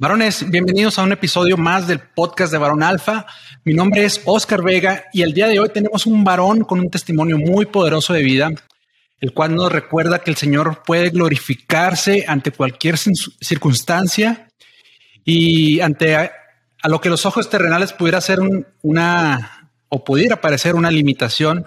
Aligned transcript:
Varones, 0.00 0.48
bienvenidos 0.48 0.96
a 0.96 1.02
un 1.02 1.10
episodio 1.10 1.56
más 1.56 1.88
del 1.88 1.98
podcast 1.98 2.52
de 2.52 2.58
Varón 2.58 2.84
Alfa. 2.84 3.26
Mi 3.64 3.74
nombre 3.74 4.04
es 4.04 4.22
Oscar 4.26 4.62
Vega 4.62 5.06
y 5.12 5.22
el 5.22 5.34
día 5.34 5.48
de 5.48 5.58
hoy 5.58 5.70
tenemos 5.70 6.06
un 6.06 6.22
varón 6.22 6.60
con 6.60 6.78
un 6.78 6.88
testimonio 6.88 7.36
muy 7.36 7.66
poderoso 7.66 8.12
de 8.12 8.22
vida, 8.22 8.48
el 9.18 9.32
cual 9.32 9.56
nos 9.56 9.72
recuerda 9.72 10.20
que 10.20 10.30
el 10.30 10.36
Señor 10.36 10.84
puede 10.86 11.10
glorificarse 11.10 12.24
ante 12.28 12.52
cualquier 12.52 12.96
circunstancia 12.96 14.48
y 15.24 15.80
ante 15.80 16.14
a, 16.14 16.30
lo 16.84 17.00
que 17.00 17.10
los 17.10 17.26
ojos 17.26 17.50
terrenales 17.50 17.92
pudiera 17.92 18.20
ser 18.20 18.38
una 18.82 19.72
o 19.88 20.04
pudiera 20.04 20.40
parecer 20.40 20.76
una 20.76 20.92
limitación. 20.92 21.66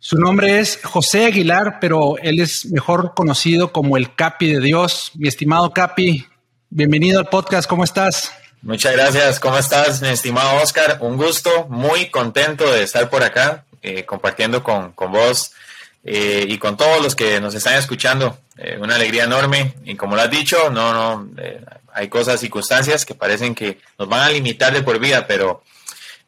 Su 0.00 0.16
nombre 0.16 0.58
es 0.58 0.80
José 0.82 1.26
Aguilar, 1.26 1.78
pero 1.80 2.18
él 2.18 2.40
es 2.40 2.66
mejor 2.72 3.14
conocido 3.14 3.70
como 3.70 3.96
el 3.96 4.16
Capi 4.16 4.52
de 4.52 4.60
Dios. 4.60 5.12
Mi 5.14 5.28
estimado 5.28 5.72
Capi, 5.72 6.26
Bienvenido 6.68 7.20
al 7.20 7.28
podcast, 7.28 7.68
¿cómo 7.68 7.84
estás? 7.84 8.32
Muchas 8.60 8.92
gracias, 8.92 9.38
¿cómo 9.38 9.56
estás, 9.56 10.02
mi 10.02 10.08
estimado 10.08 10.60
Oscar? 10.60 10.98
Un 11.00 11.16
gusto, 11.16 11.66
muy 11.68 12.10
contento 12.10 12.68
de 12.70 12.82
estar 12.82 13.08
por 13.08 13.22
acá, 13.22 13.64
eh, 13.82 14.04
compartiendo 14.04 14.64
con, 14.64 14.92
vos 14.96 15.52
eh, 16.02 16.44
y 16.48 16.58
con 16.58 16.76
todos 16.76 17.00
los 17.00 17.14
que 17.14 17.40
nos 17.40 17.54
están 17.54 17.74
escuchando. 17.74 18.36
Eh, 18.58 18.78
una 18.80 18.96
alegría 18.96 19.24
enorme 19.24 19.74
y 19.84 19.94
como 19.94 20.16
lo 20.16 20.22
has 20.22 20.30
dicho, 20.30 20.68
no, 20.70 20.92
no, 20.92 21.30
hay 21.94 22.08
cosas, 22.08 22.40
circunstancias 22.40 23.06
que 23.06 23.14
parecen 23.14 23.54
que 23.54 23.78
nos 23.96 24.08
van 24.08 24.22
a 24.22 24.30
limitar 24.30 24.74
de 24.74 24.82
por 24.82 24.98
vida, 24.98 25.26
pero 25.28 25.62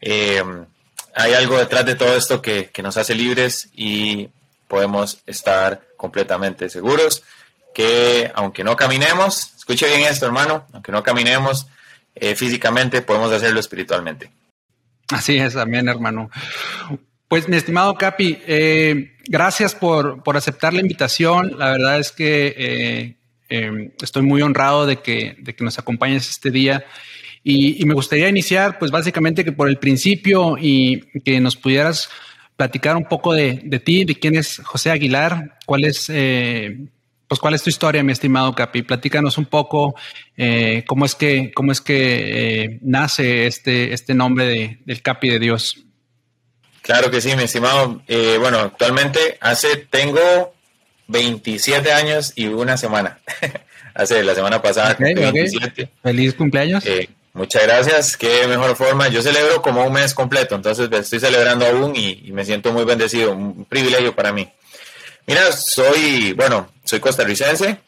hay 0.01 1.35
algo 1.35 1.59
detrás 1.59 1.85
de 1.85 1.97
todo 1.97 2.17
esto 2.17 2.41
que, 2.41 2.71
que 2.71 2.83
nos 2.83 2.97
hace 2.97 3.17
libres 3.17 3.71
y 3.75 4.29
podemos 4.69 5.19
estar 5.27 5.83
completamente 5.97 6.71
seguros 6.71 7.25
que 7.79 8.31
aunque 8.35 8.65
no 8.65 8.77
caminemos, 8.77 9.53
escuche 9.69 9.95
bien 9.95 10.11
esto 10.11 10.25
hermano, 10.25 10.67
aunque 10.73 10.93
no 10.93 11.03
caminemos 11.03 11.67
eh, 12.15 12.35
físicamente, 12.35 13.03
podemos 13.03 13.31
hacerlo 13.31 13.61
espiritualmente. 13.61 14.31
Así 15.09 15.37
es, 15.37 15.57
amén 15.57 15.89
hermano. 15.89 16.31
Pues 17.29 17.49
mi 17.51 17.59
estimado 17.59 17.95
Capi, 17.97 18.39
eh, 18.47 19.13
gracias 19.27 19.75
por, 19.75 20.23
aceptar 20.35 20.73
la 20.73 20.81
invitación. 20.81 21.59
La 21.59 21.73
verdad 21.73 21.99
es 21.99 22.13
que 22.13 23.17
eh, 23.51 23.93
estoy 24.01 24.23
muy 24.23 24.41
honrado 24.41 24.87
de 24.87 25.03
que, 25.03 25.37
de 25.39 25.55
que 25.55 25.65
nos 25.65 25.79
acompañes 25.79 26.31
este 26.31 26.51
día. 26.51 26.87
Y, 27.45 27.85
me 27.85 27.95
gustaría 27.95 28.29
iniciar, 28.29 28.79
pues 28.79 28.91
básicamente 28.91 29.45
que 29.45 29.53
por 29.53 29.69
el 29.69 29.79
principio 29.79 30.57
y 30.59 31.03
que 31.25 31.41
nos 31.41 31.57
pudieras 31.57 32.09
platicar 32.57 32.97
un 32.97 33.05
poco 33.05 33.35
de, 33.35 33.61
de 33.65 33.81
ti, 33.81 34.05
de 34.05 34.15
quién 34.15 34.35
es 34.35 34.63
José 34.65 34.91
Aguilar, 34.91 35.59
cuál 35.67 35.85
es 35.85 36.11
pues, 37.29 37.41
¿cuál 37.41 37.55
es 37.55 37.63
tu 37.63 37.69
historia, 37.69 38.03
mi 38.03 38.13
estimado 38.13 38.55
Capi? 38.55 38.83
Platícanos 38.83 39.37
un 39.37 39.45
poco 39.45 39.95
eh, 40.37 40.83
cómo 40.87 41.05
es 41.05 41.15
que, 41.15 41.53
cómo 41.53 41.73
es 41.73 41.83
que 41.83 42.63
eh, 42.65 42.79
nace 42.81 43.47
este, 43.47 43.93
este 43.93 44.15
nombre 44.15 44.47
de, 44.47 44.79
del 44.87 45.03
Capi 45.03 45.29
de 45.29 45.39
Dios. 45.39 45.85
Claro 46.81 47.11
que 47.11 47.21
sí, 47.21 47.37
mi 47.37 47.43
estimado. 47.43 48.01
Eh, 48.09 48.39
bueno, 48.41 48.61
actualmente 48.61 49.37
hace, 49.43 49.77
tengo 49.77 50.55
27 51.09 51.93
años 51.93 52.33
y 52.35 52.47
una 52.47 52.79
semana. 52.79 53.19
hace 53.95 54.25
la 54.25 54.35
semana 54.35 54.63
pasada. 54.63 54.97
Feliz 56.03 56.35
cumpleaños. 56.35 56.83
muchas 57.35 57.63
gracias. 57.65 58.17
Qué 58.17 58.47
mejor 58.49 58.75
forma. 58.75 59.09
Yo 59.09 59.21
celebro 59.21 59.61
como 59.61 59.85
un 59.85 59.93
mes 59.93 60.15
completo, 60.15 60.55
entonces 60.55 60.89
estoy 60.91 61.21
celebrando 61.21 61.67
aún 61.67 61.95
y, 61.95 62.23
y 62.25 62.33
me 62.33 62.47
siento 62.47 62.73
muy 62.73 62.85
bendecido. 62.85 63.33
Un 63.33 63.67
privilegio 63.67 64.15
para 64.15 64.33
mí. 64.33 64.49
Mira, 65.27 65.53
soy, 65.53 66.33
bueno, 66.33 66.71
soy 66.89 67.01
costarricense 67.01 67.81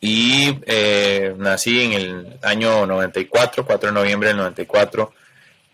y 0.00 0.60
eh, 0.66 1.34
nací 1.36 1.80
en 1.80 1.92
el 1.94 2.38
año 2.42 2.86
94, 2.86 3.66
4 3.66 3.88
de 3.88 3.92
noviembre 3.92 4.28
del 4.28 4.36
94. 4.36 5.12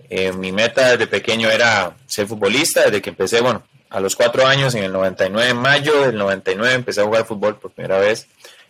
Eh, 0.09 0.33
mi 0.33 0.51
meta 0.51 0.91
desde 0.91 1.07
pequeño 1.07 1.51
era 1.51 1.95
ser 2.07 2.27
futbolista, 2.27 2.85
desde 2.85 3.03
que 3.03 3.11
empecé, 3.11 3.43
bueno, 3.43 3.63
a 3.91 4.01
los 4.01 4.17
cuatro 4.17 4.47
años, 4.47 4.75
en 4.75 4.85
el 4.85 4.93
99, 4.93 5.51
en 5.51 5.57
mayo 5.59 6.01
del 6.07 6.17
99, 6.17 6.75
empecé 6.75 7.03
a 7.03 7.05
jugar 7.05 7.27
fútbol 7.27 7.59
por 7.59 7.73
primera 7.73 7.99
vez 7.99 8.27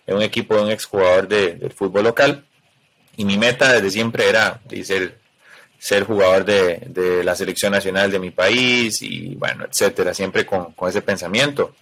en 0.06 0.16
un 0.16 0.22
equipo 0.22 0.56
de 0.56 0.62
un 0.62 0.70
exjugador 0.70 1.28
de, 1.28 1.54
del 1.54 1.72
fútbol 1.72 2.04
local. 2.04 2.44
Y 3.16 3.24
mi 3.24 3.38
meta 3.38 3.72
desde 3.72 3.90
siempre 3.90 4.28
era 4.28 4.60
ser, 4.82 5.19
ser 5.80 6.04
jugador 6.04 6.44
de, 6.44 6.82
de, 6.88 7.24
la 7.24 7.34
selección 7.34 7.72
nacional 7.72 8.10
de 8.10 8.18
mi 8.18 8.30
país 8.30 9.00
y, 9.00 9.34
bueno, 9.34 9.64
etcétera, 9.64 10.12
siempre 10.12 10.44
con, 10.44 10.72
con 10.72 10.90
ese 10.90 11.00
pensamiento. 11.00 11.74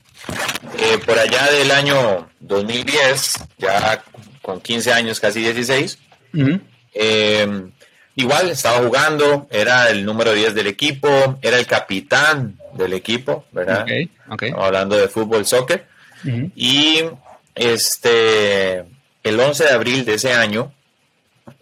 Eh, 0.78 0.98
por 1.04 1.18
allá 1.18 1.50
del 1.50 1.70
año 1.72 2.30
2010, 2.38 3.34
ya 3.58 4.02
con 4.40 4.60
15 4.60 4.92
años, 4.92 5.18
casi 5.18 5.40
16, 5.40 5.98
eh, 6.94 7.62
igual 8.14 8.50
estaba 8.50 8.86
jugando, 8.86 9.48
era 9.50 9.90
el 9.90 10.04
número 10.04 10.32
10 10.32 10.54
del 10.54 10.68
equipo, 10.68 11.08
era 11.42 11.58
el 11.58 11.66
capitán 11.66 12.56
del 12.74 12.92
equipo, 12.92 13.46
¿verdad? 13.50 13.84
hablando 14.56 14.96
de 14.96 15.08
fútbol, 15.08 15.44
soccer. 15.44 15.86
Y 16.54 17.02
este, 17.56 18.84
el 19.24 19.40
11 19.40 19.64
de 19.64 19.70
abril 19.70 20.04
de 20.04 20.14
ese 20.14 20.32
año, 20.34 20.72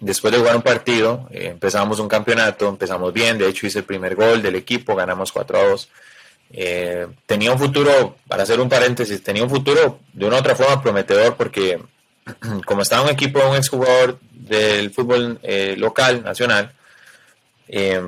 después 0.01 0.33
de 0.33 0.39
jugar 0.39 0.57
un 0.57 0.63
partido, 0.63 1.29
eh, 1.31 1.49
empezamos 1.51 1.99
un 1.99 2.09
campeonato, 2.09 2.69
empezamos 2.69 3.13
bien, 3.13 3.39
de 3.39 3.49
hecho 3.49 3.67
hice 3.67 3.81
el 3.81 3.85
primer 3.85 4.15
gol 4.15 4.43
del 4.43 4.57
equipo, 4.57 4.95
ganamos 4.95 5.33
4 5.33 5.59
a 5.59 5.69
2. 5.69 5.89
Eh, 6.53 7.07
tenía 7.27 7.53
un 7.53 7.59
futuro, 7.59 8.17
para 8.29 8.45
hacer 8.45 8.61
un 8.61 8.69
paréntesis, 8.69 9.23
tenía 9.23 9.43
un 9.43 9.51
futuro 9.51 10.01
de 10.13 10.27
una 10.27 10.39
otra 10.39 10.55
forma 10.55 10.83
prometedor 10.83 11.37
porque 11.37 11.81
como 12.67 12.83
estaba 12.83 13.05
un 13.05 13.11
equipo, 13.11 13.41
un 13.49 13.57
exjugador 13.57 14.19
del 14.31 14.91
fútbol 14.91 15.39
eh, 15.43 15.75
local, 15.77 16.23
nacional, 16.23 16.73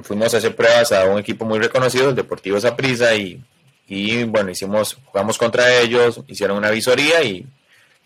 fuimos 0.04 0.32
a 0.32 0.37
hacer 0.37 0.54
pruebas 0.54 0.93
a 0.93 1.04
un 1.06 1.19
equipo 1.19 1.44
muy 1.44 1.59
reconocido, 1.59 2.10
el 2.10 2.15
Deportivo 2.15 2.60
Saprissa, 2.60 3.16
y, 3.16 3.43
y 3.88 4.22
bueno, 4.22 4.50
hicimos, 4.50 4.97
jugamos 5.06 5.37
contra 5.37 5.81
ellos, 5.81 6.21
hicieron 6.28 6.59
una 6.59 6.71
visoría 6.71 7.25
y, 7.25 7.44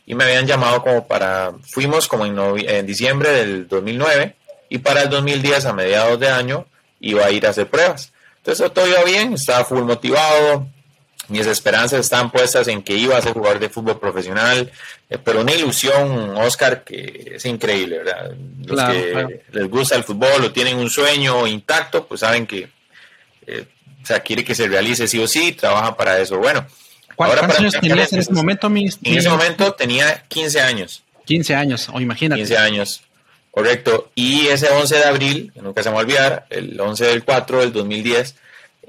y 0.06 0.14
me 0.14 0.24
habían 0.24 0.46
llamado 0.46 0.82
como 0.82 1.06
para, 1.06 1.52
fuimos 1.62 2.08
como 2.08 2.26
en, 2.26 2.38
en 2.68 2.86
diciembre 2.86 3.30
del 3.30 3.68
2009 3.68 4.34
y 4.68 4.78
para 4.78 5.02
el 5.02 5.10
2010 5.10 5.66
a 5.66 5.72
mediados 5.72 6.18
de 6.18 6.28
año 6.28 6.66
iba 7.00 7.24
a 7.24 7.30
ir 7.30 7.46
a 7.46 7.50
hacer 7.50 7.68
pruebas. 7.68 8.12
Entonces 8.38 8.72
todo 8.72 8.86
iba 8.86 9.04
bien, 9.04 9.34
estaba 9.34 9.64
full 9.64 9.82
motivado, 9.82 10.66
mis 11.28 11.46
esperanzas 11.46 12.00
estaban 12.00 12.30
puestas 12.30 12.68
en 12.68 12.82
que 12.82 12.94
iba 12.94 13.16
a 13.16 13.22
ser 13.22 13.32
jugador 13.32 13.60
de 13.60 13.68
fútbol 13.68 13.98
profesional, 13.98 14.70
eh, 15.08 15.18
pero 15.22 15.40
una 15.40 15.52
ilusión, 15.52 16.36
Oscar, 16.36 16.82
que 16.84 17.34
es 17.36 17.44
increíble, 17.46 17.98
¿verdad? 17.98 18.32
Los 18.64 18.82
que 18.82 19.42
les 19.52 19.68
gusta 19.68 19.96
el 19.96 20.04
fútbol 20.04 20.44
o 20.44 20.52
tienen 20.52 20.76
un 20.76 20.90
sueño 20.90 21.46
intacto, 21.46 22.06
pues 22.06 22.20
saben 22.20 22.46
que, 22.46 22.68
eh, 23.46 23.66
o 24.02 24.06
sea, 24.06 24.20
quiere 24.20 24.44
que 24.44 24.54
se 24.54 24.66
realice 24.66 25.06
sí 25.06 25.20
o 25.20 25.28
sí, 25.28 25.52
trabaja 25.52 25.96
para 25.96 26.18
eso. 26.18 26.38
Bueno, 26.38 26.66
¿cuántos 27.16 27.58
años 27.58 27.74
tenías 27.80 28.12
en 28.12 28.20
ese 28.20 28.32
momento, 28.32 28.66
En 28.66 29.18
ese 29.18 29.28
momento 29.28 29.72
tenía 29.72 30.24
15 30.28 30.60
años. 30.60 31.02
15 31.24 31.54
años, 31.54 31.88
o 31.92 32.00
imagínate. 32.00 32.40
15 32.40 32.56
años. 32.58 33.02
Correcto. 33.50 34.10
Y 34.14 34.46
ese 34.46 34.70
11 34.70 34.96
de 34.96 35.04
abril, 35.04 35.52
que 35.54 35.60
nunca 35.60 35.82
se 35.82 35.90
me 35.90 35.94
va 35.94 36.00
a 36.00 36.04
olvidar, 36.04 36.46
el 36.50 36.80
11 36.80 37.04
del 37.04 37.24
4 37.24 37.60
del 37.60 37.72
2010, 37.72 38.34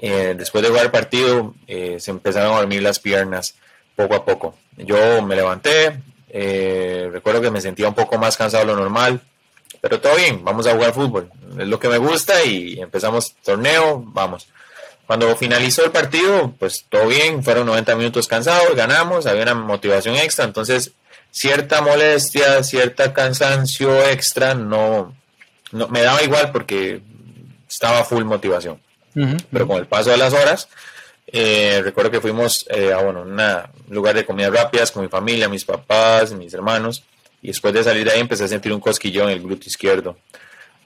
eh, 0.00 0.34
después 0.36 0.62
de 0.62 0.70
jugar 0.70 0.86
el 0.86 0.90
partido, 0.90 1.54
eh, 1.66 1.96
se 2.00 2.10
empezaron 2.10 2.54
a 2.54 2.58
dormir 2.58 2.82
las 2.82 2.98
piernas 2.98 3.54
poco 3.94 4.14
a 4.14 4.24
poco. 4.24 4.56
Yo 4.76 5.22
me 5.22 5.36
levanté, 5.36 6.00
eh, 6.30 7.08
recuerdo 7.12 7.40
que 7.40 7.50
me 7.50 7.60
sentía 7.60 7.86
un 7.86 7.94
poco 7.94 8.18
más 8.18 8.36
cansado 8.36 8.64
de 8.64 8.72
lo 8.72 8.78
normal, 8.78 9.20
pero 9.80 10.00
todo 10.00 10.16
bien, 10.16 10.42
vamos 10.42 10.66
a 10.66 10.74
jugar 10.74 10.94
fútbol. 10.94 11.30
Es 11.58 11.68
lo 11.68 11.78
que 11.78 11.88
me 11.88 11.98
gusta 11.98 12.42
y 12.44 12.80
empezamos 12.80 13.34
torneo, 13.44 14.02
vamos. 14.06 14.48
Cuando 15.06 15.34
finalizó 15.36 15.84
el 15.84 15.90
partido, 15.90 16.54
pues 16.58 16.86
todo 16.88 17.08
bien, 17.08 17.44
fueron 17.44 17.66
90 17.66 17.94
minutos 17.96 18.26
cansados, 18.26 18.74
ganamos, 18.74 19.26
había 19.26 19.42
una 19.42 19.54
motivación 19.54 20.16
extra, 20.16 20.44
entonces 20.44 20.92
cierta 21.30 21.82
molestia, 21.82 22.62
cierta 22.62 23.12
cansancio 23.12 24.02
extra, 24.06 24.54
no, 24.54 25.14
no 25.72 25.88
me 25.88 26.00
daba 26.02 26.22
igual 26.22 26.52
porque 26.52 27.02
estaba 27.68 28.04
full 28.04 28.24
motivación. 28.24 28.80
Pero 29.50 29.68
con 29.68 29.78
el 29.78 29.86
paso 29.86 30.10
de 30.10 30.16
las 30.16 30.32
horas, 30.32 30.68
eh, 31.26 31.80
recuerdo 31.84 32.10
que 32.10 32.20
fuimos 32.20 32.66
eh, 32.68 32.92
a 32.92 32.98
bueno, 32.98 33.22
un 33.22 33.94
lugar 33.94 34.14
de 34.14 34.24
comidas 34.24 34.52
rápidas 34.52 34.90
con 34.90 35.02
mi 35.02 35.08
familia, 35.08 35.48
mis 35.48 35.64
papás, 35.64 36.32
mis 36.32 36.52
hermanos, 36.54 37.04
y 37.42 37.48
después 37.48 37.74
de 37.74 37.84
salir 37.84 38.04
de 38.04 38.12
ahí 38.12 38.20
empecé 38.20 38.44
a 38.44 38.48
sentir 38.48 38.72
un 38.72 38.80
cosquillón 38.80 39.28
en 39.28 39.34
el 39.34 39.42
glúteo 39.42 39.68
izquierdo. 39.68 40.16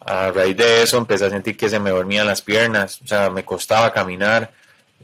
A 0.08 0.30
raíz 0.30 0.56
de 0.56 0.82
eso 0.82 0.96
empecé 0.96 1.26
a 1.26 1.30
sentir 1.30 1.54
que 1.54 1.68
se 1.68 1.78
me 1.78 1.90
dormían 1.90 2.26
las 2.26 2.40
piernas, 2.40 3.00
o 3.04 3.06
sea, 3.06 3.28
me 3.28 3.44
costaba 3.44 3.92
caminar. 3.92 4.52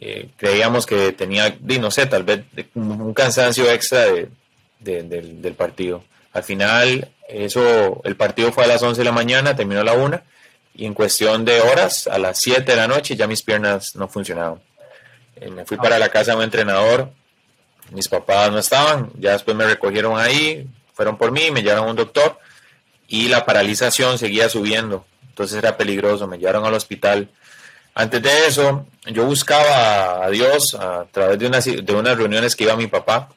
Eh, 0.01 0.31
creíamos 0.37 0.87
que 0.87 1.13
tenía, 1.13 1.57
no 1.79 1.91
sé, 1.91 2.07
tal 2.07 2.23
vez 2.23 2.45
un 2.75 3.13
cansancio 3.13 3.71
extra 3.71 4.07
del, 4.81 5.55
partido. 5.59 6.05
Al 6.33 6.43
final, 6.43 7.11
eso, 7.29 8.01
el 8.05 8.17
partido 8.17 8.51
fue 8.51 8.65
a 8.65 8.67
las 8.67 8.83
11 8.83 8.99
de 8.99 9.05
la 9.05 9.13
mañana, 9.13 9.55
terminó 9.55 9.83
a 9.83 9.85
la 9.85 9.93
1 9.93 10.21
y 10.75 10.87
en 10.87 10.95
cuestión 10.95 11.45
de 11.45 11.61
horas, 11.61 12.07
a 12.07 12.19
las 12.19 12.39
7 12.39 12.63
de 12.63 12.77
la 12.77 12.89
noche, 12.89 13.15
ya 13.15 13.27
mis 13.27 13.43
piernas 13.43 13.95
no 13.97 14.09
funcionaban. 14.09 14.63
Eh, 15.37 15.51
me 15.51 15.67
fui 15.67 15.77
para 15.77 15.99
la 15.99 16.09
casa 16.09 16.31
de 16.31 16.39
un 16.39 16.45
entrenador, 16.45 17.11
mis 17.91 18.09
papás 18.09 18.51
no 18.51 18.59
estaban, 18.59 19.11
ya 19.19 19.33
después 19.33 19.55
me 19.55 19.67
recogieron 19.67 20.19
ahí, 20.19 20.67
fueron 20.95 21.19
por 21.19 21.31
mí, 21.31 21.51
me 21.51 21.63
llevaron 21.63 21.89
a 21.89 21.91
un 21.91 21.97
doctor 21.97 22.39
y 23.09 23.29
la 23.29 23.45
paralización 23.45 24.19
seguía 24.19 24.49
subiendo, 24.49 25.07
entonces 25.29 25.59
era 25.59 25.77
peligroso, 25.77 26.27
me 26.27 26.39
llevaron 26.39 26.65
al 26.65 26.75
hospital. 26.75 27.29
Antes 27.95 28.23
de 28.23 28.47
eso, 28.47 28.87
yo 29.07 29.25
buscaba 29.25 30.25
a 30.25 30.31
Dios 30.31 30.75
a 30.75 31.07
través 31.11 31.39
de 31.39 31.47
unas, 31.47 31.65
de 31.65 31.93
unas 31.93 32.17
reuniones 32.17 32.57
que 32.57 32.65
iba 32.65 32.77
mi 32.77 32.89
papá 32.89 33.29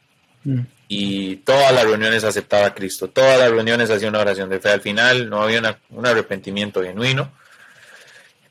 mm. 0.43 0.59
y 0.87 1.35
todas 1.37 1.71
las 1.73 1.83
reuniones 1.83 2.23
aceptaba 2.23 2.67
a 2.67 2.73
Cristo, 2.73 3.09
todas 3.09 3.39
las 3.39 3.51
reuniones 3.51 3.89
hacía 3.89 4.09
una 4.09 4.19
oración 4.19 4.49
de 4.49 4.59
fe. 4.59 4.69
Al 4.69 4.81
final 4.81 5.29
no 5.29 5.43
había 5.43 5.79
un 5.89 6.05
arrepentimiento 6.05 6.81
genuino, 6.81 7.31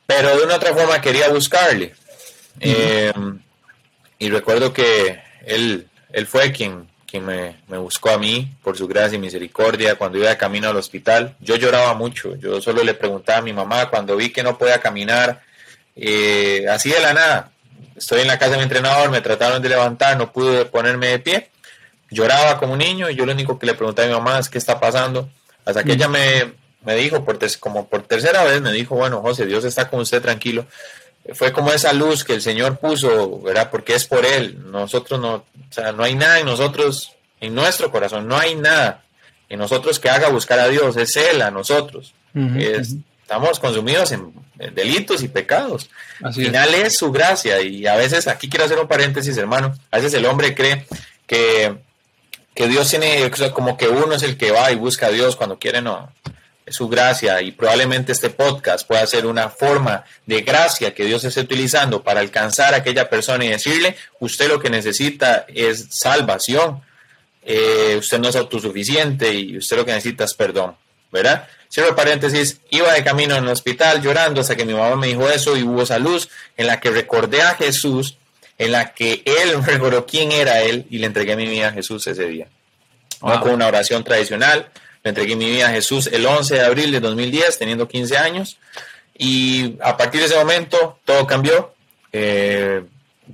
pero 0.06 0.36
de 0.36 0.44
una 0.44 0.56
otra 0.56 0.74
forma 0.74 1.00
quería 1.00 1.28
buscarle. 1.28 1.94
Eh, 2.60 3.12
y 4.18 4.30
recuerdo 4.30 4.72
que 4.72 5.20
él, 5.44 5.88
él 6.12 6.26
fue 6.26 6.52
quien, 6.52 6.88
me, 7.20 7.56
buscó 7.68 8.10
a 8.10 8.18
mí 8.18 8.52
por 8.62 8.76
su 8.76 8.86
gracia 8.86 9.16
y 9.16 9.20
misericordia 9.20 9.96
cuando 9.96 10.18
iba 10.18 10.28
de 10.28 10.36
camino 10.36 10.68
al 10.68 10.76
hospital. 10.76 11.36
Yo 11.40 11.56
lloraba 11.56 11.94
mucho, 11.94 12.36
yo 12.36 12.60
solo 12.60 12.82
le 12.82 12.94
preguntaba 12.94 13.38
a 13.38 13.42
mi 13.42 13.52
mamá 13.52 13.90
cuando 13.90 14.16
vi 14.16 14.30
que 14.30 14.42
no 14.42 14.58
podía 14.58 14.80
caminar, 14.80 15.42
eh, 15.94 16.66
así 16.70 16.90
de 16.90 17.00
la 17.00 17.14
nada. 17.14 17.50
Estoy 17.96 18.20
en 18.20 18.28
la 18.28 18.38
casa 18.38 18.52
de 18.52 18.56
mi 18.58 18.62
entrenador, 18.64 19.10
me 19.10 19.20
trataron 19.20 19.62
de 19.62 19.68
levantar, 19.68 20.16
no 20.16 20.32
pude 20.32 20.64
ponerme 20.66 21.08
de 21.08 21.18
pie. 21.18 21.50
Lloraba 22.10 22.58
como 22.58 22.74
un 22.74 22.78
niño 22.78 23.10
y 23.10 23.16
yo 23.16 23.26
lo 23.26 23.32
único 23.32 23.58
que 23.58 23.66
le 23.66 23.74
preguntaba 23.74 24.06
a 24.06 24.10
mi 24.10 24.16
mamá 24.16 24.38
es 24.38 24.48
qué 24.48 24.58
está 24.58 24.78
pasando. 24.78 25.28
Hasta 25.64 25.82
que 25.82 25.92
ella 25.92 26.08
me, 26.08 26.52
me 26.84 26.94
dijo, 26.94 27.24
por 27.24 27.38
como 27.58 27.88
por 27.88 28.02
tercera 28.02 28.44
vez, 28.44 28.60
me 28.60 28.72
dijo, 28.72 28.94
bueno, 28.94 29.20
José, 29.22 29.46
Dios 29.46 29.64
está 29.64 29.88
con 29.88 30.00
usted 30.00 30.22
tranquilo 30.22 30.66
fue 31.34 31.52
como 31.52 31.72
esa 31.72 31.92
luz 31.92 32.24
que 32.24 32.34
el 32.34 32.42
Señor 32.42 32.78
puso, 32.78 33.40
¿verdad? 33.40 33.70
Porque 33.70 33.94
es 33.94 34.06
por 34.06 34.24
Él. 34.24 34.70
Nosotros 34.70 35.20
no, 35.20 35.34
o 35.34 35.44
sea, 35.70 35.92
no 35.92 36.04
hay 36.04 36.14
nada 36.14 36.40
en 36.40 36.46
nosotros, 36.46 37.12
en 37.40 37.54
nuestro 37.54 37.90
corazón, 37.90 38.28
no 38.28 38.36
hay 38.36 38.54
nada 38.54 39.02
en 39.48 39.58
nosotros 39.58 39.98
que 39.98 40.10
haga 40.10 40.28
buscar 40.28 40.58
a 40.58 40.68
Dios, 40.68 40.96
es 40.96 41.16
Él 41.16 41.42
a 41.42 41.50
nosotros. 41.50 42.14
Estamos 42.34 43.58
consumidos 43.58 44.12
en, 44.12 44.32
delitos 44.74 45.22
y 45.22 45.28
pecados. 45.28 45.88
Al 46.22 46.34
final 46.34 46.74
es. 46.74 46.96
su 46.96 47.10
gracia 47.10 47.60
y 47.60 47.86
a 47.86 47.96
veces, 47.96 48.28
aquí 48.28 48.48
quiero 48.48 48.64
hacer 48.64 48.78
un 48.78 48.88
paréntesis, 48.88 49.36
hermano, 49.36 49.76
a 49.90 49.96
veces 49.96 50.14
el 50.14 50.26
hombre 50.26 50.54
cree 50.54 50.86
que, 51.26 51.76
que 52.54 52.68
Dios 52.68 52.88
tiene, 52.88 53.30
como 53.52 53.76
que 53.76 53.88
uno 53.88 54.14
es 54.14 54.22
el 54.22 54.36
que 54.36 54.50
va 54.50 54.70
y 54.70 54.76
busca 54.76 55.06
a 55.06 55.10
Dios 55.10 55.36
cuando 55.36 55.58
quiere, 55.58 55.82
no 55.82 56.12
su 56.68 56.88
gracia 56.88 57.40
y 57.42 57.52
probablemente 57.52 58.12
este 58.12 58.30
podcast 58.30 58.86
pueda 58.86 59.06
ser 59.06 59.26
una 59.26 59.50
forma 59.50 60.04
de 60.26 60.40
gracia 60.42 60.94
que 60.94 61.04
Dios 61.04 61.22
esté 61.24 61.40
utilizando 61.40 62.02
para 62.02 62.20
alcanzar 62.20 62.74
a 62.74 62.78
aquella 62.78 63.08
persona 63.08 63.44
y 63.44 63.48
decirle, 63.48 63.96
usted 64.18 64.48
lo 64.48 64.58
que 64.58 64.68
necesita 64.68 65.46
es 65.48 65.86
salvación, 65.90 66.82
eh, 67.42 67.96
usted 67.98 68.18
no 68.18 68.28
es 68.28 68.36
autosuficiente 68.36 69.32
y 69.32 69.56
usted 69.56 69.76
lo 69.76 69.84
que 69.84 69.92
necesita 69.92 70.24
es 70.24 70.34
perdón, 70.34 70.76
¿verdad? 71.12 71.46
Cierro 71.72 71.94
paréntesis, 71.94 72.60
iba 72.70 72.92
de 72.92 73.04
camino 73.04 73.36
en 73.36 73.44
el 73.44 73.50
hospital 73.50 74.02
llorando 74.02 74.40
hasta 74.40 74.56
que 74.56 74.64
mi 74.64 74.74
mamá 74.74 74.96
me 74.96 75.08
dijo 75.08 75.28
eso 75.28 75.56
y 75.56 75.62
hubo 75.62 75.82
esa 75.82 75.98
luz 75.98 76.28
en 76.56 76.66
la 76.66 76.80
que 76.80 76.90
recordé 76.90 77.42
a 77.42 77.54
Jesús, 77.54 78.18
en 78.58 78.72
la 78.72 78.92
que 78.92 79.22
él 79.24 79.62
recordó 79.66 80.04
quién 80.04 80.32
era 80.32 80.62
él 80.62 80.86
y 80.90 80.98
le 80.98 81.06
entregué 81.06 81.36
mi 81.36 81.46
vida 81.46 81.68
a 81.68 81.72
Jesús 81.72 82.06
ese 82.08 82.26
día. 82.26 82.48
con 83.20 83.50
una 83.50 83.68
oración 83.68 84.02
tradicional, 84.02 84.68
le 85.06 85.10
entregué 85.10 85.36
mi 85.36 85.48
vida 85.48 85.68
a 85.68 85.70
Jesús 85.70 86.08
el 86.08 86.26
11 86.26 86.56
de 86.56 86.62
abril 86.62 86.90
de 86.90 86.98
2010, 86.98 87.58
teniendo 87.58 87.86
15 87.86 88.18
años. 88.18 88.58
Y 89.16 89.76
a 89.80 89.96
partir 89.96 90.20
de 90.20 90.26
ese 90.26 90.36
momento 90.36 90.98
todo 91.04 91.28
cambió. 91.28 91.72
Eh, 92.12 92.82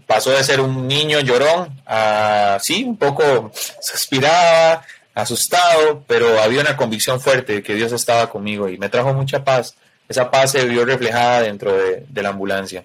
pasó 0.07 0.33
de 0.33 0.45
ser 0.45 0.61
un 0.61 0.87
niño 0.87 1.21
llorón 1.21 1.81
a, 1.87 2.59
sí, 2.61 2.85
un 2.85 2.99
poco 2.99 3.51
suspiraba, 3.81 4.85
asustado, 5.15 6.05
pero 6.07 6.43
había 6.43 6.61
una 6.61 6.77
convicción 6.77 7.23
fuerte 7.23 7.55
de 7.55 7.63
que 7.63 7.75
Dios 7.75 7.91
estaba 7.93 8.29
conmigo 8.29 8.69
y 8.69 8.77
me 8.77 8.91
trajo 8.91 9.15
mucha 9.15 9.43
paz. 9.43 9.75
Esa 10.11 10.31
paz 10.31 10.53
se 10.53 10.67
vio 10.67 10.85
reflejada 10.85 11.41
dentro 11.41 11.73
de, 11.73 12.05
de 12.07 12.23
la 12.23 12.29
ambulancia. 12.29 12.85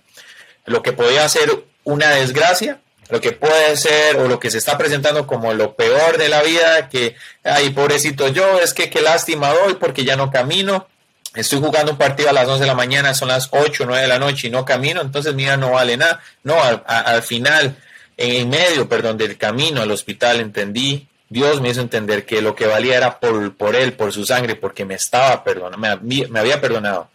Lo 0.63 0.81
que 0.81 0.93
podía 0.93 1.27
ser 1.27 1.65
una 1.83 2.11
desgracia, 2.11 2.79
lo 3.09 3.21
que 3.21 3.31
puede 3.31 3.77
ser 3.77 4.17
o 4.17 4.27
lo 4.27 4.39
que 4.39 4.51
se 4.51 4.57
está 4.57 4.77
presentando 4.77 5.25
como 5.27 5.53
lo 5.53 5.75
peor 5.75 6.17
de 6.17 6.29
la 6.29 6.43
vida, 6.43 6.89
que, 6.89 7.15
ay, 7.43 7.69
pobrecito 7.69 8.27
yo, 8.27 8.59
es 8.59 8.73
que 8.73 8.89
qué 8.89 9.01
lástima 9.01 9.53
doy 9.53 9.75
porque 9.75 10.03
ya 10.03 10.15
no 10.15 10.29
camino, 10.29 10.87
estoy 11.33 11.59
jugando 11.59 11.93
un 11.93 11.97
partido 11.97 12.29
a 12.29 12.33
las 12.33 12.47
11 12.47 12.61
de 12.61 12.67
la 12.67 12.75
mañana, 12.75 13.13
son 13.13 13.29
las 13.29 13.49
8 13.51 13.83
o 13.83 13.87
9 13.87 14.01
de 14.01 14.07
la 14.07 14.19
noche 14.19 14.47
y 14.47 14.51
no 14.51 14.65
camino, 14.65 15.01
entonces 15.01 15.33
mira, 15.33 15.55
no 15.55 15.71
vale 15.71 15.95
nada. 15.95 16.21
No, 16.43 16.57
al, 16.61 17.23
final, 17.23 17.77
en 18.17 18.49
medio, 18.49 18.89
perdón, 18.89 19.17
del 19.17 19.37
camino 19.37 19.81
al 19.81 19.91
hospital 19.91 20.41
entendí, 20.41 21.07
Dios 21.29 21.61
me 21.61 21.69
hizo 21.69 21.81
entender 21.81 22.25
que 22.25 22.41
lo 22.41 22.55
que 22.55 22.65
valía 22.65 22.97
era 22.97 23.19
por, 23.19 23.55
por 23.55 23.75
Él, 23.75 23.93
por 23.93 24.11
su 24.11 24.25
sangre, 24.25 24.55
porque 24.55 24.85
me 24.85 24.95
estaba 24.95 25.43
perdonando, 25.43 25.77
me, 26.01 26.39
había 26.39 26.59
perdonado. 26.59 27.09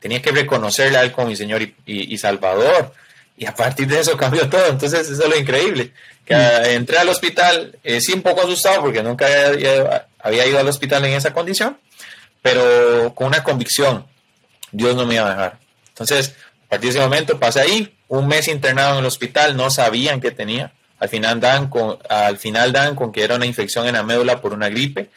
Tenía 0.00 0.20
que 0.20 0.32
reconocerle 0.32 0.98
a 0.98 1.02
Él 1.02 1.12
como 1.12 1.28
mi 1.28 1.36
Señor 1.36 1.62
y 1.86 2.18
Salvador 2.18 2.92
y 3.36 3.46
a 3.46 3.54
partir 3.54 3.86
de 3.88 4.00
eso 4.00 4.16
cambió 4.16 4.48
todo. 4.48 4.66
Entonces, 4.66 5.08
eso 5.08 5.22
es 5.22 5.28
lo 5.28 5.36
increíble. 5.36 5.92
Que 6.24 6.34
mm. 6.34 6.64
entré 6.70 6.98
al 6.98 7.08
hospital, 7.08 7.76
eh, 7.84 8.00
sí, 8.00 8.12
un 8.12 8.22
poco 8.22 8.42
asustado 8.42 8.82
porque 8.82 9.02
nunca 9.02 9.26
había, 10.18 10.46
ido 10.46 10.58
al 10.58 10.68
hospital 10.68 11.04
en 11.04 11.12
esa 11.12 11.32
condición, 11.32 11.78
pero 12.42 13.14
con 13.14 13.28
una 13.28 13.42
convicción: 13.42 14.06
Dios 14.72 14.96
no 14.96 15.06
me 15.06 15.14
iba 15.14 15.26
a 15.26 15.30
dejar. 15.30 15.58
Entonces, 15.88 16.34
a 16.66 16.70
partir 16.70 16.92
de 16.92 16.98
ese 16.98 17.04
momento 17.04 17.38
pasé 17.38 17.60
ahí, 17.60 17.94
un 18.08 18.26
mes 18.26 18.48
internado 18.48 18.94
en 18.94 19.00
el 19.00 19.06
hospital, 19.06 19.56
no 19.56 19.70
sabían 19.70 20.20
qué 20.20 20.30
tenía. 20.30 20.72
Al 20.98 21.08
final 21.08 21.40
dan 21.40 21.68
con, 21.68 21.98
al 22.08 22.38
final 22.38 22.72
dan 22.72 22.94
con 22.94 23.12
que 23.12 23.22
era 23.22 23.34
una 23.34 23.46
infección 23.46 23.86
en 23.86 23.94
la 23.94 24.02
médula 24.02 24.40
por 24.40 24.54
una 24.54 24.70
gripe. 24.70 25.10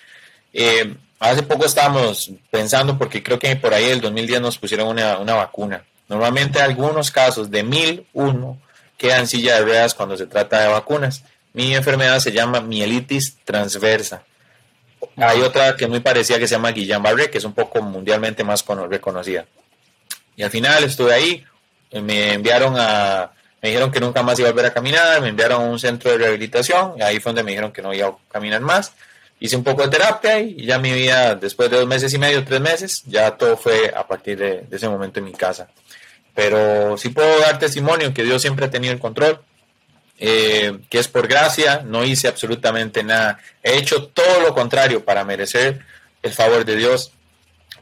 Eh, 0.52 0.94
hace 1.20 1.44
poco 1.44 1.66
estábamos 1.66 2.32
pensando, 2.50 2.98
porque 2.98 3.24
creo 3.24 3.40
que 3.40 3.56
por 3.56 3.74
ahí 3.74 3.86
el 3.86 4.02
2010 4.02 4.42
nos 4.42 4.58
pusieron 4.58 4.90
una, 4.90 5.18
una 5.20 5.36
vacuna 5.36 5.86
Normalmente 6.08 6.62
algunos 6.62 7.12
casos 7.12 7.52
de 7.52 7.64
1001 7.64 8.62
quedan 8.98 9.22
en 9.22 9.28
silla 9.28 9.56
de 9.56 9.62
ruedas 9.62 9.94
cuando 9.94 10.18
se 10.18 10.26
trata 10.26 10.62
de 10.62 10.68
vacunas. 10.70 11.24
Mi 11.54 11.76
enfermedad 11.76 12.20
se 12.20 12.32
llama 12.32 12.62
mielitis 12.62 13.38
transversa. 13.44 14.24
Hay 15.16 15.42
otra 15.42 15.76
que 15.76 15.88
muy 15.88 16.00
parecida 16.00 16.40
que 16.40 16.48
se 16.48 16.56
llama 16.56 16.72
Guillain-Barré, 16.72 17.30
que 17.30 17.38
es 17.38 17.44
un 17.44 17.54
poco 17.54 17.82
mundialmente 17.82 18.44
más 18.44 18.66
reconocida. 18.90 19.46
Y 20.36 20.44
al 20.44 20.50
final 20.50 20.84
estuve 20.84 21.14
ahí, 21.14 21.46
me 21.92 22.34
enviaron 22.34 22.76
a, 22.78 23.32
me 23.62 23.70
dijeron 23.70 23.92
que 23.92 24.00
nunca 24.00 24.22
más 24.24 24.38
iba 24.40 24.50
a 24.50 24.52
volver 24.52 24.68
a 24.68 24.74
caminar, 24.74 25.22
me 25.22 25.30
enviaron 25.30 25.62
a 25.62 25.66
un 25.66 25.80
centro 25.80 26.12
de 26.12 26.18
rehabilitación, 26.18 26.94
y 26.98 27.02
ahí 27.02 27.20
fue 27.20 27.32
donde 27.32 27.44
me 27.44 27.52
dijeron 27.52 27.72
que 27.72 27.82
no 27.82 27.94
iba 27.94 28.08
a 28.08 28.18
caminar 28.32 28.62
más. 28.62 28.94
Hice 29.40 29.56
un 29.56 29.64
poco 29.64 29.84
de 29.84 29.90
terapia 29.90 30.40
y 30.40 30.66
ya 30.66 30.80
mi 30.80 30.92
vida, 30.92 31.36
después 31.36 31.70
de 31.70 31.78
dos 31.78 31.88
meses 31.88 32.14
y 32.14 32.18
medio, 32.18 32.44
tres 32.44 32.60
meses, 32.60 33.04
ya 33.06 33.38
todo 33.38 33.56
fue 33.56 33.94
a 33.96 34.08
partir 34.08 34.38
de 34.38 34.66
ese 34.72 34.90
momento 34.90 35.20
en 35.20 35.26
mi 35.26 35.34
casa 35.34 35.70
pero 36.38 37.00
sí 37.00 37.10
puedo 37.10 37.40
dar 37.40 37.58
testimonio 37.58 38.14
que 38.14 38.22
Dios 38.22 38.44
siempre 38.44 38.68
ha 38.68 38.70
tenido 38.70 38.94
el 38.94 39.00
control, 39.00 39.42
eh, 40.20 40.82
que 40.88 41.00
es 41.00 41.08
por 41.08 41.28
gracia, 41.28 41.82
no 41.84 42.06
hice 42.06 42.28
absolutamente 42.28 43.04
nada, 43.04 43.40
he 43.64 43.80
hecho 43.80 44.06
todo 44.10 44.42
lo 44.42 44.54
contrario 44.54 45.04
para 45.04 45.26
merecer 45.26 45.84
el 46.22 46.32
favor 46.32 46.64
de 46.64 46.76
Dios, 46.76 47.12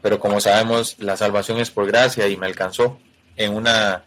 pero 0.00 0.18
como 0.18 0.40
sabemos, 0.40 0.96
la 1.00 1.18
salvación 1.18 1.58
es 1.58 1.70
por 1.70 1.86
gracia 1.86 2.28
y 2.28 2.38
me 2.38 2.46
alcanzó 2.46 2.98
en 3.36 3.52
una, 3.52 4.06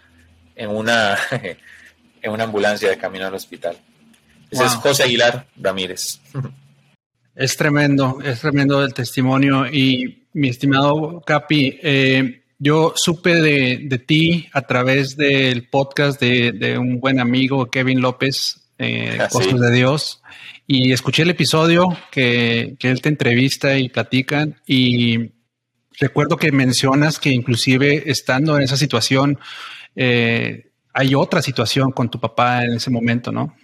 en 0.55 0.71
una, 0.71 1.15
en 2.23 2.31
una 2.31 2.45
ambulancia 2.45 2.89
de 2.89 2.97
camino 2.97 3.27
al 3.27 3.35
hospital. 3.35 3.77
Ese 4.49 4.65
es 4.65 4.73
José 4.77 5.03
Aguilar 5.03 5.45
Ramírez. 5.57 6.21
Es 7.39 7.55
tremendo, 7.55 8.19
es 8.21 8.41
tremendo 8.41 8.83
el 8.83 8.93
testimonio. 8.93 9.65
Y 9.65 10.27
mi 10.33 10.49
estimado 10.49 11.21
Capi, 11.25 11.79
eh, 11.81 12.43
yo 12.57 12.91
supe 12.97 13.35
de, 13.35 14.03
ti 14.05 14.49
a 14.51 14.63
través 14.63 15.15
del 15.15 15.69
podcast 15.69 16.19
de, 16.19 16.77
un 16.77 16.99
buen 16.99 17.17
amigo, 17.17 17.69
Kevin 17.71 18.01
López, 18.01 18.69
eh, 18.77 19.19
ah, 19.21 19.29
Cosas 19.29 19.57
de 19.57 19.71
Dios, 19.71 20.21
y 20.67 20.91
escuché 20.91 21.23
el 21.23 21.29
episodio 21.29 21.87
que, 22.11 22.75
él 22.77 23.01
te 23.01 23.07
entrevista 23.07 23.77
y 23.77 23.87
platican, 23.87 24.59
y 24.67 25.31
recuerdo 25.97 26.35
que 26.35 26.51
mencionas 26.51 27.19
que 27.19 27.29
inclusive 27.29 28.11
estando 28.11 28.57
en 28.57 28.63
esa 28.63 28.75
situación, 28.75 29.39
eh, 29.95 30.71
hay 30.91 31.15
otra 31.15 31.41
situación 31.41 31.93
con 31.93 32.11
tu 32.11 32.19
papá 32.19 32.65
en 32.65 32.73
ese 32.73 32.89
momento, 32.89 33.31
¿no? 33.31 33.55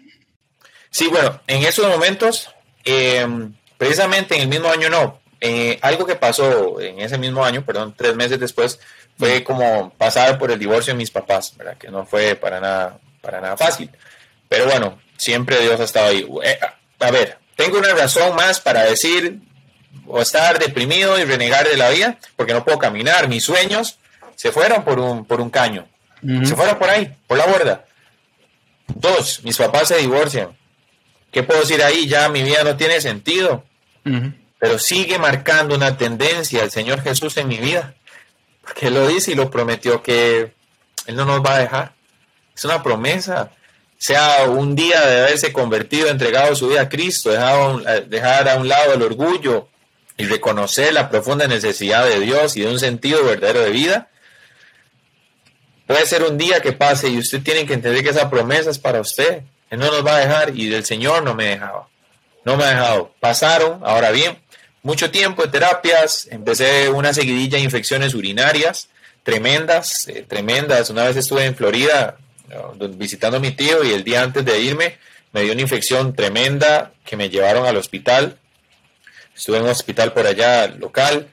Sí, 0.90 1.08
bueno, 1.12 1.42
en 1.46 1.64
esos 1.64 1.86
momentos, 1.90 2.50
em, 2.86 3.52
precisamente 3.78 4.36
en 4.36 4.42
el 4.42 4.48
mismo 4.48 4.70
año 4.70 4.90
no, 4.90 5.20
eh, 5.42 5.78
algo 5.82 6.06
que 6.06 6.16
pasó 6.16 6.80
en 6.82 7.00
ese 7.00 7.18
mismo 7.18 7.44
año, 7.44 7.64
perdón, 7.66 7.94
tres 7.96 8.16
meses 8.16 8.40
después, 8.40 8.80
fue 9.18 9.44
como 9.44 9.92
pasar 9.92 10.38
por 10.38 10.52
el 10.52 10.60
divorcio 10.60 10.94
de 10.94 10.98
mis 10.98 11.12
papás, 11.12 11.56
¿verdad? 11.56 11.78
Que 11.78 11.90
no 11.90 12.06
fue 12.06 12.36
para 12.36 12.60
nada, 12.60 12.98
para 13.22 13.42
nada 13.42 13.58
fácil. 13.58 13.90
Pero 14.50 14.66
bueno, 14.66 15.00
siempre 15.18 15.60
Dios 15.62 15.80
ha 15.80 15.84
estado 15.84 16.08
ahí. 16.08 16.28
Eh, 16.44 16.60
a 17.00 17.12
ver, 17.12 17.38
tengo 17.56 17.78
una 17.78 17.94
razón 17.94 18.36
más 18.36 18.60
para 18.60 18.84
decir 18.84 19.40
o 20.08 20.22
estar 20.22 20.60
deprimido 20.60 21.18
y 21.20 21.24
renegar 21.24 21.68
de 21.68 21.78
la 21.78 21.90
vida 21.90 22.18
porque 22.36 22.54
no 22.54 22.64
puedo 22.64 22.80
caminar. 22.80 23.28
Mis 23.28 23.44
sueños 23.44 24.00
se 24.36 24.52
fueron 24.52 24.84
por 24.84 25.00
un, 25.00 25.26
por 25.26 25.42
un 25.42 25.50
caño. 25.50 25.88
Se 26.44 26.56
fueron 26.56 26.80
por 26.80 26.90
ahí, 26.90 27.16
por 27.28 27.38
la 27.38 27.46
borda. 27.46 27.86
Dos, 28.88 29.44
mis 29.44 29.58
papás 29.58 29.90
se 29.90 29.98
divorcian. 29.98 30.58
¿Qué 31.36 31.44
puedo 31.44 31.60
decir 31.60 31.84
ahí? 31.84 32.08
Ya 32.08 32.30
mi 32.30 32.44
vida 32.44 32.64
no 32.64 32.78
tiene 32.78 33.02
sentido. 33.02 33.66
Pero 34.58 34.80
sigue 34.80 35.20
marcando 35.20 35.76
una 35.76 35.98
tendencia 35.98 36.64
el 36.64 36.72
Señor 36.72 37.02
Jesús 37.02 37.36
en 37.36 37.50
mi 37.50 37.58
vida. 37.58 37.94
Porque 38.62 38.88
Él 38.88 38.94
lo 38.94 39.06
dice 39.06 39.34
y 39.34 39.36
lo 39.36 39.52
prometió 39.52 40.02
que 40.02 40.54
Él 41.08 41.16
no 41.18 41.26
nos 41.26 41.44
va 41.44 41.56
a 41.56 41.60
dejar. 41.60 41.92
Es 42.56 42.64
una 42.64 42.82
promesa. 42.82 43.52
Sea 43.98 44.46
un 44.48 44.78
día 44.78 45.06
de 45.06 45.24
haberse 45.24 45.52
convertido, 45.52 46.08
entregado 46.08 46.56
su 46.56 46.70
vida 46.70 46.84
a 46.84 46.88
Cristo, 46.88 47.32
dejar, 47.32 48.08
dejar 48.08 48.48
a 48.48 48.56
un 48.56 48.70
lado 48.70 48.94
el 48.94 49.02
orgullo 49.02 49.68
y 50.16 50.24
reconocer 50.28 50.94
la 50.94 51.10
profunda 51.10 51.48
necesidad 51.48 52.06
de 52.06 52.22
Dios 52.22 52.56
y 52.56 52.62
de 52.62 52.68
un 52.70 52.80
sentido 52.80 53.26
verdadero 53.26 53.60
de 53.60 53.72
vida. 53.72 54.08
Puede 55.86 56.06
ser 56.06 56.24
un 56.24 56.38
día 56.38 56.62
que 56.62 56.72
pase 56.72 57.10
y 57.10 57.18
usted 57.18 57.44
tiene 57.44 57.66
que 57.66 57.74
entender 57.74 58.06
que 58.06 58.12
esa 58.12 58.30
promesa 58.30 58.70
es 58.70 58.80
para 58.80 59.02
usted. 59.02 59.44
No 59.78 59.92
nos 59.92 60.06
va 60.06 60.18
a 60.18 60.20
dejar 60.20 60.58
y 60.58 60.68
del 60.70 60.86
Señor 60.86 61.24
no 61.24 61.36
me 61.36 61.46
dejaba. 61.46 61.88
No 62.44 62.58
me 62.58 62.64
ha 62.64 62.70
dejado. 62.70 63.12
Pasaron, 63.20 63.82
ahora 63.84 64.12
bien, 64.12 64.38
mucho 64.84 65.10
tiempo 65.12 65.44
de 65.44 65.50
terapias, 65.50 66.28
empecé 66.30 66.90
una 66.90 67.14
seguidilla 67.14 67.58
de 67.58 67.64
infecciones 67.64 68.14
urinarias 68.14 68.90
tremendas, 69.26 70.08
eh, 70.08 70.24
tremendas. 70.26 70.90
Una 70.92 71.04
vez 71.04 71.18
estuve 71.18 71.46
en 71.46 71.56
Florida 71.56 72.18
visitando 72.92 73.38
a 73.38 73.40
mi 73.40 73.52
tío 73.52 73.84
y 73.84 73.92
el 73.92 74.04
día 74.04 74.22
antes 74.22 74.46
de 74.46 74.62
irme 74.62 74.98
me 75.34 75.42
dio 75.42 75.52
una 75.52 75.64
infección 75.64 76.16
tremenda 76.16 76.92
que 77.04 77.18
me 77.18 77.30
llevaron 77.30 77.66
al 77.66 77.76
hospital. 77.76 78.38
Estuve 79.36 79.58
en 79.58 79.64
un 79.64 79.72
hospital 79.72 80.14
por 80.14 80.28
allá 80.28 80.68
local, 80.68 81.28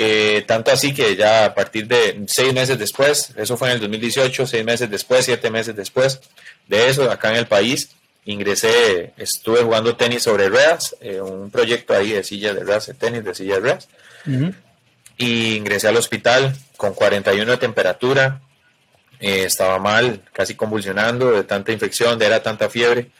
eh, 0.00 0.44
tanto 0.46 0.70
así 0.70 0.94
que 0.94 1.16
ya 1.16 1.46
a 1.46 1.54
partir 1.54 1.88
de 1.88 2.22
seis 2.28 2.54
meses 2.54 2.78
después, 2.78 3.32
eso 3.36 3.56
fue 3.56 3.66
en 3.66 3.74
el 3.74 3.80
2018, 3.80 4.46
seis 4.46 4.64
meses 4.64 4.88
después, 4.88 5.24
siete 5.24 5.50
meses 5.50 5.74
después 5.74 6.20
de 6.68 6.88
eso, 6.88 7.10
acá 7.10 7.30
en 7.30 7.34
el 7.34 7.48
país, 7.48 7.90
ingresé, 8.24 9.12
estuve 9.16 9.60
jugando 9.60 9.96
tenis 9.96 10.22
sobre 10.22 10.48
ruedas, 10.48 10.94
eh, 11.00 11.20
un 11.20 11.50
proyecto 11.50 11.94
ahí 11.94 12.12
de 12.12 12.22
sillas 12.22 12.54
de 12.54 12.62
ruedas, 12.62 12.86
de 12.86 12.94
tenis 12.94 13.24
de 13.24 13.34
sillas 13.34 13.56
de 13.56 13.60
ruedas, 13.60 13.88
y 15.16 15.56
ingresé 15.56 15.88
al 15.88 15.96
hospital 15.96 16.54
con 16.76 16.94
41 16.94 17.50
de 17.50 17.58
temperatura, 17.58 18.40
eh, 19.18 19.42
estaba 19.46 19.80
mal, 19.80 20.22
casi 20.32 20.54
convulsionando 20.54 21.32
de 21.32 21.42
tanta 21.42 21.72
infección, 21.72 22.20
de 22.20 22.26
era 22.26 22.40
tanta 22.40 22.70
fiebre, 22.70 23.10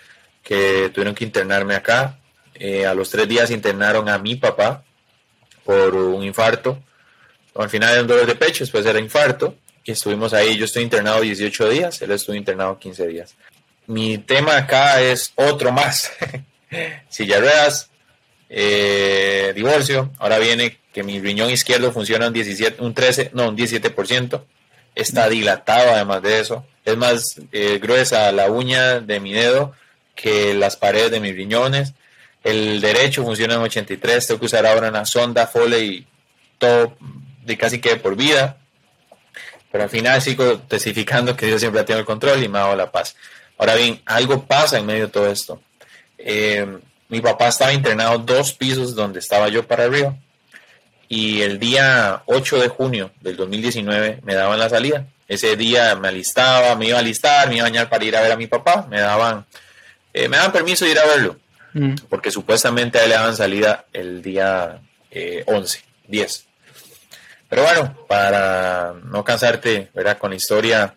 que 0.44 0.92
tuvieron 0.94 1.16
que 1.16 1.24
internarme 1.24 1.74
acá. 1.74 2.20
Eh, 2.54 2.86
a 2.86 2.94
los 2.94 3.10
tres 3.10 3.26
días 3.26 3.50
internaron 3.50 4.08
a 4.08 4.18
mi 4.18 4.36
papá 4.36 4.84
por 5.68 5.94
un 5.94 6.22
infarto. 6.24 6.78
Al 7.54 7.68
final 7.68 7.92
era 7.92 8.02
un 8.02 8.08
dolor 8.08 8.26
de 8.26 8.36
pecho, 8.36 8.64
después 8.64 8.86
era 8.86 8.98
infarto. 8.98 9.54
Y 9.84 9.92
estuvimos 9.92 10.32
ahí, 10.32 10.56
yo 10.56 10.64
estoy 10.64 10.82
internado 10.82 11.20
18 11.20 11.68
días, 11.68 12.02
él 12.02 12.10
estuvo 12.10 12.36
internado 12.36 12.78
15 12.78 13.06
días 13.06 13.36
mi 13.88 14.18
tema 14.18 14.56
acá 14.56 15.00
es 15.00 15.32
otro 15.34 15.72
más. 15.72 16.12
Silla 17.08 17.40
ruedas, 17.40 17.90
eh, 18.48 19.52
divorcio. 19.54 20.12
Ahora 20.18 20.38
viene 20.38 20.78
que 20.92 21.02
mi 21.02 21.18
riñón 21.20 21.50
izquierdo 21.50 21.90
funciona 21.90 22.28
un 22.28 22.34
17, 22.34 22.82
un 22.82 22.94
13, 22.94 23.30
no, 23.32 23.48
un 23.48 23.56
17%. 23.56 24.42
Está 24.94 25.28
dilatado 25.28 25.94
además 25.94 26.22
de 26.22 26.40
eso. 26.40 26.66
Es 26.84 26.96
más 26.96 27.40
eh, 27.50 27.78
gruesa 27.80 28.30
la 28.32 28.50
uña 28.50 29.00
de 29.00 29.20
mi 29.20 29.32
dedo 29.32 29.72
que 30.14 30.52
las 30.52 30.76
paredes 30.76 31.10
de 31.10 31.20
mis 31.20 31.34
riñones. 31.34 31.94
El 32.44 32.80
derecho 32.80 33.24
funciona 33.24 33.54
en 33.54 33.60
83. 33.60 34.26
Tengo 34.26 34.40
que 34.40 34.46
usar 34.46 34.66
ahora 34.66 34.88
una 34.88 35.04
sonda 35.04 35.46
Foley 35.46 36.06
todo 36.58 36.96
de 37.44 37.56
casi 37.56 37.80
que 37.80 37.96
por 37.96 38.16
vida. 38.16 38.58
Pero 39.70 39.84
al 39.84 39.90
final 39.90 40.20
sigo 40.22 40.58
testificando 40.60 41.36
que 41.36 41.46
Dios 41.46 41.60
siempre 41.60 41.82
tenido 41.84 42.00
el 42.00 42.06
control 42.06 42.42
y 42.42 42.48
me 42.48 42.58
ha 42.58 42.62
dado 42.62 42.76
la 42.76 42.90
paz. 42.90 43.16
Ahora 43.58 43.74
bien, 43.74 44.00
algo 44.06 44.44
pasa 44.44 44.78
en 44.78 44.86
medio 44.86 45.06
de 45.06 45.12
todo 45.12 45.30
esto. 45.30 45.60
Eh, 46.16 46.78
mi 47.08 47.20
papá 47.20 47.48
estaba 47.48 47.72
internado 47.72 48.18
dos 48.18 48.52
pisos 48.52 48.94
donde 48.94 49.18
estaba 49.18 49.48
yo 49.48 49.66
para 49.66 49.84
arriba. 49.84 50.16
Y 51.08 51.40
el 51.40 51.58
día 51.58 52.22
8 52.26 52.58
de 52.58 52.68
junio 52.68 53.10
del 53.20 53.36
2019 53.36 54.20
me 54.22 54.34
daban 54.34 54.58
la 54.58 54.68
salida. 54.68 55.06
Ese 55.26 55.56
día 55.56 55.94
me 55.94 56.08
alistaba, 56.08 56.74
me 56.76 56.86
iba 56.86 56.98
a 56.98 57.00
alistar, 57.00 57.48
me 57.48 57.56
iba 57.56 57.66
a 57.66 57.70
bañar 57.70 57.88
para 57.88 58.04
ir 58.04 58.16
a 58.16 58.20
ver 58.20 58.32
a 58.32 58.36
mi 58.36 58.46
papá. 58.46 58.86
Me 58.90 59.00
daban, 59.00 59.46
eh, 60.12 60.28
me 60.28 60.36
daban 60.36 60.52
permiso 60.52 60.84
de 60.84 60.92
ir 60.92 60.98
a 60.98 61.06
verlo. 61.06 61.36
Mm. 61.78 61.94
Porque 62.08 62.30
supuestamente 62.30 62.98
a 62.98 63.04
él 63.04 63.10
le 63.10 63.14
daban 63.14 63.36
salida 63.36 63.86
el 63.92 64.22
día 64.22 64.80
11, 65.46 65.78
eh, 65.78 65.82
10. 66.08 66.46
Pero 67.48 67.62
bueno, 67.62 67.96
para 68.06 68.94
no 69.04 69.24
cansarte 69.24 69.88
¿verdad? 69.94 70.18
con 70.18 70.30
la 70.30 70.36
historia, 70.36 70.94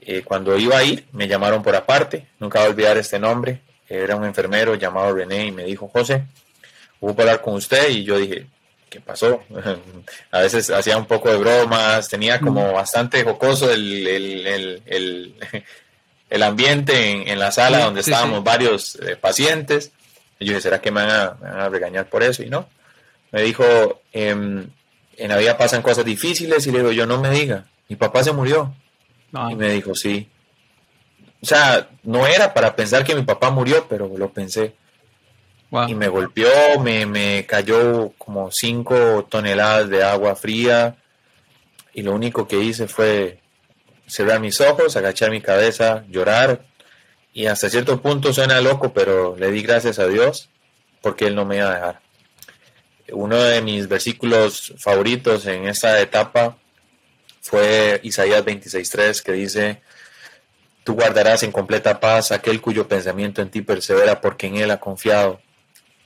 eh, 0.00 0.22
cuando 0.22 0.56
iba 0.56 0.78
a 0.78 0.84
ir, 0.84 1.06
me 1.12 1.28
llamaron 1.28 1.62
por 1.62 1.76
aparte, 1.76 2.26
nunca 2.38 2.60
voy 2.60 2.68
a 2.68 2.70
olvidar 2.70 2.96
este 2.96 3.18
nombre, 3.18 3.60
era 3.88 4.16
un 4.16 4.24
enfermero 4.24 4.74
llamado 4.74 5.14
René 5.14 5.46
y 5.46 5.52
me 5.52 5.64
dijo, 5.64 5.88
José, 5.88 6.24
hubo 7.00 7.14
para 7.14 7.32
hablar 7.32 7.44
con 7.44 7.54
usted 7.54 7.90
y 7.90 8.04
yo 8.04 8.16
dije, 8.18 8.46
¿qué 8.88 9.00
pasó? 9.00 9.42
a 10.30 10.40
veces 10.40 10.70
hacía 10.70 10.96
un 10.96 11.06
poco 11.06 11.30
de 11.30 11.36
bromas, 11.36 12.08
tenía 12.08 12.40
como 12.40 12.72
bastante 12.72 13.22
jocoso 13.24 13.70
el, 13.70 14.06
el, 14.06 14.82
el, 16.30 16.42
ambiente 16.42 17.30
en, 17.30 17.38
la 17.38 17.52
sala 17.52 17.80
donde 17.84 18.00
estábamos 18.00 18.42
varios 18.42 18.96
eh, 18.96 19.16
pacientes. 19.16 19.92
Y 20.44 20.48
yo 20.48 20.52
dije, 20.52 20.60
¿será 20.60 20.80
que 20.82 20.90
me 20.90 21.02
van, 21.06 21.10
a, 21.10 21.68
regañar 21.70 22.10
por 22.10 22.22
eso? 22.22 22.42
Y 22.42 22.50
no. 22.50 22.68
Me 23.32 23.40
dijo, 23.40 24.02
em, 24.12 24.68
en 25.16 25.28
la 25.30 25.38
vida 25.38 25.56
pasan 25.56 25.80
cosas 25.80 26.04
difíciles 26.04 26.66
y 26.66 26.70
le 26.70 26.80
digo, 26.80 26.92
yo 26.92 27.06
no 27.06 27.18
me 27.18 27.30
diga, 27.30 27.64
mi 27.88 27.96
papá 27.96 28.22
se 28.22 28.32
murió. 28.32 28.74
Y 29.50 29.54
me 29.54 29.70
dijo, 29.70 29.94
sí. 29.94 30.28
O 31.42 31.46
sea, 31.46 31.88
no 32.02 32.26
era 32.26 32.52
para 32.52 32.76
pensar 32.76 33.04
que 33.04 33.14
mi 33.14 33.22
papá 33.22 33.50
murió, 33.50 33.86
pero 33.88 34.06
lo 34.16 34.30
pensé. 34.30 34.74
Y 35.88 35.94
me 35.94 36.08
golpeó, 36.08 36.78
me, 36.80 37.06
me 37.06 37.46
cayó 37.46 38.12
como 38.18 38.50
cinco 38.52 39.26
toneladas 39.28 39.88
de 39.88 40.04
agua 40.04 40.36
fría. 40.36 40.96
Y 41.94 42.02
lo 42.02 42.12
único 42.12 42.46
que 42.46 42.60
hice 42.60 42.86
fue 42.86 43.40
cerrar 44.06 44.40
mis 44.40 44.60
ojos, 44.60 44.94
agachar 44.96 45.30
mi 45.30 45.40
cabeza, 45.40 46.04
llorar. 46.08 46.66
Y 47.34 47.46
hasta 47.46 47.68
cierto 47.68 48.00
punto 48.00 48.32
suena 48.32 48.60
loco, 48.60 48.92
pero 48.92 49.36
le 49.36 49.50
di 49.50 49.60
gracias 49.60 49.98
a 49.98 50.06
Dios 50.06 50.48
porque 51.02 51.26
Él 51.26 51.34
no 51.34 51.44
me 51.44 51.56
iba 51.56 51.70
a 51.70 51.74
dejar. 51.74 52.00
Uno 53.12 53.36
de 53.42 53.60
mis 53.60 53.88
versículos 53.88 54.72
favoritos 54.78 55.44
en 55.46 55.66
esta 55.66 56.00
etapa 56.00 56.56
fue 57.42 58.00
Isaías 58.04 58.44
26.3 58.44 59.20
que 59.20 59.32
dice, 59.32 59.82
tú 60.84 60.94
guardarás 60.94 61.42
en 61.42 61.50
completa 61.50 61.98
paz 61.98 62.30
aquel 62.30 62.60
cuyo 62.60 62.86
pensamiento 62.86 63.42
en 63.42 63.50
ti 63.50 63.62
persevera 63.62 64.20
porque 64.20 64.46
en 64.46 64.56
él 64.56 64.70
ha 64.70 64.78
confiado. 64.78 65.40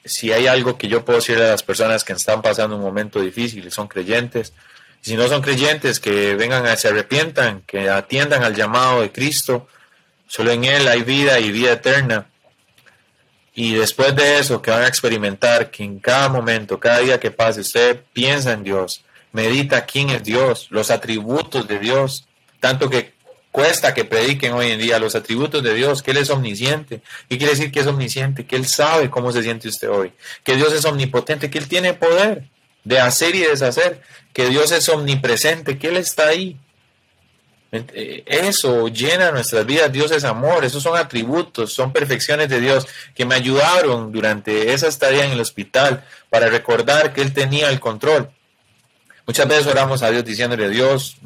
Si 0.07 0.33
hay 0.33 0.47
algo 0.47 0.79
que 0.79 0.89
yo 0.89 1.05
puedo 1.05 1.19
decirle 1.19 1.45
a 1.45 1.51
las 1.51 1.63
personas 1.63 2.05
que 2.05 2.15
están 2.15 2.41
pasando 2.41 2.77
un 2.77 2.83
momento 2.83 3.21
difícil 3.21 3.67
y 3.67 3.71
son 3.71 3.87
creyentes, 3.87 4.55
si 5.03 5.15
no 5.15 5.29
son 5.29 5.43
creyentes, 5.43 6.01
que 6.01 6.35
vengan 6.35 6.67
a 6.67 6.77
se 6.77 6.89
arrepientan, 6.89 7.63
que 7.67 7.91
atiendan 7.91 8.43
al 8.43 8.55
llamado 8.55 9.03
de 9.03 9.13
Cristo, 9.13 9.69
solo 10.29 10.53
en 10.53 10.65
Él 10.65 10.87
hay 10.87 11.03
vida 11.03 11.41
y 11.41 11.51
vida 11.51 11.73
eterna. 11.73 12.29
Y 13.55 13.75
después 13.75 14.15
de 14.15 14.39
eso, 14.39 14.63
que 14.63 14.71
van 14.71 14.83
a 14.83 14.87
experimentar 14.87 15.73
que 15.73 15.83
en 15.83 15.99
cada 15.99 16.29
momento, 16.29 16.79
cada 16.79 17.01
día 17.01 17.19
que 17.19 17.33
pase, 17.33 17.63
usted 17.63 18.01
piensa 18.13 18.53
en 18.53 18.63
Dios, 18.63 19.03
medita 19.33 19.85
quién 19.85 20.11
es 20.11 20.23
Dios, 20.23 20.69
los 20.71 20.93
atributos 20.93 21.67
de 21.67 21.81
Dios, 21.81 22.29
tanto 22.61 22.89
que 22.89 23.15
cuesta 23.51 23.95
que 23.95 24.05
prediquen 24.05 24.53
hoy 24.53 24.71
en 24.71 24.79
día 24.79 25.01
los 25.01 25.17
atributos 25.17 25.63
de 25.65 25.75
Dios, 25.75 26.03
que 26.03 26.13
Él 26.13 26.19
es 26.19 26.31
omnisciente. 26.31 27.03
¿Qué 27.29 27.39
quiere 27.39 27.55
decir 27.55 27.73
que 27.73 27.81
es 27.81 27.87
omnisciente? 27.89 28.47
Que 28.47 28.55
Él 28.55 28.67
sabe 28.67 29.11
cómo 29.11 29.33
se 29.33 29.43
siente 29.43 29.67
usted 29.67 29.89
hoy, 29.91 30.13
que 30.45 30.55
Dios 30.55 30.73
es 30.73 30.85
omnipotente, 30.85 31.51
que 31.51 31.59
Él 31.59 31.67
tiene 31.67 31.95
poder 31.95 32.45
de 32.85 33.01
hacer 33.01 33.35
y 33.35 33.41
deshacer, 33.41 34.03
que 34.33 34.49
Dios 34.49 34.71
es 34.71 34.89
omnipresente, 34.89 35.79
que 35.79 35.89
Él 35.89 35.97
está 35.97 36.29
ahí. 36.29 36.57
Eh, 37.71 38.25
eso 38.27 38.89
llena 38.89 39.31
nuestras 39.31 39.67
vidas, 39.67 39.93
Dios 39.93 40.11
es 40.13 40.25
amor, 40.25 40.65
esos 40.65 40.83
son 40.83 40.97
atributos, 40.97 41.73
son 41.75 41.93
perfecciones 41.93 42.49
de 42.49 42.61
Dios 42.61 42.87
que 43.15 43.27
me 43.27 43.35
ayudaron 43.35 44.11
durante 44.11 44.73
esa 44.73 44.89
estadía 44.89 45.27
en 45.27 45.33
el 45.33 45.41
hospital 45.41 46.03
para 46.31 46.49
recordar 46.49 47.13
que 47.13 47.21
Él 47.21 47.35
tenía 47.35 47.69
el 47.69 47.79
control. 47.79 48.31
Muchas 49.27 49.47
veces 49.47 49.67
oramos 49.67 50.03
a 50.03 50.11
Dios 50.11 50.25
diciéndole, 50.25 50.71
Dios, 50.71 51.19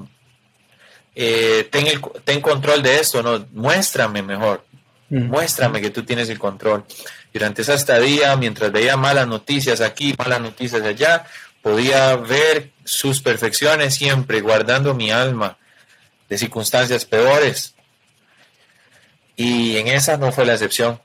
eh, 1.14 1.68
ten, 1.70 1.86
el, 1.86 2.00
ten 2.24 2.40
control 2.40 2.82
de 2.82 2.98
esto, 2.98 3.22
¿no? 3.22 3.46
muéstrame 3.52 4.22
mejor, 4.22 4.64
muéstrame 5.10 5.80
que 5.80 5.90
tú 5.90 6.02
tienes 6.02 6.28
el 6.28 6.40
control. 6.40 6.84
durante 7.32 7.62
esa 7.62 7.74
estadía, 7.74 8.34
mientras 8.36 8.72
veía 8.72 8.96
malas 8.96 9.28
noticias 9.28 9.80
aquí, 9.80 10.14
malas 10.18 10.40
noticias 10.40 10.82
allá, 10.82 11.24
podía 11.62 12.16
ver 12.16 12.72
sus 12.84 13.22
perfecciones 13.22 13.94
siempre, 13.94 14.40
guardando 14.40 14.92
mi 14.94 15.12
alma 15.12 15.56
de 16.32 16.38
circunstancias 16.38 17.04
peores. 17.04 17.74
Y 19.36 19.76
en 19.76 19.88
esa 19.88 20.16
no 20.16 20.32
fue 20.32 20.46
la 20.46 20.54
excepción. 20.54 20.98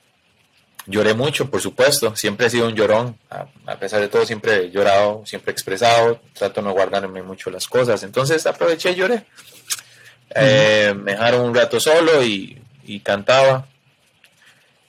Lloré 0.86 1.14
mucho, 1.14 1.50
por 1.52 1.60
supuesto, 1.60 2.16
siempre 2.16 2.48
he 2.48 2.50
sido 2.50 2.66
un 2.66 2.76
llorón, 2.76 3.18
a, 3.30 3.76
pesar 3.76 4.00
de 4.00 4.08
todo 4.08 4.26
siempre 4.26 4.56
he 4.56 4.72
llorado, 4.72 5.26
siempre 5.26 5.52
he 5.52 5.54
expresado, 5.54 6.22
trato 6.32 6.62
de 6.62 6.68
no 6.68 6.72
guardarme 6.72 7.22
mucho 7.24 7.50
las 7.50 7.68
cosas, 7.68 8.04
entonces 8.04 8.48
aproveché 8.48 8.92
y 8.92 8.96
lloré. 8.96 9.26
Eh, 10.34 10.94
me 10.96 11.12
dejaron 11.12 11.42
un 11.42 11.54
rato 11.54 11.78
solo 11.82 12.24
y, 12.24 12.62
cantaba. 13.04 13.68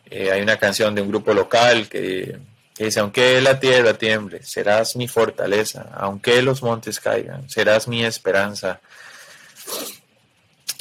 Eh, 0.08 0.30
hay 0.30 0.40
una 0.40 0.56
canción 0.56 0.94
de 0.94 1.02
un 1.02 1.08
grupo 1.08 1.34
local 1.34 1.88
que, 1.88 2.38
que, 2.76 2.84
dice, 2.84 3.00
aunque 3.00 3.40
la 3.40 3.58
tierra 3.58 3.94
tiemble, 3.94 4.44
serás 4.44 4.94
mi 4.94 5.08
fortaleza, 5.08 5.90
aunque 5.94 6.42
los 6.42 6.62
montes 6.62 7.00
caigan, 7.00 7.50
serás 7.50 7.88
mi 7.88 8.04
esperanza. 8.04 8.80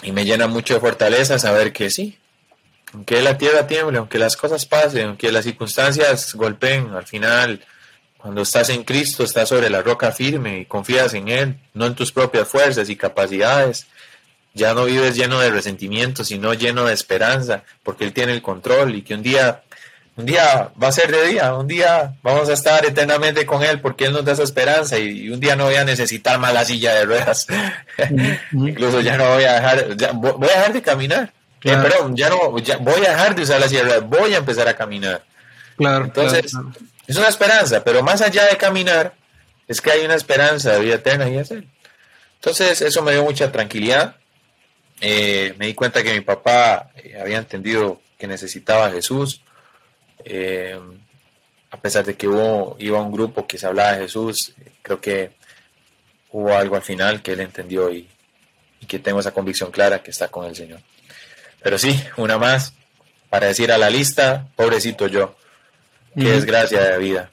Y 0.04 0.12
me 0.12 0.26
llena 0.26 0.48
mucho 0.48 0.76
de 0.76 0.80
fortaleza 0.80 1.40
saber 1.40 1.74
que 1.74 1.90
sí, 1.90 2.18
aunque 2.94 3.22
la 3.22 3.38
tierra 3.38 3.68
tiemble, 3.68 3.98
aunque 3.98 4.20
las 4.20 4.38
cosas 4.38 4.66
pasen, 4.66 5.08
aunque 5.08 5.32
las 5.32 5.46
circunstancias 5.46 6.34
golpeen, 6.36 6.92
al 6.92 7.06
final, 7.06 7.66
cuando 8.18 8.42
estás 8.42 8.70
en 8.70 8.84
Cristo, 8.84 9.24
estás 9.24 9.50
sobre 9.50 9.70
la 9.70 9.82
roca 9.82 10.12
firme 10.12 10.60
y 10.60 10.66
confías 10.66 11.14
en 11.14 11.28
Él, 11.28 11.58
no 11.74 11.86
en 11.86 11.96
tus 11.96 12.12
propias 12.12 12.48
fuerzas 12.48 12.90
y 12.90 12.96
capacidades. 12.96 13.88
Ya 14.54 14.74
no 14.74 14.86
vives 14.86 15.16
lleno 15.16 15.40
de 15.40 15.52
resentimiento, 15.52 16.24
sino 16.24 16.54
lleno 16.54 16.86
de 16.86 16.94
esperanza, 16.94 17.64
porque 17.84 18.06
Él 18.06 18.14
tiene 18.14 18.34
el 18.34 18.42
control 18.42 18.96
y 18.96 19.02
que 19.04 19.14
un 19.14 19.22
día, 19.22 19.64
un 20.18 20.26
día 20.26 20.72
va 20.82 20.88
a 20.88 20.92
ser 20.92 21.12
de 21.12 21.28
día, 21.28 21.54
un 21.54 21.68
día 21.68 22.16
vamos 22.24 22.50
a 22.50 22.54
estar 22.54 22.86
eternamente 22.86 23.46
con 23.46 23.64
Él 23.64 23.80
porque 23.80 24.06
Él 24.06 24.14
nos 24.14 24.26
da 24.26 24.34
esa 24.34 24.44
esperanza 24.44 24.98
y, 24.98 25.30
un 25.30 25.40
día 25.40 25.56
no 25.56 25.66
voy 25.66 25.76
a 25.76 25.86
necesitar 25.86 26.40
más 26.40 26.54
la 26.54 26.66
silla 26.66 26.94
de 26.96 27.06
ruedas. 27.06 27.48
Incluso 28.52 29.02
ya 29.02 29.16
no 29.16 29.30
voy 29.30 29.46
a 29.46 29.54
dejar, 29.54 30.14
voy 30.16 30.50
a 30.50 30.58
dejar 30.58 30.74
de 30.74 30.82
caminar 30.82 31.34
eh, 31.64 31.78
perdón, 31.82 32.16
ya 32.16 32.30
no, 32.30 32.52
voy 32.52 33.06
a 33.06 33.10
dejar 33.12 33.36
de 33.36 33.42
usar 33.42 33.60
la 33.60 33.68
sierra, 33.68 34.00
voy 34.00 34.34
a 34.34 34.38
empezar 34.38 34.68
a 34.68 34.76
caminar. 34.76 35.24
Claro. 35.76 36.06
Entonces, 36.06 36.54
es 37.08 37.16
una 37.18 37.28
esperanza, 37.28 37.84
pero 37.84 38.04
más 38.04 38.22
allá 38.22 38.46
de 38.46 38.58
caminar, 38.58 39.14
es 39.68 39.82
que 39.82 39.92
hay 39.92 40.06
una 40.06 40.16
esperanza 40.16 40.74
de 40.74 40.80
vida 40.82 40.96
eterna 40.96 41.28
y 41.30 41.38
es 41.38 41.52
Él. 41.52 41.68
Entonces, 42.36 42.82
eso 42.82 43.02
me 43.02 43.12
dio 43.12 43.24
mucha 43.24 43.52
tranquilidad. 43.52 44.16
Eh, 45.02 45.56
me 45.58 45.68
di 45.68 45.74
cuenta 45.74 46.04
que 46.04 46.14
mi 46.14 46.22
papá 46.22 46.92
eh, 46.96 47.18
había 47.20 47.38
entendido 47.38 48.02
que 48.18 48.28
necesitaba 48.28 48.88
a 48.88 48.92
Jesús. 48.92 49.42
A 51.70 51.78
pesar 51.82 52.06
de 52.06 52.16
que 52.16 52.28
hubo, 52.28 52.76
iba 52.80 53.02
un 53.02 53.12
grupo 53.12 53.48
que 53.48 53.58
se 53.58 53.68
hablaba 53.68 53.94
de 53.94 54.04
Jesús, 54.04 54.54
creo 54.82 55.00
que 55.02 55.32
hubo 56.32 56.56
algo 56.56 56.76
al 56.76 56.82
final 56.82 57.22
que 57.22 57.34
él 57.34 57.40
entendió 57.40 57.92
y 57.92 58.08
que 58.88 59.00
tengo 59.00 59.20
esa 59.20 59.34
convicción 59.34 59.72
clara 59.72 60.02
que 60.02 60.12
está 60.12 60.30
con 60.30 60.46
el 60.46 60.56
Señor. 60.56 60.80
Pero 61.62 61.78
sí, 61.78 62.00
una 62.18 62.38
más 62.38 62.74
para 63.30 63.48
decir 63.48 63.72
a 63.72 63.78
la 63.78 63.90
lista, 63.90 64.48
pobrecito 64.56 65.08
yo. 65.08 65.36
Qué 66.16 66.32
desgracia 66.32 66.82
de 66.82 66.98
vida. 66.98 67.32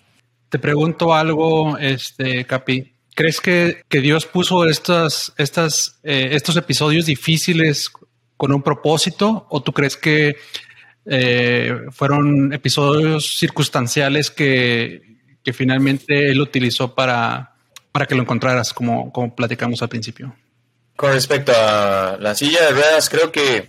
Te 0.49 0.59
pregunto 0.59 1.15
algo, 1.15 1.79
este, 1.79 2.45
Capi. 2.45 2.93
¿Crees 3.15 3.41
que, 3.41 3.85
Dios 3.89 4.27
puso 4.27 4.67
estas, 4.67 5.33
estas, 5.39 6.01
eh, 6.03 6.31
estos 6.33 6.57
episodios 6.57 7.07
difíciles 7.07 7.91
con 8.37 8.53
un 8.53 8.63
propósito? 8.63 9.47
¿O 9.51 9.63
tú 9.63 9.73
crees 9.73 9.97
que 9.97 10.37
eh, 11.07 11.75
fueron 11.91 12.53
episodios 12.53 13.39
circunstanciales 13.39 14.31
que, 14.31 15.03
finalmente 15.53 16.31
Él 16.31 16.41
utilizó 16.41 16.95
para, 16.95 17.55
para 17.93 18.07
que 18.07 18.15
lo 18.15 18.23
encontraras, 18.23 18.73
como, 18.73 19.13
como 19.13 19.35
platicamos 19.35 19.83
al 19.83 19.89
principio? 19.89 20.35
Con 20.97 21.13
respecto 21.13 21.53
a 21.55 22.17
la 22.21 22.35
silla 22.35 22.63
de 22.67 22.71
ruedas, 22.71 23.11
creo 23.11 23.31
que 23.31 23.69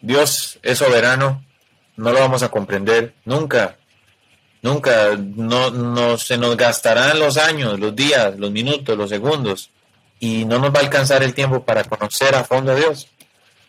Dios 0.00 0.58
es 0.62 0.78
soberano, 0.78 1.44
no 1.96 2.12
lo 2.12 2.20
vamos 2.20 2.42
a 2.42 2.50
comprender 2.50 3.14
nunca. 3.24 3.76
Nunca 4.62 5.14
no, 5.16 5.70
no, 5.70 6.16
se 6.16 6.38
nos 6.38 6.56
gastarán 6.56 7.18
los 7.18 7.36
años, 7.36 7.78
los 7.78 7.94
días, 7.94 8.38
los 8.38 8.50
minutos, 8.50 8.96
los 8.96 9.10
segundos 9.10 9.70
y 10.20 10.46
no 10.46 10.58
nos 10.58 10.74
va 10.74 10.78
a 10.78 10.82
alcanzar 10.82 11.22
el 11.22 11.34
tiempo 11.34 11.64
para 11.64 11.84
conocer 11.84 12.34
a 12.34 12.44
fondo 12.44 12.72
a 12.72 12.74
Dios. 12.74 13.08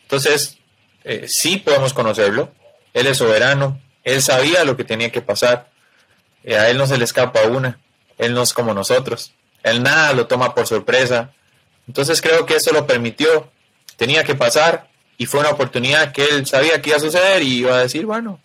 Entonces, 0.04 0.58
eh, 1.04 1.26
sí 1.28 1.58
podemos 1.58 1.94
conocerlo. 1.94 2.52
Él 2.96 3.08
es 3.08 3.18
soberano, 3.18 3.80
él 4.06 4.22
sabía 4.22 4.64
lo 4.64 4.78
que 4.78 4.86
tenía 4.86 5.12
que 5.12 5.22
pasar. 5.22 5.70
A 6.48 6.70
él 6.70 6.78
no 6.78 6.88
se 6.88 6.98
le 6.98 7.04
escapa 7.04 7.42
una. 7.44 7.78
Él 8.18 8.34
no 8.34 8.42
es 8.42 8.54
como 8.54 8.74
nosotros. 8.74 9.34
Él 9.64 9.84
nada 9.84 10.14
lo 10.14 10.28
toma 10.28 10.56
por 10.56 10.66
sorpresa. 10.66 11.34
Entonces 11.88 12.22
creo 12.22 12.46
que 12.46 12.56
eso 12.56 12.72
lo 12.72 12.88
permitió. 12.88 13.52
Tenía 13.98 14.24
que 14.24 14.34
pasar 14.34 14.88
y 15.18 15.26
fue 15.26 15.42
una 15.42 15.50
oportunidad 15.50 16.14
que 16.14 16.24
él 16.24 16.46
sabía 16.46 16.82
que 16.82 16.92
iba 16.92 16.98
a 16.98 17.02
suceder 17.02 17.44
y 17.44 17.58
iba 17.60 17.76
a 17.76 17.82
decir, 17.82 18.06
bueno, 18.06 18.40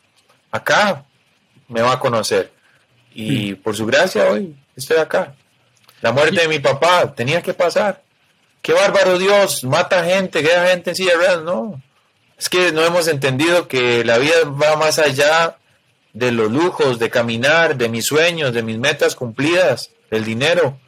acá 0.51 1.05
me 1.69 1.83
va 1.83 1.93
a 1.93 2.01
conocer. 2.01 2.51
Y 3.15 3.53
mm. 3.53 3.63
por 3.63 3.77
su 3.77 3.87
gracia 3.87 4.31
hoy 4.31 4.57
estoy 4.75 4.97
acá. 4.97 5.35
La 6.01 6.11
muerte 6.11 6.41
de 6.41 6.49
mi 6.49 6.59
papá 6.59 7.15
tenía 7.15 7.41
que 7.41 7.55
pasar. 7.55 8.03
Qué 8.63 8.73
bárbaro 8.73 9.17
Dios, 9.17 9.63
mata 9.63 10.05
gente, 10.05 10.43
queda 10.43 10.67
gente 10.67 10.91
en 10.91 10.97
silla 10.97 11.17
de 11.17 11.45
No, 11.45 11.81
es 12.41 12.49
que 12.49 12.73
no 12.73 12.83
hemos 12.83 13.07
entendido 13.07 13.69
que 13.69 14.03
la 14.03 14.17
vida 14.17 14.35
va 14.47 14.75
más 14.77 14.99
allá 14.99 15.59
de 16.15 16.33
los 16.33 16.51
lujos, 16.51 16.99
de 16.99 17.11
caminar, 17.11 17.77
de 17.77 17.91
mis 17.91 18.07
sueños, 18.07 18.55
de 18.55 18.63
mis 18.63 18.79
metas 18.79 19.15
cumplidas, 19.15 19.91
del 20.11 20.25
dinero. 20.25 20.81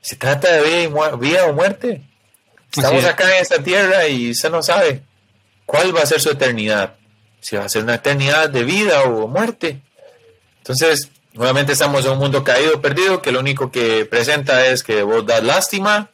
Se 0.00 0.16
trata 0.16 0.52
de 0.52 0.90
vida 1.20 1.46
o 1.46 1.52
muerte. 1.52 2.02
Estamos 2.76 3.04
acá 3.04 3.36
en 3.36 3.42
esta 3.42 3.62
tierra 3.62 4.08
y 4.08 4.32
usted 4.32 4.50
no 4.50 4.60
sabe 4.60 5.02
cuál 5.66 5.96
va 5.96 6.02
a 6.02 6.06
ser 6.06 6.20
su 6.20 6.30
eternidad. 6.30 6.96
Si 7.40 7.54
va 7.54 7.64
a 7.64 7.68
ser 7.68 7.84
una 7.84 7.94
eternidad 7.94 8.50
de 8.50 8.64
vida 8.64 9.04
o 9.04 9.28
muerte. 9.28 9.80
Entonces, 10.58 11.10
nuevamente 11.32 11.74
estamos 11.74 12.04
en 12.04 12.10
un 12.10 12.18
mundo 12.18 12.42
caído, 12.42 12.80
perdido, 12.80 13.22
que 13.22 13.30
lo 13.30 13.38
único 13.38 13.70
que 13.70 14.04
presenta 14.04 14.66
es 14.66 14.82
que 14.82 15.04
vos 15.04 15.24
das 15.24 15.44
lástima 15.44 16.10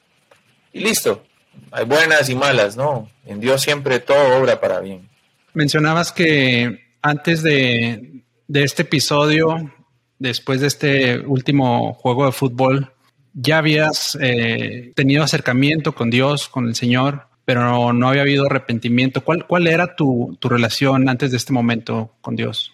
y 0.74 0.80
listo. 0.80 1.24
Hay 1.70 1.84
buenas 1.84 2.28
y 2.28 2.34
malas, 2.34 2.76
¿no? 2.76 3.08
En 3.26 3.40
Dios 3.40 3.62
siempre 3.62 4.00
todo 4.00 4.38
obra 4.38 4.60
para 4.60 4.80
bien. 4.80 5.08
Mencionabas 5.54 6.12
que 6.12 6.84
antes 7.02 7.42
de, 7.42 8.22
de 8.48 8.62
este 8.64 8.82
episodio, 8.82 9.72
después 10.18 10.60
de 10.60 10.66
este 10.66 11.18
último 11.18 11.94
juego 11.94 12.26
de 12.26 12.32
fútbol, 12.32 12.92
ya 13.34 13.58
habías 13.58 14.16
eh, 14.20 14.92
tenido 14.94 15.24
acercamiento 15.24 15.94
con 15.94 16.10
Dios, 16.10 16.48
con 16.48 16.66
el 16.68 16.74
Señor, 16.74 17.26
pero 17.44 17.92
no 17.92 18.08
había 18.08 18.22
habido 18.22 18.46
arrepentimiento. 18.46 19.24
¿Cuál, 19.24 19.46
cuál 19.46 19.66
era 19.66 19.96
tu, 19.96 20.38
relación 20.42 21.08
antes 21.08 21.30
de 21.30 21.36
este 21.36 21.52
momento 21.52 22.12
con 22.20 22.36
Dios? 22.36 22.72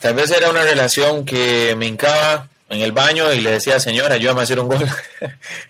Tal 0.00 0.14
vez 0.14 0.30
era 0.30 0.50
una 0.50 0.62
relación 0.62 1.24
que 1.24 1.74
me 1.76 1.86
hincaba 1.86 2.48
en 2.68 2.80
el 2.82 2.92
baño 2.92 3.32
y 3.32 3.40
le 3.40 3.52
decía, 3.52 3.80
Señor, 3.80 4.12
ayúdame 4.12 4.40
a 4.40 4.42
hacer 4.44 4.60
un 4.60 4.68
gol. 4.68 4.84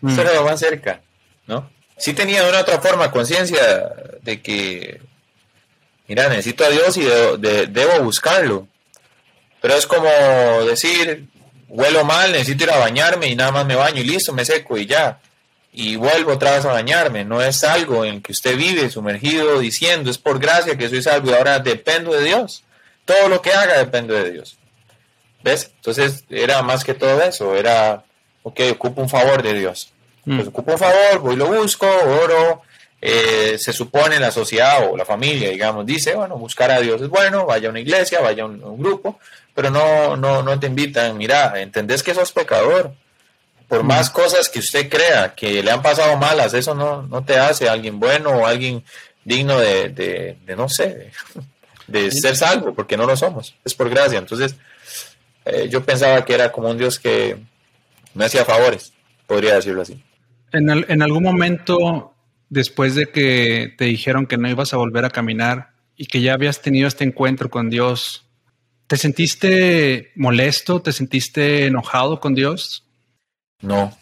Mm. 0.00 0.08
Eso 0.08 0.22
era 0.22 0.34
lo 0.34 0.44
más 0.44 0.58
cerca, 0.58 1.00
¿no? 1.46 1.70
Sí 2.02 2.14
tenía 2.14 2.42
de 2.42 2.48
una 2.48 2.62
otra 2.62 2.80
forma 2.80 3.12
conciencia 3.12 3.92
de 4.22 4.42
que, 4.42 5.00
mira, 6.08 6.28
necesito 6.28 6.64
a 6.64 6.68
Dios 6.68 6.96
y 6.96 7.04
debo 7.04 8.00
buscarlo. 8.00 8.66
Pero 9.60 9.74
es 9.74 9.86
como 9.86 10.08
decir, 10.66 11.28
huelo 11.68 12.04
mal, 12.04 12.32
necesito 12.32 12.64
ir 12.64 12.72
a 12.72 12.78
bañarme 12.78 13.28
y 13.28 13.36
nada 13.36 13.52
más 13.52 13.66
me 13.66 13.76
baño 13.76 14.00
y 14.00 14.04
listo, 14.04 14.32
me 14.32 14.44
seco 14.44 14.76
y 14.78 14.86
ya. 14.86 15.20
Y 15.72 15.94
vuelvo 15.94 16.32
otra 16.32 16.56
vez 16.56 16.64
a 16.64 16.72
bañarme. 16.72 17.24
No 17.24 17.40
es 17.40 17.62
algo 17.62 18.04
en 18.04 18.20
que 18.20 18.32
usted 18.32 18.56
vive 18.56 18.90
sumergido 18.90 19.60
diciendo, 19.60 20.10
es 20.10 20.18
por 20.18 20.40
gracia 20.40 20.76
que 20.76 20.88
soy 20.88 21.04
salvo 21.04 21.30
y 21.30 21.34
ahora 21.34 21.60
dependo 21.60 22.10
de 22.10 22.24
Dios. 22.24 22.64
Todo 23.04 23.28
lo 23.28 23.40
que 23.40 23.52
haga 23.52 23.78
depende 23.78 24.20
de 24.24 24.32
Dios. 24.32 24.56
¿Ves? 25.44 25.70
Entonces 25.76 26.24
era 26.30 26.62
más 26.62 26.82
que 26.82 26.94
todo 26.94 27.22
eso. 27.22 27.54
Era, 27.54 28.02
ok, 28.42 28.58
ocupo 28.72 29.02
un 29.02 29.08
favor 29.08 29.44
de 29.44 29.54
Dios. 29.54 29.92
Mm. 30.24 30.36
Pues 30.36 30.48
ocupo 30.48 30.72
un 30.72 30.78
favor, 30.78 31.20
voy 31.20 31.34
y 31.34 31.36
lo 31.38 31.46
busco, 31.46 31.86
oro. 31.86 32.62
Eh, 33.04 33.56
se 33.58 33.72
supone 33.72 34.20
la 34.20 34.30
sociedad 34.30 34.88
o 34.88 34.96
la 34.96 35.04
familia, 35.04 35.50
digamos, 35.50 35.84
dice, 35.84 36.14
bueno, 36.14 36.38
buscar 36.38 36.70
a 36.70 36.78
Dios 36.78 37.02
es 37.02 37.08
bueno, 37.08 37.44
vaya 37.46 37.66
a 37.66 37.70
una 37.70 37.80
iglesia, 37.80 38.20
vaya 38.20 38.44
a 38.44 38.46
un 38.46 38.78
grupo, 38.78 39.18
pero 39.54 39.70
no, 39.70 40.16
no, 40.16 40.42
no 40.44 40.60
te 40.60 40.68
invitan, 40.68 41.16
mira, 41.18 41.60
entendés 41.60 42.02
que 42.02 42.14
sos 42.14 42.32
pecador. 42.32 42.94
Por 43.66 43.82
más 43.84 44.10
cosas 44.10 44.50
que 44.50 44.58
usted 44.58 44.90
crea 44.90 45.34
que 45.34 45.62
le 45.62 45.70
han 45.70 45.80
pasado 45.80 46.16
malas, 46.18 46.52
eso 46.52 46.74
no, 46.74 47.02
no 47.02 47.24
te 47.24 47.38
hace 47.38 47.70
alguien 47.70 47.98
bueno 47.98 48.28
o 48.30 48.46
alguien 48.46 48.84
digno 49.24 49.58
de, 49.58 49.88
de, 49.88 50.56
no 50.56 50.68
sé, 50.68 51.10
de, 51.86 52.10
ser 52.10 52.36
salvo, 52.36 52.74
porque 52.74 52.98
no 52.98 53.06
lo 53.06 53.16
somos, 53.16 53.54
es 53.64 53.74
por 53.74 53.88
gracia. 53.88 54.18
Entonces, 54.18 54.56
eh, 55.46 55.68
yo 55.70 55.82
pensaba 55.84 56.24
que 56.24 56.34
era 56.34 56.52
como 56.52 56.68
un 56.68 56.76
Dios 56.76 56.98
que 56.98 57.38
me 58.12 58.26
hacía 58.26 58.44
favores, 58.44 58.92
podría 59.26 59.54
decirlo 59.54 59.82
así. 59.82 60.02
En, 60.52 60.70
en 60.70 61.02
algún 61.02 61.22
momento, 61.22 62.14
después 62.48 62.94
de 62.94 63.10
que 63.10 63.74
te 63.78 63.86
dijeron 63.86 64.26
que 64.26 64.36
no 64.38 64.48
ibas 64.48 64.74
a 64.74 64.76
volver 64.76 65.04
a 65.04 65.10
caminar 65.10 65.72
y 65.96 66.06
que 66.06 66.20
ya 66.20 66.34
habías 66.34 66.60
tenido 66.60 66.88
este 66.88 67.04
encuentro 67.04 67.50
con 67.50 67.70
Dios, 67.70 68.26
¿Te 68.92 68.98
sentiste 68.98 70.12
molesto? 70.16 70.82
¿Te 70.82 70.92
sentiste 70.92 71.64
enojado 71.64 72.20
con 72.20 72.34
Dios? 72.34 72.84
No. 73.62 73.96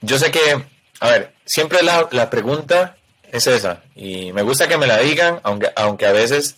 Yo 0.00 0.16
sé 0.16 0.30
que, 0.30 0.64
a 1.00 1.08
ver, 1.08 1.34
siempre 1.44 1.82
la, 1.82 2.08
la 2.12 2.30
pregunta 2.30 2.96
es 3.32 3.48
esa. 3.48 3.82
Y 3.96 4.32
me 4.32 4.42
gusta 4.42 4.68
que 4.68 4.78
me 4.78 4.86
la 4.86 4.98
digan, 4.98 5.40
aunque, 5.42 5.70
aunque 5.74 6.06
a 6.06 6.12
veces 6.12 6.54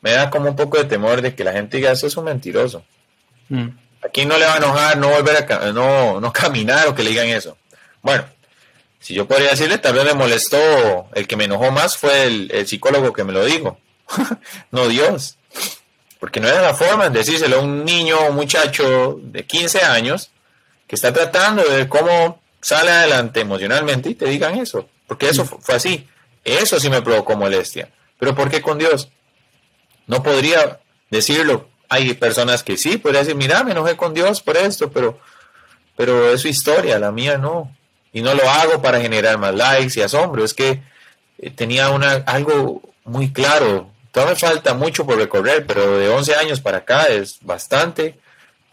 me 0.00 0.12
da 0.12 0.30
como 0.30 0.48
un 0.48 0.56
poco 0.56 0.78
de 0.78 0.84
temor 0.84 1.20
de 1.20 1.34
que 1.34 1.44
la 1.44 1.52
gente 1.52 1.76
diga, 1.76 1.92
eso 1.92 2.06
es 2.06 2.16
un 2.16 2.24
mentiroso. 2.24 2.82
Mm. 3.50 3.68
Aquí 4.02 4.24
no 4.24 4.38
le 4.38 4.46
va 4.46 4.54
a 4.54 4.56
enojar 4.56 4.96
no 4.96 5.10
volver 5.10 5.52
a 5.52 5.72
no, 5.72 6.18
no 6.18 6.32
caminar 6.32 6.88
o 6.88 6.94
que 6.94 7.02
le 7.02 7.10
digan 7.10 7.28
eso. 7.28 7.58
Bueno, 8.02 8.24
si 9.00 9.14
yo 9.14 9.26
podría 9.26 9.50
decirle, 9.50 9.78
tal 9.78 9.94
vez 9.94 10.04
me 10.04 10.14
molestó, 10.14 11.08
el 11.14 11.26
que 11.26 11.36
me 11.36 11.44
enojó 11.44 11.70
más 11.70 11.96
fue 11.96 12.24
el, 12.24 12.66
psicólogo 12.66 13.12
que 13.12 13.24
me 13.24 13.32
lo 13.32 13.44
dijo, 13.44 13.78
no 14.70 14.88
Dios. 14.88 15.36
Porque 16.18 16.38
no 16.38 16.48
era 16.48 16.60
la 16.60 16.74
forma 16.74 17.08
de 17.08 17.18
decírselo 17.18 17.56
a 17.56 17.60
un 17.60 17.84
niño 17.84 18.18
o 18.18 18.32
muchacho 18.32 19.18
de 19.22 19.46
15 19.46 19.80
años 19.80 20.30
que 20.86 20.96
está 20.96 21.12
tratando 21.12 21.62
de 21.62 21.76
ver 21.76 21.88
cómo 21.88 22.42
sale 22.60 22.90
adelante 22.90 23.40
emocionalmente 23.40 24.10
y 24.10 24.14
te 24.14 24.26
digan 24.26 24.58
eso. 24.58 24.86
Porque 25.06 25.30
eso 25.30 25.44
fue 25.46 25.76
así. 25.76 26.06
Eso 26.44 26.78
sí 26.78 26.90
me 26.90 27.00
provocó 27.00 27.36
molestia. 27.36 27.90
Pero 28.18 28.34
¿por 28.34 28.50
qué 28.50 28.60
con 28.60 28.76
Dios? 28.76 29.08
No 30.06 30.22
podría 30.22 30.80
decirlo. 31.10 31.68
Hay 31.88 32.12
personas 32.14 32.62
que 32.62 32.76
sí, 32.76 32.98
podría 32.98 33.20
decir, 33.20 33.34
mira, 33.34 33.64
me 33.64 33.72
enojé 33.72 33.96
con 33.96 34.12
Dios 34.12 34.42
por 34.42 34.56
esto, 34.56 34.92
pero, 34.92 35.18
pero 35.96 36.32
es 36.32 36.42
su 36.42 36.48
historia, 36.48 36.98
la 36.98 37.10
mía 37.10 37.38
no. 37.38 37.74
Y 38.12 38.22
no 38.22 38.34
lo 38.34 38.48
hago 38.48 38.82
para 38.82 39.00
generar 39.00 39.38
más 39.38 39.54
likes 39.54 39.98
y 39.98 40.02
asombro. 40.02 40.44
Es 40.44 40.54
que 40.54 40.82
eh, 41.38 41.50
tenía 41.50 41.90
una, 41.90 42.12
algo 42.26 42.82
muy 43.04 43.32
claro. 43.32 43.90
Todavía 44.12 44.34
me 44.34 44.40
falta 44.40 44.74
mucho 44.74 45.06
por 45.06 45.16
recorrer, 45.16 45.66
pero 45.66 45.98
de 45.98 46.08
11 46.08 46.34
años 46.34 46.60
para 46.60 46.78
acá 46.78 47.04
es 47.04 47.38
bastante 47.42 48.18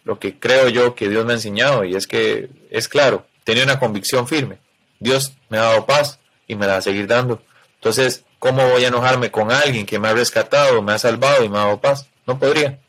lo 0.03 0.19
que 0.19 0.39
creo 0.39 0.69
yo 0.69 0.95
que 0.95 1.09
Dios 1.09 1.25
me 1.25 1.33
ha 1.33 1.35
enseñado. 1.35 1.83
Y 1.83 1.95
es 1.95 2.07
que 2.07 2.49
es 2.69 2.87
claro, 2.87 3.25
tenía 3.43 3.63
una 3.63 3.79
convicción 3.79 4.27
firme. 4.27 4.57
Dios 4.99 5.33
me 5.49 5.57
ha 5.57 5.63
dado 5.63 5.85
paz 5.85 6.19
y 6.47 6.55
me 6.55 6.65
la 6.65 6.73
va 6.73 6.79
a 6.79 6.81
seguir 6.81 7.07
dando. 7.07 7.41
Entonces, 7.75 8.23
¿cómo 8.39 8.67
voy 8.67 8.83
a 8.83 8.87
enojarme 8.87 9.31
con 9.31 9.51
alguien 9.51 9.85
que 9.85 9.99
me 9.99 10.07
ha 10.07 10.13
rescatado, 10.13 10.81
me 10.81 10.93
ha 10.93 10.97
salvado 10.97 11.43
y 11.43 11.49
me 11.49 11.57
ha 11.57 11.61
dado 11.61 11.79
paz? 11.79 12.07
No 12.25 12.39
podría. 12.39 12.79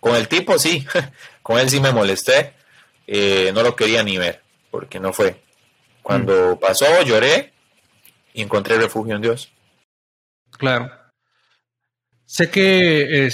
Con 0.00 0.14
el 0.14 0.28
tipo 0.28 0.58
sí, 0.58 0.86
con 1.42 1.58
él 1.58 1.68
sí 1.68 1.80
me 1.80 1.92
molesté, 1.92 2.52
eh, 3.06 3.50
no 3.54 3.62
lo 3.62 3.74
quería 3.74 4.02
ni 4.02 4.18
ver, 4.18 4.42
porque 4.70 5.00
no 5.00 5.12
fue. 5.12 5.36
Cuando 6.06 6.54
mm. 6.54 6.60
pasó, 6.60 6.86
lloré 7.02 7.52
y 8.32 8.40
encontré 8.40 8.78
refugio 8.78 9.16
en 9.16 9.22
Dios. 9.22 9.50
Claro. 10.56 10.88
Sé 12.24 12.48
que 12.48 13.28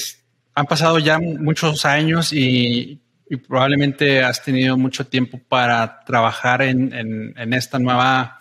han 0.55 0.65
pasado 0.65 0.99
ya 0.99 1.19
muchos 1.19 1.85
años 1.85 2.33
y, 2.33 2.99
probablemente 3.47 4.23
has 4.23 4.43
tenido 4.43 4.79
mucho 4.79 5.07
tiempo 5.07 5.39
para 5.49 6.01
trabajar 6.05 6.63
en, 6.63 7.35
esta 7.53 7.79
nueva 7.79 8.41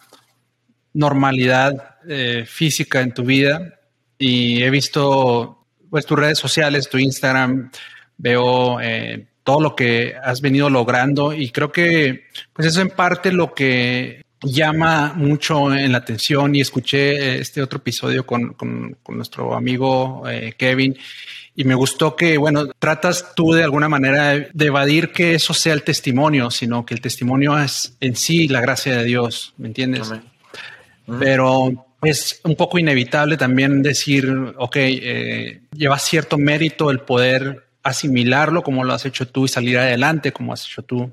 normalidad 0.93 1.97
eh, 2.07 2.45
física 2.47 3.01
en 3.01 3.13
tu 3.13 3.25
vida. 3.25 3.81
Y 4.17 4.63
he 4.63 4.69
visto 4.69 5.67
pues, 5.89 6.05
tus 6.05 6.17
redes 6.17 6.39
sociales, 6.39 6.89
tu 6.89 6.97
Instagram, 6.97 7.69
veo 8.15 8.79
eh, 8.79 9.27
todo 9.43 9.61
lo 9.61 9.75
que 9.75 10.15
has 10.23 10.41
venido 10.41 10.69
logrando 10.69 11.33
y 11.33 11.49
creo 11.49 11.71
que 11.71 12.25
pues 12.53 12.67
eso 12.67 12.81
en 12.81 12.89
parte 12.89 13.31
lo 13.31 13.53
que 13.53 14.21
llama 14.43 15.13
mucho 15.15 15.73
en 15.73 15.91
la 15.91 15.99
atención 15.99 16.55
y 16.55 16.61
escuché 16.61 17.11
eh, 17.11 17.39
este 17.39 17.61
otro 17.61 17.77
episodio 17.77 18.25
con, 18.25 18.55
nuestro 19.09 19.55
amigo 19.55 20.23
eh, 20.27 20.53
Kevin 20.57 20.97
y 21.53 21.65
me 21.65 21.75
gustó 21.75 22.15
que, 22.15 22.37
bueno, 22.37 22.67
tratas 22.79 23.35
tú 23.35 23.51
de 23.51 23.63
alguna 23.63 23.89
manera 23.89 24.47
de 24.53 24.65
evadir 24.65 25.11
que 25.11 25.35
eso 25.35 25.53
sea 25.53 25.73
el 25.73 25.83
testimonio, 25.83 26.49
sino 26.49 26.85
que 26.85 26.93
el 26.93 27.01
testimonio 27.01 27.59
es 27.59 27.97
en 27.99 28.15
sí 28.15 28.47
la 28.47 28.61
gracia 28.61 28.95
de 28.95 29.03
Dios, 29.03 29.53
¿me 29.57 29.67
entiendes? 29.67 30.09
Pero 31.19 31.85
es 32.01 32.39
un 32.45 32.55
poco 32.55 32.79
inevitable 32.79 33.35
también 33.35 33.83
decir, 33.83 34.33
ok, 34.57 34.77
lleva 35.75 35.99
cierto 35.99 36.37
mérito 36.37 36.89
el 36.89 37.01
poder 37.01 37.65
asimilarlo 37.83 38.63
como 38.63 38.83
lo 38.83 38.93
has 38.93 39.05
hecho 39.05 39.27
tú 39.27 39.45
y 39.45 39.47
salir 39.47 39.77
adelante 39.77 40.31
como 40.31 40.53
has 40.53 40.65
hecho 40.65 40.81
tú. 40.83 41.11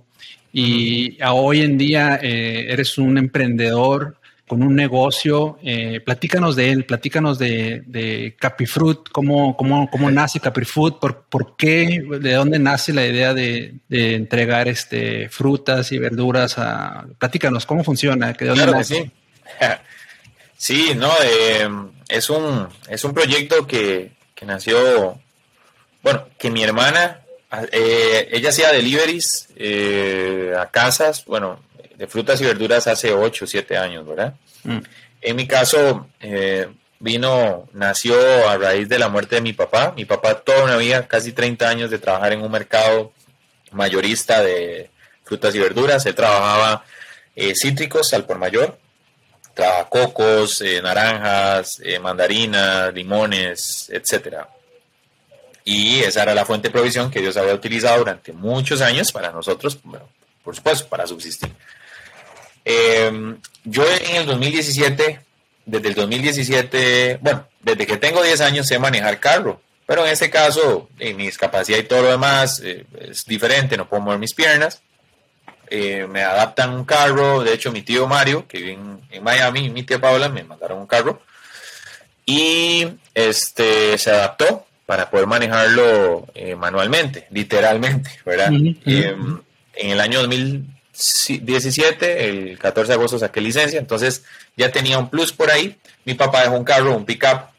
Y 0.52 1.18
hoy 1.22 1.60
en 1.60 1.76
día 1.76 2.18
eh, 2.22 2.66
eres 2.70 2.98
un 2.98 3.18
emprendedor 3.18 4.16
con 4.48 4.62
un 4.62 4.74
negocio. 4.74 5.58
Eh, 5.62 6.00
platícanos 6.04 6.56
de 6.56 6.72
él, 6.72 6.84
platícanos 6.84 7.38
de, 7.38 7.82
de 7.86 8.34
Capifruit, 8.38 8.98
cómo, 9.12 9.56
cómo, 9.56 9.88
cómo 9.90 10.10
nace 10.10 10.40
Capifruit, 10.40 10.96
por, 10.96 11.22
por 11.24 11.54
qué, 11.56 12.02
de 12.20 12.32
dónde 12.32 12.58
nace 12.58 12.92
la 12.92 13.06
idea 13.06 13.34
de, 13.34 13.74
de 13.88 14.14
entregar 14.14 14.66
este, 14.66 15.28
frutas 15.28 15.92
y 15.92 15.98
verduras. 15.98 16.58
A, 16.58 17.06
platícanos, 17.18 17.66
cómo 17.66 17.84
funciona, 17.84 18.32
de 18.32 18.46
dónde 18.46 18.66
nace. 18.66 18.94
sí. 18.94 19.10
sí, 20.56 20.92
no, 20.96 21.10
eh, 21.22 21.68
es, 22.08 22.30
un, 22.30 22.68
es 22.88 23.04
un 23.04 23.12
proyecto 23.12 23.66
que, 23.66 24.12
que 24.34 24.46
nació 24.46 25.20
bueno, 26.02 26.28
que 26.38 26.50
mi 26.50 26.62
hermana, 26.62 27.20
eh, 27.72 28.28
ella 28.30 28.50
hacía 28.50 28.72
deliveries 28.72 29.48
eh, 29.56 30.54
a 30.58 30.70
casas, 30.70 31.24
bueno, 31.24 31.60
de 31.96 32.06
frutas 32.06 32.40
y 32.40 32.44
verduras 32.44 32.86
hace 32.86 33.12
8 33.12 33.44
o 33.44 33.48
7 33.48 33.76
años, 33.76 34.06
¿verdad? 34.06 34.34
Mm. 34.64 34.78
En 35.20 35.36
mi 35.36 35.48
caso, 35.48 36.06
eh, 36.20 36.68
vino, 37.00 37.68
nació 37.72 38.48
a 38.48 38.56
raíz 38.56 38.88
de 38.88 38.98
la 38.98 39.08
muerte 39.08 39.36
de 39.36 39.40
mi 39.40 39.52
papá. 39.52 39.92
Mi 39.96 40.04
papá 40.04 40.34
toda 40.40 40.64
una 40.64 40.76
vida, 40.76 41.08
casi 41.08 41.32
30 41.32 41.68
años 41.68 41.90
de 41.90 41.98
trabajar 41.98 42.32
en 42.32 42.42
un 42.42 42.52
mercado 42.52 43.12
mayorista 43.72 44.42
de 44.42 44.90
frutas 45.24 45.54
y 45.54 45.58
verduras. 45.58 46.06
Él 46.06 46.14
trabajaba 46.14 46.84
cítricos 47.54 48.12
al 48.14 48.24
por 48.24 48.38
mayor, 48.38 48.78
trabajaba 49.54 49.88
cocos, 49.88 50.62
naranjas, 50.82 51.80
mandarinas, 52.00 52.94
limones, 52.94 53.90
etcétera. 53.90 54.48
Y 55.70 56.00
esa 56.00 56.22
era 56.22 56.34
la 56.34 56.46
fuente 56.46 56.68
de 56.68 56.72
provisión 56.72 57.10
que 57.10 57.20
Dios 57.20 57.36
había 57.36 57.52
utilizado 57.52 57.98
durante 57.98 58.32
muchos 58.32 58.80
años 58.80 59.12
para 59.12 59.30
nosotros, 59.32 59.78
por 60.42 60.56
supuesto, 60.56 60.88
para 60.88 61.06
subsistir. 61.06 61.50
Em, 62.64 63.38
yo 63.64 63.84
en 63.86 64.16
el 64.16 64.24
2017, 64.24 65.20
desde 65.66 65.88
el 65.88 65.94
2017, 65.94 67.18
bueno, 67.20 67.46
desde 67.60 67.86
que 67.86 67.98
tengo 67.98 68.22
10 68.22 68.40
años 68.40 68.66
sé 68.66 68.78
manejar 68.78 69.20
carro, 69.20 69.60
pero 69.84 70.06
en 70.06 70.12
este 70.12 70.30
caso, 70.30 70.88
mi 70.98 71.26
discapacidad 71.26 71.76
y 71.76 71.82
todo 71.82 72.00
lo 72.00 72.10
demás 72.12 72.62
eh, 72.64 72.86
es 72.98 73.26
diferente, 73.26 73.76
no 73.76 73.86
puedo 73.86 74.00
mover 74.00 74.18
mis 74.18 74.32
piernas. 74.32 74.80
Eh, 75.68 76.06
me 76.08 76.22
adaptan 76.22 76.72
un 76.72 76.86
carro, 76.86 77.44
de 77.44 77.52
hecho 77.52 77.72
mi 77.72 77.82
tío 77.82 78.06
Mario, 78.06 78.48
que 78.48 78.56
vive 78.56 78.72
en, 78.72 79.02
en 79.10 79.22
Miami, 79.22 79.66
y 79.66 79.70
mi 79.70 79.82
tía 79.82 80.00
Paula 80.00 80.30
me 80.30 80.44
mandaron 80.44 80.78
un 80.78 80.86
carro 80.86 81.20
y 82.24 82.86
este 83.14 83.96
se 83.96 84.10
adaptó 84.10 84.67
para 84.88 85.10
poder 85.10 85.26
manejarlo 85.26 86.26
eh, 86.34 86.54
manualmente, 86.54 87.26
literalmente, 87.30 88.10
¿verdad? 88.24 88.50
Em, 88.50 89.38
en 89.74 89.90
el 89.90 90.00
año 90.00 90.20
2017, 90.20 92.30
el 92.30 92.58
14 92.58 92.88
de 92.88 92.94
agosto 92.94 93.18
saqué 93.18 93.42
licencia, 93.42 93.78
entonces 93.78 94.24
ya 94.56 94.72
tenía 94.72 94.98
un 94.98 95.10
plus 95.10 95.30
por 95.30 95.50
ahí. 95.50 95.76
Mi 96.06 96.14
papá 96.14 96.40
dejó 96.40 96.56
un 96.56 96.64
carro, 96.64 96.96
un 96.96 97.04
pickup, 97.04 97.50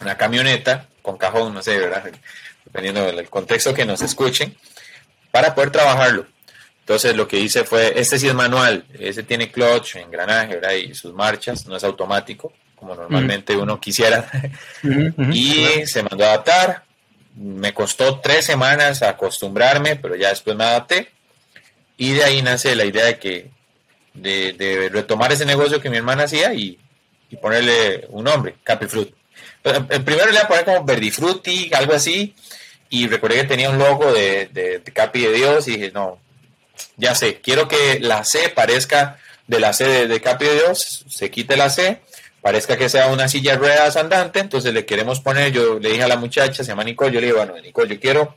una 0.00 0.16
camioneta 0.16 0.86
con 1.02 1.18
cajón, 1.18 1.52
no 1.52 1.60
sé, 1.60 1.76
¿verdad? 1.76 2.04
Dependiendo 2.64 3.04
del 3.04 3.28
contexto 3.28 3.74
que 3.74 3.84
nos 3.84 4.00
escuchen, 4.00 4.56
para 5.32 5.56
poder 5.56 5.72
trabajarlo. 5.72 6.24
Entonces 6.78 7.16
lo 7.16 7.26
que 7.26 7.40
hice 7.40 7.64
fue, 7.64 7.98
este 7.98 8.16
sí 8.16 8.28
es 8.28 8.34
manual, 8.34 8.84
ese 8.96 9.24
tiene 9.24 9.50
clutch, 9.50 9.96
engranaje, 9.96 10.54
¿verdad? 10.54 10.74
Y 10.74 10.94
sus 10.94 11.12
marchas, 11.14 11.66
no 11.66 11.76
es 11.76 11.82
automático 11.82 12.52
como 12.80 12.94
normalmente 12.94 13.56
uno 13.56 13.78
quisiera. 13.78 14.26
y 15.32 15.86
se 15.86 16.02
mandó 16.02 16.24
a 16.24 16.28
adaptar. 16.28 16.84
Me 17.36 17.72
costó 17.74 18.18
tres 18.20 18.46
semanas 18.46 19.02
acostumbrarme, 19.02 19.96
pero 19.96 20.16
ya 20.16 20.30
después 20.30 20.56
me 20.56 20.64
adapté. 20.64 21.10
Y 21.98 22.14
de 22.14 22.24
ahí 22.24 22.42
nace 22.42 22.74
la 22.74 22.86
idea 22.86 23.04
de 23.04 23.18
que 23.18 23.50
de, 24.14 24.88
retomar 24.90 25.30
ese 25.30 25.44
negocio 25.44 25.80
que 25.80 25.90
mi 25.90 25.98
hermana 25.98 26.24
hacía 26.24 26.54
y, 26.54 26.78
ponerle 27.40 28.06
un 28.08 28.24
nombre, 28.24 28.56
Capifruit. 28.64 29.14
El 29.62 30.02
primero 30.02 30.26
le 30.26 30.32
iba 30.32 30.42
a 30.42 30.48
poner 30.48 30.64
como 30.64 30.84
Verdifruti, 30.84 31.70
algo 31.74 31.92
así. 31.92 32.34
Y 32.88 33.06
recordé 33.06 33.36
que 33.36 33.44
tenía 33.44 33.70
un 33.70 33.78
logo 33.78 34.10
de, 34.12 34.46
de, 34.46 34.82
Capi 34.92 35.20
de 35.20 35.32
Dios 35.32 35.68
y 35.68 35.72
dije, 35.72 35.92
no, 35.92 36.18
ya 36.96 37.14
sé, 37.14 37.40
quiero 37.40 37.68
que 37.68 38.00
la 38.00 38.24
C 38.24 38.48
parezca 38.48 39.18
de 39.46 39.60
la 39.60 39.72
C 39.72 39.86
de, 39.86 40.08
de 40.08 40.20
Capi 40.20 40.46
de 40.46 40.54
Dios, 40.54 41.04
se 41.08 41.30
quite 41.30 41.56
la 41.56 41.70
C 41.70 42.00
parezca 42.40 42.76
que 42.76 42.88
sea 42.88 43.08
una 43.08 43.28
silla 43.28 43.52
de 43.52 43.58
ruedas 43.58 43.96
andante, 43.96 44.38
entonces 44.40 44.72
le 44.72 44.86
queremos 44.86 45.20
poner, 45.20 45.52
yo 45.52 45.78
le 45.78 45.90
dije 45.90 46.02
a 46.02 46.08
la 46.08 46.16
muchacha, 46.16 46.62
se 46.64 46.68
llama 46.68 46.84
Nicole, 46.84 47.12
yo 47.12 47.20
le 47.20 47.26
dije, 47.26 47.38
bueno, 47.38 47.54
Nicole, 47.60 47.94
yo 47.94 48.00
quiero 48.00 48.36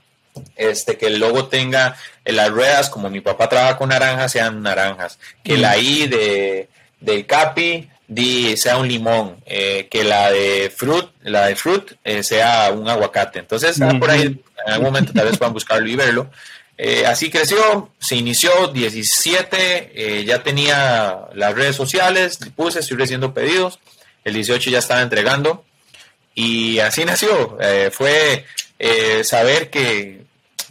este, 0.56 0.98
que 0.98 1.08
el 1.08 1.20
logo 1.20 1.46
tenga 1.46 1.96
las 2.26 2.50
ruedas, 2.50 2.90
como 2.90 3.10
mi 3.10 3.22
papá 3.22 3.50
trabaja 3.50 3.78
con 3.78 3.90
naranjas, 3.90 4.32
sean 4.32 4.62
naranjas, 4.62 5.20
que 5.44 5.58
la 5.58 5.78
I 5.78 6.08
de, 6.08 6.70
del 7.00 7.26
Capi 7.26 7.90
sea 8.56 8.78
un 8.78 8.88
limón, 8.88 9.38
eh, 9.46 9.88
que 9.90 10.04
la 10.04 10.32
de 10.32 10.72
fruit, 10.76 11.06
la 11.24 11.48
de 11.48 11.56
fruit 11.56 11.94
eh, 12.04 12.24
sea 12.24 12.72
un 12.72 12.88
aguacate. 12.88 13.40
Entonces, 13.40 13.82
ah, 13.82 13.94
por 14.00 14.10
ahí 14.12 14.22
en 14.22 14.74
algún 14.74 14.88
momento 14.88 15.14
tal 15.14 15.28
vez 15.28 15.38
puedan 15.38 15.54
buscarlo 15.54 15.88
y 15.88 15.96
verlo. 15.96 16.30
Eh, 16.78 17.06
así 17.06 17.30
creció, 17.30 17.92
se 18.00 18.16
inició 18.16 18.68
17, 18.68 20.24
ya 20.26 20.42
tenía 20.42 21.28
las 21.34 21.54
redes 21.54 21.76
sociales, 21.76 22.40
puse, 22.56 22.80
estoy 22.80 22.98
recibiendo 22.98 23.34
pedidos, 23.34 23.80
el 24.24 24.34
18 24.34 24.70
ya 24.70 24.80
estaba 24.80 25.02
entregando 25.02 25.64
y 26.36 26.80
así 26.80 27.06
nació. 27.06 27.58
fue 27.92 28.46
saber 29.24 29.70
que 29.70 30.24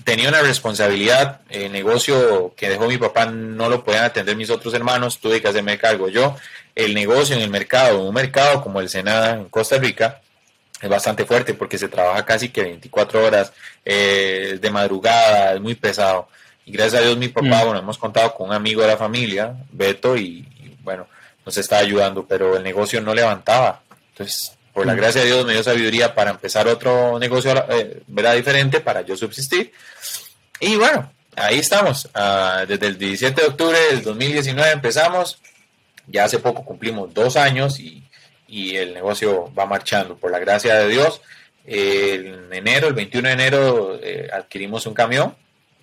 tenía 0.05 0.29
una 0.29 0.43
responsabilidad, 0.43 1.41
el 1.49 1.71
negocio 1.73 2.55
que 2.57 2.69
dejó 2.69 2.87
mi 2.89 2.99
papá 2.99 3.27
no 3.27 3.69
lo 3.69 3.85
podían 3.85 4.05
atender 4.05 4.37
mis 4.37 4.51
otros 4.51 4.75
hermanos, 4.75 5.19
tuve 5.19 5.41
que 5.41 5.49
hacerme 5.49 5.79
cargo 5.79 6.09
yo 6.09 6.37
el 6.75 6.95
negocio 6.95 7.37
en 7.37 7.43
el 7.43 7.51
mercado, 7.51 8.03
un 8.03 8.15
mercado 8.15 8.63
como 8.63 8.81
el 8.81 8.89
Senada 8.89 9.35
en 9.35 9.45
Costa 9.47 9.79
Rica, 9.79 10.21
es 10.81 10.89
bastante 10.89 11.25
fuerte 11.25 11.55
porque 11.55 11.79
se 11.79 11.89
trabaja 11.89 12.25
casi 12.25 12.49
que 12.49 12.63
24 12.63 13.25
horas 13.25 13.53
eh, 13.85 14.59
de 14.61 14.71
madrugada, 14.71 15.55
es 15.55 15.61
muy 15.61 15.75
pesado. 15.75 16.29
Y 16.65 16.73
gracias 16.73 17.03
a 17.03 17.05
Dios 17.05 17.17
mi 17.17 17.29
papá, 17.29 17.63
mm. 17.63 17.65
bueno, 17.65 17.79
hemos 17.79 17.99
contado 17.99 18.35
con 18.35 18.49
un 18.49 18.55
amigo 18.55 18.83
de 18.83 18.89
la 18.89 18.97
familia, 18.97 19.55
Beto, 19.71 20.17
y, 20.17 20.47
bueno, 20.83 21.07
nos 21.45 21.57
está 21.57 21.79
ayudando, 21.79 22.27
pero 22.27 22.57
el 22.57 22.63
negocio 22.63 23.01
no 23.01 23.15
levantaba. 23.15 23.83
Entonces, 24.11 24.53
por 24.73 24.87
la 24.87 24.95
mm. 24.95 24.97
gracia 24.97 25.21
de 25.21 25.27
Dios 25.29 25.47
me 25.47 25.53
dio 25.53 25.63
sabiduría 25.63 26.15
para 26.15 26.31
empezar 26.31 26.69
otro 26.69 27.19
negocio, 27.19 27.53
eh, 27.71 28.03
¿verdad? 28.07 28.35
Diferente 28.35 28.81
para 28.81 29.03
yo 29.03 29.17
subsistir. 29.17 29.73
Y 30.61 30.77
bueno, 30.77 31.13
ahí 31.37 31.59
estamos. 31.59 32.09
Ah, 32.15 32.65
desde 32.67 32.87
el 32.87 32.99
17 32.99 33.41
de 33.41 33.47
octubre 33.49 33.79
del 33.91 34.03
2019 34.03 34.71
empezamos 34.71 35.39
ya 36.07 36.25
hace 36.25 36.39
poco 36.39 36.65
cumplimos 36.65 37.13
dos 37.15 37.37
años 37.37 37.81
y, 37.81 37.99
el 38.49 38.93
negocio 38.93 39.51
va 39.59 39.65
marchando. 39.65 40.15
Por 40.17 40.31
la 40.31 40.39
gracia 40.39 40.75
de 40.75 40.89
Dios, 40.89 41.23
en 41.65 42.53
enero, 42.53 42.89
el 42.89 42.93
21 42.93 43.29
de 43.29 43.35
enero, 43.35 43.99
eh, 44.03 44.29
adquirimos 44.31 44.85
un 44.85 44.93
camión, 44.93 45.35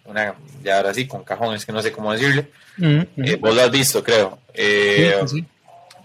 una, 0.10 0.36
ya 0.63 0.78
ahora 0.78 0.93
sí, 0.93 1.08
con 1.08 1.24
cajones 1.24 1.65
que 1.65 1.72
no 1.72 1.82
sé 1.82 1.91
cómo 1.91 2.12
decirle. 2.12 2.52
Mm. 2.78 3.02
Eh, 3.17 3.38
vos 3.39 3.56
lo 3.56 3.62
has 3.62 3.72
visto, 3.72 4.04
creo. 4.04 4.39
Eh, 4.54 5.19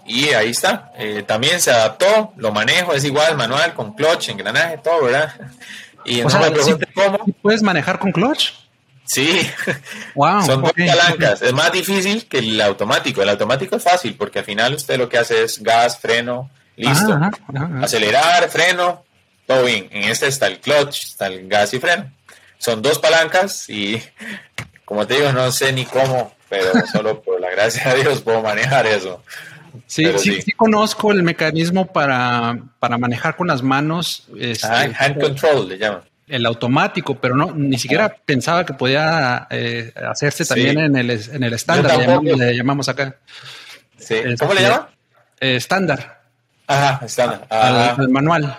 y 0.06 0.28
ahí 0.28 0.50
está. 0.50 0.92
también 1.26 1.60
se 1.60 1.70
adaptó, 1.70 2.32
lo 2.36 2.52
manejo, 2.52 2.92
es 2.92 3.04
igual, 3.04 3.36
manual, 3.36 3.74
con 3.74 3.94
clutch, 3.94 4.28
engranaje, 4.28 4.78
todo, 4.78 5.04
¿verdad? 5.04 5.32
Y 6.06 6.20
no 6.20 6.28
me 6.38 6.52
cómo. 6.92 7.18
¿Puedes 7.40 7.62
manejar 7.62 7.98
con 7.98 8.12
clutch? 8.12 8.52
Sí, 9.04 9.48
son 10.46 10.62
dos 10.62 10.72
palancas. 10.72 11.42
Es 11.42 11.52
más 11.52 11.72
difícil 11.72 12.26
que 12.26 12.38
el 12.38 12.60
automático. 12.60 13.22
El 13.22 13.28
automático 13.28 13.76
es 13.76 13.82
fácil 13.82 14.14
porque 14.16 14.38
al 14.38 14.44
final 14.44 14.74
usted 14.74 14.98
lo 14.98 15.08
que 15.08 15.18
hace 15.18 15.42
es 15.42 15.62
gas, 15.62 15.98
freno, 15.98 16.50
listo. 16.76 17.18
Acelerar, 17.82 18.48
freno, 18.48 19.04
todo 19.46 19.64
bien. 19.64 19.88
En 19.90 20.04
este 20.04 20.26
está 20.26 20.46
el 20.46 20.58
clutch, 20.58 21.04
está 21.04 21.26
el 21.26 21.48
gas 21.48 21.74
y 21.74 21.80
freno. 21.80 22.10
Son 22.64 22.80
dos 22.80 22.98
palancas 22.98 23.68
y 23.68 24.02
como 24.86 25.06
te 25.06 25.16
digo, 25.16 25.32
no 25.32 25.52
sé 25.52 25.70
ni 25.70 25.84
cómo, 25.84 26.34
pero 26.48 26.72
solo 26.90 27.20
por 27.20 27.38
la 27.38 27.50
gracia 27.50 27.92
de 27.92 28.00
Dios 28.00 28.22
puedo 28.22 28.40
manejar 28.40 28.86
eso. 28.86 29.22
Sí, 29.86 30.06
sí, 30.16 30.40
sí, 30.40 30.52
conozco 30.52 31.12
el 31.12 31.22
mecanismo 31.22 31.92
para, 31.92 32.58
para 32.78 32.96
manejar 32.96 33.36
con 33.36 33.48
las 33.48 33.62
manos. 33.62 34.28
Este, 34.38 34.66
hand 34.66 35.20
control 35.20 35.68
le 35.68 35.76
llaman 35.76 36.02
el 36.26 36.46
automático, 36.46 37.16
pero 37.16 37.36
no, 37.36 37.52
ni 37.54 37.78
siquiera 37.78 38.16
pensaba 38.24 38.64
que 38.64 38.72
podía 38.72 39.46
eh, 39.50 39.92
hacerse 40.08 40.46
también 40.46 40.78
en 40.78 40.96
el, 40.96 41.10
en 41.10 41.42
el 41.42 41.52
estándar, 41.52 42.22
le 42.22 42.56
llamamos, 42.56 42.88
acá. 42.88 43.16
¿Cómo 44.38 44.54
le 44.54 44.62
llama? 44.62 44.88
Eh, 45.38 45.56
estándar. 45.56 46.22
Ajá, 46.66 47.04
estándar. 47.04 47.46
Al, 47.50 48.08
manual. 48.08 48.56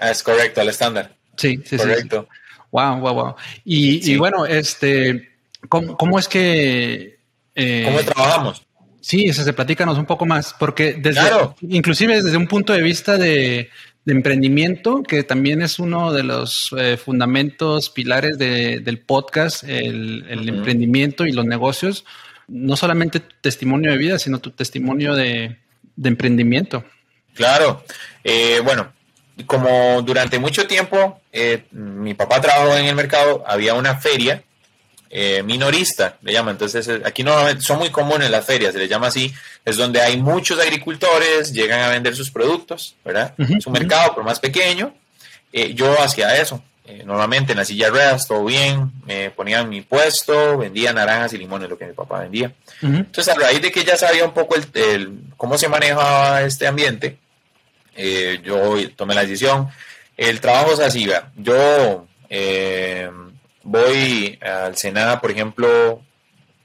Ah, 0.00 0.10
es 0.10 0.20
correcto, 0.24 0.60
al 0.60 0.68
estándar. 0.68 1.12
Sí, 1.36 1.62
sí, 1.64 1.76
correcto. 1.76 2.28
Wow, 2.70 3.00
wow, 3.00 3.14
wow. 3.14 3.34
Y, 3.64 4.12
y 4.12 4.16
bueno, 4.16 4.46
este, 4.46 5.30
¿cómo, 5.68 5.96
cómo 5.96 6.18
es 6.18 6.28
que... 6.28 7.18
Eh, 7.54 7.82
¿Cómo 7.86 7.98
trabajamos? 8.00 8.66
Sí, 9.00 9.32
se 9.32 9.52
platícanos 9.52 9.98
un 9.98 10.06
poco 10.06 10.26
más, 10.26 10.54
porque 10.58 10.94
desde, 10.94 11.20
inclusive 11.60 12.20
desde 12.22 12.36
un 12.36 12.48
punto 12.48 12.72
de 12.72 12.82
vista 12.82 13.16
de, 13.16 13.70
de 14.06 14.12
emprendimiento, 14.12 15.02
que 15.02 15.24
también 15.24 15.62
es 15.62 15.80
uno 15.80 16.12
de 16.12 16.22
los 16.22 16.72
eh, 16.78 16.96
fundamentos, 16.96 17.90
pilares 17.90 18.38
del 18.38 19.00
podcast, 19.00 19.64
el, 19.64 20.24
emprendimiento 20.48 21.26
y 21.26 21.32
los 21.32 21.44
negocios. 21.44 22.04
No 22.46 22.76
solamente 22.76 23.18
tu 23.18 23.34
testimonio 23.40 23.90
de 23.90 23.98
vida, 23.98 24.20
sino 24.20 24.38
tu 24.38 24.52
testimonio 24.52 25.16
de, 25.16 25.56
emprendimiento. 26.02 26.84
Claro. 27.34 27.84
Eh, 28.22 28.60
bueno, 28.64 28.92
como 29.44 30.00
durante 30.02 30.38
mucho 30.38 30.66
tiempo 30.66 31.20
eh, 31.32 31.64
mi 31.72 32.14
papá 32.14 32.40
trabajó 32.40 32.76
en 32.76 32.86
el 32.86 32.94
mercado, 32.94 33.44
había 33.46 33.74
una 33.74 33.96
feria 33.96 34.42
eh, 35.08 35.42
minorista, 35.44 36.16
le 36.22 36.32
llaman. 36.32 36.54
Entonces, 36.54 36.86
eh, 36.88 37.00
aquí 37.04 37.22
no 37.22 37.32
son 37.60 37.78
muy 37.78 37.90
comunes 37.90 38.28
las 38.28 38.44
ferias, 38.44 38.72
se 38.72 38.78
les 38.78 38.88
llama 38.90 39.06
así. 39.06 39.32
Es 39.64 39.76
donde 39.76 40.00
hay 40.00 40.16
muchos 40.16 40.58
agricultores, 40.60 41.52
llegan 41.52 41.80
a 41.80 41.88
vender 41.88 42.16
sus 42.16 42.30
productos, 42.30 42.96
¿verdad? 43.04 43.32
es 43.38 43.66
un 43.66 43.72
mercado, 43.72 44.14
por 44.14 44.24
más 44.24 44.40
pequeño. 44.40 44.92
Eh, 45.52 45.74
yo 45.74 46.00
hacía 46.00 46.36
eso. 46.36 46.62
normalmente 47.04 47.52
en 47.52 47.58
la 47.58 47.64
silla 47.64 47.88
ruedas, 47.88 48.26
todo 48.26 48.44
bien, 48.44 48.92
me 49.06 49.30
ponían 49.30 49.68
mi 49.68 49.80
puesto, 49.80 50.58
vendía 50.58 50.92
naranjas 50.92 51.32
y 51.32 51.38
limones, 51.38 51.70
lo 51.70 51.78
que 51.78 51.86
mi 51.86 51.92
papá 51.92 52.20
vendía. 52.20 52.52
Entonces, 52.82 53.34
a 53.34 53.38
raíz 53.38 53.62
de 53.62 53.72
que 53.72 53.84
ya 53.84 53.96
sabía 53.96 54.24
un 54.24 54.34
poco 54.34 54.56
el, 54.56 55.18
cómo 55.36 55.56
se 55.56 55.68
manejaba 55.68 56.42
este 56.42 56.66
ambiente, 56.66 57.18
yo 58.42 58.76
tomé 58.96 59.14
la 59.14 59.22
decisión. 59.22 59.68
El 60.16 60.40
trabajo 60.40 60.72
es 60.72 60.80
así, 60.80 61.08
yo 61.36 62.06
voy 63.62 64.38
al 64.40 64.76
Senada, 64.76 65.20
por 65.20 65.30
ejemplo, 65.30 66.00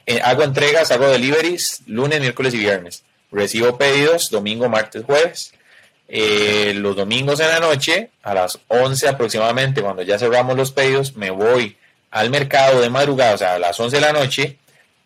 eh, 0.06 0.20
hago 0.24 0.44
entregas, 0.44 0.92
hago 0.92 1.08
deliveries 1.08 1.82
lunes, 1.86 2.20
miércoles 2.20 2.54
y 2.54 2.60
viernes. 2.60 3.04
Recibo 3.32 3.78
pedidos 3.78 4.30
domingo, 4.30 4.70
martes, 4.70 5.04
jueves. 5.06 5.54
Eh, 6.08 6.74
los 6.76 6.96
domingos 6.96 7.40
en 7.40 7.48
la 7.48 7.60
noche, 7.60 8.10
a 8.22 8.34
las 8.34 8.60
11 8.68 9.08
aproximadamente, 9.08 9.82
cuando 9.82 10.02
ya 10.02 10.20
cerramos 10.20 10.58
los 10.58 10.72
pedidos, 10.72 11.16
me 11.16 11.32
voy 11.32 11.78
al 12.12 12.30
mercado 12.30 12.82
de 12.82 12.90
madrugada, 12.90 13.36
o 13.36 13.38
sea, 13.38 13.54
a 13.56 13.60
las 13.60 13.80
11 13.80 13.96
de 13.96 14.02
la 14.02 14.12
noche, 14.12 14.58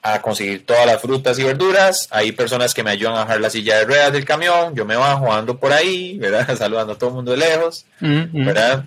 a 0.05 0.21
conseguir 0.21 0.63
todas 0.67 0.85
las 0.85 1.01
frutas 1.01 1.39
y 1.39 1.43
verduras. 1.43 2.07
Hay 2.11 2.31
personas 2.31 2.75
que 2.75 2.83
me 2.83 2.91
ayudan 2.91 3.15
a 3.15 3.19
bajar 3.21 3.41
la 3.41 3.49
silla 3.49 3.79
de 3.79 3.85
ruedas 3.85 4.13
del 4.13 4.23
camión. 4.23 4.75
Yo 4.75 4.85
me 4.85 4.95
bajo, 4.95 5.33
ando 5.33 5.57
por 5.57 5.73
ahí, 5.73 6.17
¿verdad? 6.19 6.55
Saludando 6.55 6.93
a 6.93 6.97
todo 6.97 7.09
el 7.09 7.15
mundo 7.15 7.31
de 7.31 7.37
lejos, 7.37 7.87
mm, 8.01 8.21
mm. 8.31 8.45
¿verdad? 8.45 8.85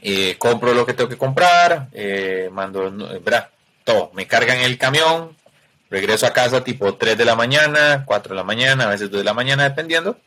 Eh, 0.00 0.36
compro 0.38 0.72
lo 0.72 0.86
que 0.86 0.94
tengo 0.94 1.10
que 1.10 1.16
comprar, 1.16 1.88
eh, 1.92 2.50
mando, 2.52 2.88
¿verdad? 3.24 3.48
Todo, 3.82 4.12
me 4.14 4.28
cargan 4.28 4.58
el 4.58 4.78
camión, 4.78 5.36
regreso 5.90 6.24
a 6.24 6.32
casa 6.32 6.62
tipo 6.62 6.94
3 6.94 7.18
de 7.18 7.24
la 7.24 7.34
mañana, 7.34 8.04
4 8.06 8.34
de 8.34 8.36
la 8.36 8.44
mañana, 8.44 8.84
a 8.84 8.90
veces 8.90 9.10
2 9.10 9.18
de 9.18 9.24
la 9.24 9.34
mañana, 9.34 9.64
dependiendo. 9.64 10.18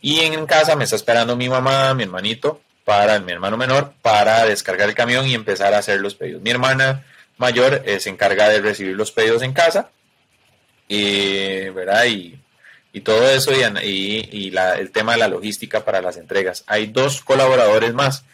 Y 0.00 0.20
en 0.20 0.46
casa 0.46 0.76
me 0.76 0.84
está 0.84 0.94
esperando 0.94 1.34
mi 1.34 1.48
mamá, 1.48 1.92
mi 1.94 2.04
hermanito, 2.04 2.60
para 2.84 3.18
mi 3.18 3.32
hermano 3.32 3.56
menor, 3.56 3.94
para 4.00 4.44
descargar 4.44 4.88
el 4.88 4.94
camión 4.94 5.26
y 5.26 5.34
empezar 5.34 5.74
a 5.74 5.78
hacer 5.78 6.00
los 6.00 6.14
pedidos. 6.14 6.40
Mi 6.40 6.50
hermana 6.50 7.04
mayor 7.42 7.82
eh, 7.84 8.00
se 8.00 8.08
encarga 8.08 8.48
de 8.48 8.62
recibir 8.62 8.96
los 8.96 9.12
pedidos 9.12 9.42
en 9.42 9.52
casa, 9.52 9.90
y, 10.88 11.68
¿verdad? 11.70 12.06
Y, 12.06 12.40
y 12.92 13.00
todo 13.00 13.28
eso 13.28 13.52
y, 13.52 14.52
el 14.76 14.90
tema 14.90 15.12
de 15.12 15.18
la 15.18 15.28
logística 15.28 15.84
para 15.84 16.02
las 16.02 16.16
entregas. 16.16 16.64
Hay 16.66 16.86
dos 16.86 17.22
colaboradores 17.22 17.94
más 17.94 18.24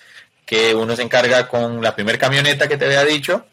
que 0.44 0.75
uno 0.75 0.97
se 0.97 1.03
encarga 1.03 1.47
con 1.49 1.83
la 1.83 1.94
primer 1.94 2.18
camioneta 2.18 2.68
que 2.68 2.77
te 2.77 2.87
había 2.87 3.05
dicho 3.05 3.44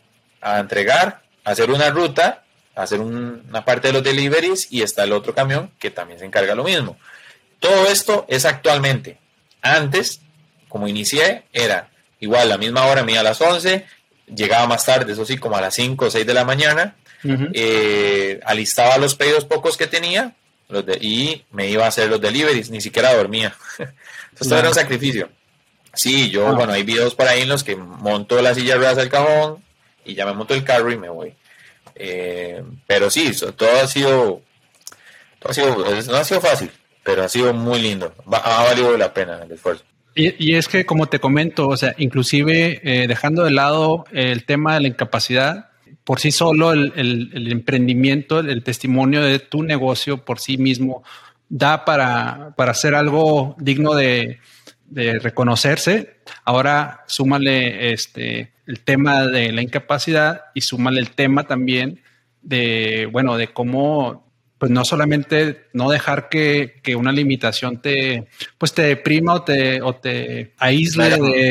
a 0.41 0.59
entregar, 0.59 1.21
hacer 1.43 1.69
una 1.69 1.89
ruta, 1.89 2.43
hacer 2.73 3.01
una 3.01 3.65
parte 3.65 3.87
de 3.87 3.93
los 3.93 4.03
deliveries 4.03 4.71
y 4.71 4.81
está 4.81 5.03
el 5.03 5.11
otro 5.11 5.35
camión 5.35 5.71
que 5.79 5.91
también 5.91 6.19
se 6.19 6.25
encarga 6.25 6.55
lo 6.55 6.63
mismo. 6.63 6.97
Todo 7.59 7.87
esto 7.87 8.25
es 8.27 8.45
actualmente. 8.45 9.17
Antes, 9.61 10.21
como 10.69 10.87
inicié, 10.87 11.43
era 11.51 11.89
igual 12.19 12.49
la 12.49 12.57
misma 12.57 12.85
hora 12.85 13.03
mía 13.03 13.19
a 13.19 13.23
las 13.23 13.41
11, 13.41 13.85
llegaba 14.27 14.67
más 14.67 14.85
tarde, 14.85 15.13
eso 15.13 15.25
sí, 15.25 15.37
como 15.37 15.55
a 15.57 15.61
las 15.61 15.75
5 15.75 16.05
o 16.05 16.11
6 16.11 16.25
de 16.25 16.33
la 16.33 16.45
mañana, 16.45 16.95
eh, 17.53 18.39
alistaba 18.45 18.97
los 18.97 19.15
pedidos 19.15 19.45
pocos 19.45 19.77
que 19.77 19.87
tenía 19.87 20.35
los 20.67 20.83
y 21.01 21.43
me 21.51 21.69
iba 21.69 21.85
a 21.85 21.89
hacer 21.89 22.09
los 22.09 22.21
deliveries, 22.21 22.69
ni 22.69 22.81
siquiera 22.81 23.13
dormía. 23.13 23.55
Esto 24.39 24.57
era 24.57 24.69
un 24.69 24.75
sacrificio. 24.75 25.29
Sí, 25.93 26.29
yo, 26.29 26.47
ah. 26.47 26.51
bueno, 26.51 26.73
hay 26.73 26.83
videos 26.83 27.15
por 27.15 27.27
ahí 27.27 27.43
en 27.43 27.49
los 27.49 27.63
que 27.63 27.75
monto 27.75 28.41
la 28.41 28.53
silla 28.53 28.73
de 28.73 28.79
ruedas 28.79 28.97
del 28.97 29.09
cajón 29.09 29.63
y 30.03 30.15
ya 30.15 30.25
me 30.25 30.33
monto 30.33 30.53
el 30.53 30.63
carro 30.63 30.91
y 30.91 30.97
me 30.97 31.09
voy. 31.09 31.35
Eh, 31.95 32.63
pero 32.87 33.09
sí, 33.09 33.31
todo 33.55 33.71
ha 33.81 33.87
sido, 33.87 34.41
todo 35.39 35.51
ha 35.51 35.53
sido, 35.53 35.77
no 36.11 36.17
ha 36.17 36.23
sido 36.25 36.41
fácil, 36.41 36.71
pero 37.03 37.23
ha 37.23 37.29
sido 37.29 37.53
muy 37.53 37.81
lindo. 37.81 38.13
Ha 38.31 38.63
valido 38.63 38.97
la 38.97 39.13
pena 39.13 39.43
el 39.43 39.51
esfuerzo. 39.51 39.83
Y, 40.17 40.55
es 40.55 40.69
que, 40.69 40.85
como 40.85 41.07
te 41.07 41.19
comento, 41.19 41.67
o 41.67 41.75
sea, 41.75 41.93
inclusive 41.97 42.79
eh, 42.83 43.05
dejando 43.05 43.43
de 43.43 43.51
lado 43.51 44.05
el 44.13 44.45
tema 44.45 44.75
de 44.75 44.79
la 44.79 44.87
incapacidad, 44.87 45.71
por 46.05 46.21
sí 46.21 46.31
solo 46.31 46.71
el, 46.71 47.51
emprendimiento, 47.51 48.39
el, 48.39 48.63
testimonio 48.63 49.21
de 49.21 49.39
tu 49.39 49.63
negocio 49.63 50.23
por 50.23 50.39
sí 50.39 50.57
mismo 50.57 51.03
da 51.49 51.83
para, 51.83 52.53
para 52.55 52.71
hacer 52.71 52.95
algo 52.95 53.57
digno 53.59 53.93
de, 53.93 54.39
reconocerse. 54.91 56.17
Ahora 56.45 57.03
súmale 57.07 57.91
este, 57.91 58.53
el 58.67 58.79
tema 58.81 59.25
de 59.25 59.51
la 59.51 59.61
incapacidad 59.61 60.45
y 60.53 60.61
súmale 60.61 61.01
el 61.01 61.09
tema 61.09 61.43
también 61.43 62.01
de, 62.41 63.09
bueno, 63.11 63.35
de 63.35 63.47
cómo, 63.47 64.24
pues 64.57 64.71
no 64.71 64.85
solamente 64.85 65.67
no 65.73 65.89
dejar 65.89 66.29
que, 66.29 66.81
una 66.95 67.11
limitación 67.11 67.81
te, 67.81 68.27
pues 68.57 68.73
te 68.73 68.83
deprima 68.83 69.33
o 69.33 69.43
te, 69.43 69.81
o 69.81 69.95
te 69.95 70.53
aísle 70.57 71.09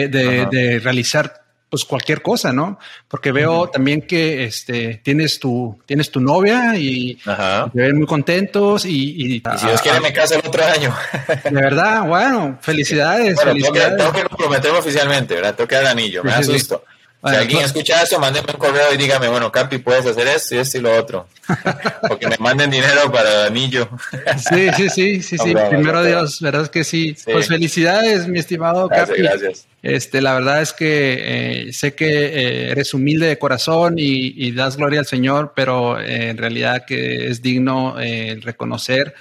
de, 0.09 0.47
de 0.51 0.79
realizar 0.79 1.45
pues 1.75 1.85
cualquier 1.85 2.23
cosa, 2.23 2.53
¿no? 2.53 2.79
Porque 3.09 3.33
veo 3.33 3.69
también 3.69 4.03
que 4.03 4.45
este 4.45 5.01
tienes 5.03 5.41
tu 5.41 5.77
tienes 5.87 6.09
tu 6.09 6.21
novia 6.21 6.77
y 6.77 7.17
te 7.17 7.81
ven 7.81 7.99
muy 7.99 8.07
contentos 8.07 8.85
y, 8.85 8.91
y, 8.93 9.43
si 9.59 9.67
Dios 9.67 9.83
quiere 9.83 9.99
me 9.99 10.13
caso 10.13 10.35
el 10.35 10.47
otro 10.47 10.65
año. 10.65 10.95
De 11.43 11.51
verdad, 11.51 12.07
bueno, 12.07 12.59
felicidades. 12.61 13.43
felicidades. 13.43 13.97
Tengo, 13.97 14.13
que, 14.13 14.23
comprometerme 14.23 14.79
oficialmente, 14.79 15.35
¿verdad? 15.35 15.57
Tengo 15.57 15.67
que 15.67 15.75
dar 15.75 15.87
anillo, 15.87 16.23
me 16.23 16.33
asusto 16.33 16.85
si 17.25 17.35
alguien 17.35 17.65
escucha 17.65 18.03
eso, 18.03 18.19
mándenme 18.19 18.53
un 18.53 18.59
correo 18.59 18.93
y 18.93 18.97
dígame, 18.97 19.29
bueno, 19.29 19.51
Capi, 19.51 19.79
puedes 19.79 20.07
hacer 20.07 20.27
esto 20.29 20.55
y 20.55 20.59
esto 20.59 20.79
y 20.79 20.81
lo 20.81 20.97
otro. 20.97 21.27
Porque 22.09 22.29
me 22.29 22.37
manden 22.39 22.71
dinero 22.71 23.11
para 23.11 23.43
el 23.43 23.47
anillo. 23.49 23.89
sí, 24.37 24.69
sí, 24.77 24.89
sí, 24.91 25.23
sí, 25.23 25.39
sí. 25.39 25.55
Primero 25.71 26.03
Dios, 26.05 26.41
verdad 26.41 26.63
es 26.63 26.69
que 26.69 26.85
sí. 26.85 27.17
Pues 27.25 27.49
felicidades, 27.49 28.29
mi 28.29 28.39
estimado 28.39 28.89
Capi. 28.89 29.15
Gracias. 29.19 29.67
Este, 29.85 30.23
la 30.23 30.33
verdad 30.33 30.63
es 30.63 30.73
que 30.73 31.67
eh, 31.69 31.73
sé 31.75 31.95
que 31.95 32.07
eh, 32.07 32.71
eres 32.71 32.95
humilde 32.95 33.27
de 33.27 33.39
corazón 33.39 33.97
y, 33.99 34.51
das 34.53 34.79
gloria 34.79 34.99
al 34.99 35.05
Señor, 35.05 35.53
pero 35.55 36.01
eh, 36.01 36.31
en 36.31 36.39
realidad 36.39 36.87
que 36.87 37.29
es 37.29 37.43
digno 37.43 37.97
reconocer 38.41 39.15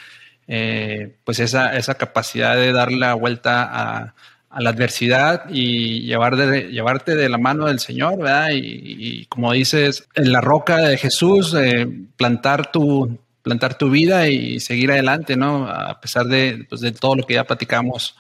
pues 0.46 1.40
esa, 1.40 1.76
esa 1.76 1.96
capacidad 1.96 2.56
de 2.56 2.72
dar 2.72 2.94
la 2.94 3.14
vuelta 3.14 3.64
a 3.64 4.14
a 4.54 4.62
la 4.62 4.70
adversidad 4.70 5.50
y 5.50 6.02
llevar 6.02 6.36
llevarte 6.36 7.16
de 7.16 7.28
la 7.28 7.40
mano 7.40 7.66
del 7.66 7.80
Señor, 7.80 8.18
¿verdad? 8.20 8.50
Y, 8.54 9.26
como 9.26 9.52
dices, 9.52 10.08
en 10.14 10.32
la 10.32 10.42
roca 10.42 10.78
de 10.78 10.98
Jesús, 10.98 11.56
eh, 11.58 11.88
plantar, 12.16 12.72
tu, 12.72 13.18
plantar 13.42 13.78
tu 13.78 13.90
vida 13.90 14.28
y 14.28 14.60
seguir 14.60 14.92
adelante, 14.92 15.36
¿no? 15.36 15.68
A 15.68 16.00
pesar 16.00 16.28
de, 16.28 16.68
pues, 16.70 16.82
de 16.82 16.92
todo 16.92 17.16
lo 17.16 17.24
que 17.24 17.34
ya 17.34 17.46
platicamos. 17.46 18.16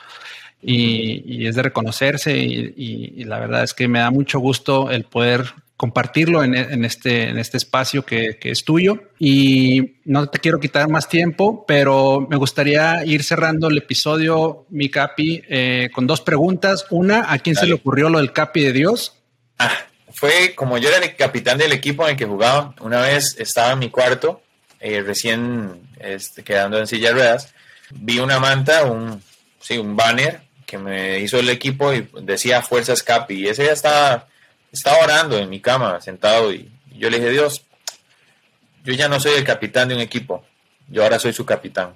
Y, 0.60 1.46
es 1.46 1.56
de 1.56 1.64
reconocerse 1.64 2.36
y, 2.36 3.24
la 3.26 3.40
verdad 3.40 3.64
es 3.64 3.74
que 3.74 3.88
me 3.88 4.00
da 4.00 4.10
mucho 4.10 4.40
gusto 4.40 4.90
el 4.90 5.04
poder 5.04 5.54
compartirlo 5.78 6.44
en, 6.44 6.86
este, 6.86 7.30
en 7.30 7.38
este 7.38 7.58
espacio 7.58 8.06
que, 8.06 8.38
es 8.42 8.64
tuyo. 8.64 9.10
Y 9.20 9.96
no 10.06 10.28
te 10.28 10.40
quiero 10.40 10.60
quitar 10.60 10.88
más 10.90 11.10
tiempo, 11.10 11.66
pero 11.68 12.26
me 12.30 12.38
gustaría 12.38 13.04
ir 13.06 13.24
cerrando 13.24 13.68
el 13.68 13.78
episodio, 13.78 14.66
mi 14.70 14.90
Capi, 14.90 15.44
eh, 15.50 15.90
con 15.94 16.08
dos 16.08 16.22
preguntas. 16.22 16.86
Una, 16.90 17.32
¿a 17.32 17.40
quién 17.40 17.56
se 17.56 17.66
le 17.66 17.74
ocurrió 17.74 18.10
lo 18.10 18.20
del 18.20 18.34
Capi 18.34 18.62
de 18.62 18.72
Dios? 18.72 19.18
Ah, 19.58 19.78
fue 20.14 20.54
como 20.56 20.78
yo 20.78 20.90
era 20.90 21.04
el 21.04 21.16
capitán 21.16 21.58
del 21.58 21.72
equipo 21.72 22.04
en 22.04 22.12
el 22.12 22.18
que 22.18 22.26
jugaba. 22.26 22.76
Una 22.82 23.02
vez 23.02 23.36
estaba 23.40 23.74
en 23.74 23.80
mi 23.80 23.90
cuarto, 23.90 24.42
eh, 24.80 25.02
recién 25.02 25.82
este, 26.00 26.44
quedando 26.44 26.78
en 26.78 26.88
silla 26.88 27.10
de 27.10 27.14
ruedas, 27.16 27.54
vi 27.92 28.20
una 28.20 28.40
manta, 28.40 28.86
un, 28.86 29.22
sí, 29.60 29.78
un 29.78 29.96
banner 29.96 30.42
que 30.66 30.78
me 30.78 31.20
hizo 31.20 31.40
el 31.40 31.50
equipo 31.50 31.94
y 31.94 32.08
decía 32.22 32.62
Fuerzas 32.62 33.04
Capi. 33.04 33.36
Y 33.36 33.48
ese 33.48 33.66
ya 33.66 33.74
estaba 33.74 34.28
estaba 34.74 34.98
orando 35.04 35.38
en 35.38 35.50
mi 35.50 35.62
cama, 35.62 36.02
sentado, 36.02 36.52
y 36.52 36.70
yo 36.98 37.10
le 37.10 37.20
dije, 37.20 37.30
Dios, 37.30 37.64
yo 38.84 38.94
ya 38.94 39.08
no 39.08 39.20
soy 39.20 39.34
el 39.36 39.44
capitán 39.44 39.88
de 39.88 39.96
un 39.96 40.02
equipo, 40.02 40.44
yo 40.90 41.04
ahora 41.04 41.20
soy 41.20 41.32
su 41.32 41.46
capitán. 41.46 41.96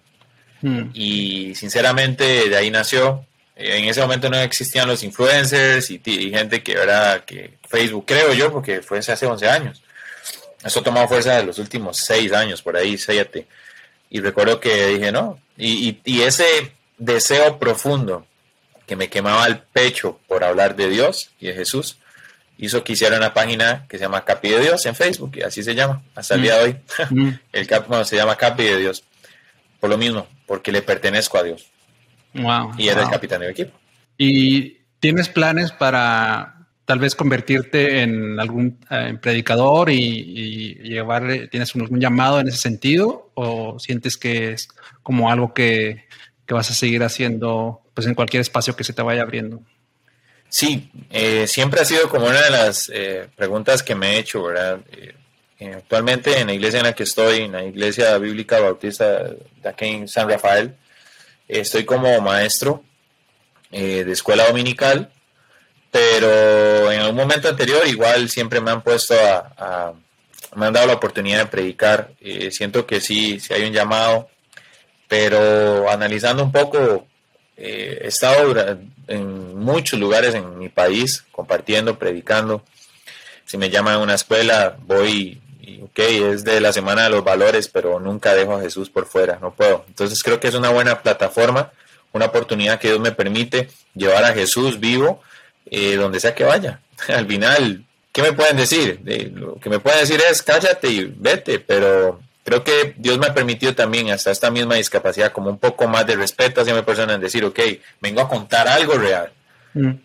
Hmm. 0.62 0.90
Y 0.94 1.54
sinceramente 1.56 2.50
de 2.50 2.56
ahí 2.56 2.72
nació. 2.72 3.26
En 3.56 3.86
ese 3.86 4.02
momento 4.02 4.30
no 4.30 4.38
existían 4.38 4.88
los 4.88 5.04
influencers 5.04 5.90
y, 5.90 6.00
gente 6.30 6.62
que 6.62 6.74
era 6.74 7.26
que 7.26 7.58
Facebook, 7.68 8.06
creo 8.06 8.34
yo, 8.34 8.52
porque 8.52 8.82
fue 8.84 9.00
hace 9.00 9.26
11 9.26 9.50
años. 9.50 9.84
Eso 10.64 10.84
tomó 10.84 11.08
fuerza 11.08 11.38
de 11.38 11.44
los 11.44 11.58
últimos 11.58 11.98
6 11.98 12.34
años, 12.34 12.62
por 12.62 12.78
ahí, 12.78 12.98
7. 12.98 13.48
Y 14.12 14.20
recuerdo 14.20 14.60
que 14.60 14.88
dije, 14.88 15.12
no. 15.12 15.40
Y, 15.58 16.00
y 16.04 16.22
ese 16.22 16.72
deseo 17.00 17.58
profundo 17.58 18.28
que 18.86 18.96
me 18.96 19.10
quemaba 19.10 19.48
el 19.48 19.58
pecho 19.58 20.20
por 20.28 20.44
hablar 20.44 20.76
de 20.76 20.90
Dios 20.90 21.32
y 21.40 21.48
de 21.48 21.54
Jesús, 21.54 21.98
hizo 22.58 22.84
que 22.84 22.94
hiciera 22.94 23.18
una 23.18 23.34
página 23.34 23.86
que 23.88 23.98
se 23.98 24.06
llama 24.06 24.26
Capi 24.26 24.50
de 24.50 24.62
Dios 24.62 24.86
en 24.86 24.96
Facebook, 24.96 25.32
y 25.36 25.42
así 25.42 25.64
se 25.64 25.76
llama, 25.76 26.02
hasta 26.16 26.36
el 26.36 26.42
día 26.42 26.58
de 26.58 26.64
hoy. 26.64 26.76
Mm. 27.10 27.30
el 27.54 27.68
Capi 27.68 27.94
se 28.06 28.16
llama 28.16 28.36
Capi 28.36 28.64
de 28.64 28.78
Dios. 28.78 29.04
Por 29.80 29.90
lo 29.90 29.98
mismo, 29.98 30.28
porque 30.46 30.72
le 30.72 30.82
pertenezco 30.82 31.38
a 31.38 31.44
Dios. 31.44 31.68
Wow, 32.34 32.74
y 32.78 32.88
eres 32.88 33.06
el 33.06 33.10
capitán 33.10 33.42
del 33.42 33.52
equipo. 33.52 33.78
¿Y 34.18 34.78
tienes 35.00 35.30
planes 35.30 35.72
para 35.72 36.68
tal 36.86 37.00
vez 37.00 37.16
convertirte 37.16 38.02
en 38.02 38.40
algún 38.40 38.80
eh, 38.90 39.18
predicador 39.22 39.90
y, 39.92 40.76
llevar, 40.84 41.50
tienes 41.52 41.76
algún 41.76 42.00
llamado 42.00 42.40
en 42.40 42.48
ese 42.48 42.58
sentido? 42.58 43.32
¿O 43.36 43.78
sientes 43.80 44.18
que 44.18 44.52
es 44.52 44.70
como 45.04 45.30
algo 45.30 45.54
que, 45.54 46.06
que 46.46 46.54
vas 46.54 46.72
a 46.72 46.74
seguir 46.74 47.04
haciendo 47.04 47.82
pues 47.94 48.08
en 48.08 48.16
cualquier 48.16 48.42
espacio 48.42 48.76
que 48.76 48.84
se 48.84 48.94
te 48.94 49.02
vaya 49.02 49.22
abriendo? 49.22 49.62
Sí, 50.50 50.90
eh, 51.10 51.46
siempre 51.48 51.82
ha 51.82 51.86
sido 51.86 52.08
como 52.10 52.28
una 52.28 52.42
de 52.42 52.50
las 52.52 52.90
eh, 52.94 53.28
preguntas 53.36 53.84
que 53.84 53.96
me 53.96 54.16
he 54.16 54.20
hecho, 54.20 54.44
¿verdad? 54.44 54.80
Eh, 54.92 55.74
actualmente 55.76 56.40
en 56.40 56.48
la 56.48 56.54
iglesia 56.54 56.80
en 56.80 56.86
la 56.86 56.94
que 56.94 57.04
estoy, 57.04 57.42
en 57.42 57.52
la 57.52 57.64
iglesia 57.64 58.18
bíblica 58.18 58.60
bautista 58.60 59.24
de 59.24 59.70
aquí 59.70 59.86
en 59.86 60.08
San 60.08 60.30
Rafael, 60.30 60.76
estoy 61.48 61.86
como 61.86 62.20
maestro 62.22 62.84
de 63.72 64.10
escuela 64.12 64.48
dominical, 64.48 65.12
pero 65.92 66.92
en 66.92 67.02
algún 67.02 67.16
momento 67.16 67.50
anterior 67.50 67.86
igual 67.88 68.30
siempre 68.30 68.62
me 68.62 68.72
han 68.72 68.82
puesto 68.82 69.14
a, 69.16 69.94
me 70.56 70.68
han 70.68 70.74
dado 70.74 70.88
la 70.88 70.94
oportunidad 70.94 71.40
de 71.40 71.46
predicar. 71.48 72.12
siento 72.52 72.86
que 72.86 73.02
sí, 73.02 73.40
sí 73.40 73.54
hay 73.54 73.64
un 73.64 73.74
llamado, 73.74 74.30
pero 75.08 75.90
analizando 75.90 76.44
un 76.44 76.52
poco 76.52 77.08
eh, 77.58 78.02
he 78.04 78.08
estado 78.08 78.56
en 79.08 79.58
muchos 79.58 80.00
lugares 80.00 80.36
en 80.36 80.60
mi 80.60 80.70
país 80.70 81.26
compartiendo, 81.32 81.98
predicando. 81.98 82.64
Si 83.46 83.58
me 83.58 83.70
llaman 83.70 83.96
a 83.96 84.00
una 84.00 84.14
escuela, 84.14 84.78
voy, 84.86 85.42
y, 85.62 85.82
ok, 85.82 86.00
es 86.00 86.44
de 86.44 86.62
la 86.62 86.72
Semana 86.72 87.04
de 87.04 87.10
los 87.10 87.24
Valores, 87.24 87.68
pero 87.68 88.00
nunca 88.00 88.36
dejo 88.36 88.56
a 88.56 88.62
Jesús 88.62 88.90
por 88.90 89.08
fuera, 89.08 89.40
no 89.42 89.54
puedo. 89.54 89.86
Entonces 89.88 90.22
creo 90.22 90.40
que 90.40 90.50
es 90.50 90.56
una 90.56 90.70
buena 90.70 91.02
plataforma, 91.02 91.72
una 92.14 92.26
oportunidad 92.26 92.80
que 92.80 92.90
Dios 92.90 93.00
me 93.00 93.12
permite 93.12 93.70
llevar 93.96 94.24
a 94.24 94.34
Jesús 94.34 94.80
vivo 94.80 95.22
eh, 95.66 95.96
donde 95.96 96.20
sea 96.20 96.36
que 96.36 96.44
vaya. 96.44 96.80
Al 97.08 97.26
final, 97.26 97.86
¿qué 98.12 98.22
me 98.22 98.34
pueden 98.34 98.58
decir? 98.58 99.02
lo 99.34 99.56
que 99.56 99.70
me 99.70 99.80
pueden 99.80 100.02
decir 100.02 100.22
es 100.30 100.44
cállate 100.44 100.90
y 100.90 101.06
vete, 101.06 101.60
pero 101.60 102.20
creo 102.48 102.64
que 102.64 102.94
Dios 102.96 103.18
me 103.18 103.28
ha 103.28 103.34
permitido 103.34 103.76
también 103.76 104.10
hasta 104.10 104.32
esta 104.32 104.50
misma 104.50 104.76
discapacidad 104.76 105.34
como 105.34 105.50
un 105.50 105.58
poco 105.58 105.86
más 105.90 106.08
de 106.08 106.16
respeto 106.16 106.62
hacia 106.62 106.74
mi 106.74 106.82
persona 106.82 107.16
en 107.16 107.20
decir, 107.20 107.44
ok, 107.44 107.60
vengo 108.00 108.22
a 108.22 108.30
contar 108.30 108.70
algo 108.70 108.94
real. 108.94 109.34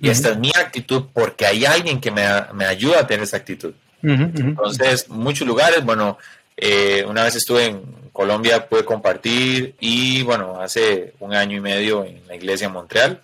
Y 0.00 0.08
esta 0.08 0.30
es 0.30 0.38
mi 0.38 0.50
actitud 0.50 1.04
porque 1.12 1.46
hay 1.46 1.64
alguien 1.64 2.00
que 2.00 2.10
me, 2.10 2.24
me 2.52 2.64
ayuda 2.64 2.98
a 2.98 3.06
tener 3.06 3.22
esa 3.22 3.36
actitud. 3.36 3.74
Entonces, 4.02 5.08
muchos 5.08 5.46
lugares, 5.46 5.84
bueno, 5.84 6.18
eh, 6.56 7.04
una 7.08 7.22
vez 7.22 7.36
estuve 7.36 7.66
en 7.66 7.82
Colombia, 8.12 8.68
pude 8.68 8.84
compartir 8.84 9.76
y 9.78 10.22
bueno, 10.22 10.60
hace 10.60 11.14
un 11.20 11.34
año 11.34 11.56
y 11.56 11.60
medio 11.60 12.04
en 12.04 12.26
la 12.26 12.34
iglesia 12.34 12.66
en 12.66 12.72
Montreal, 12.72 13.22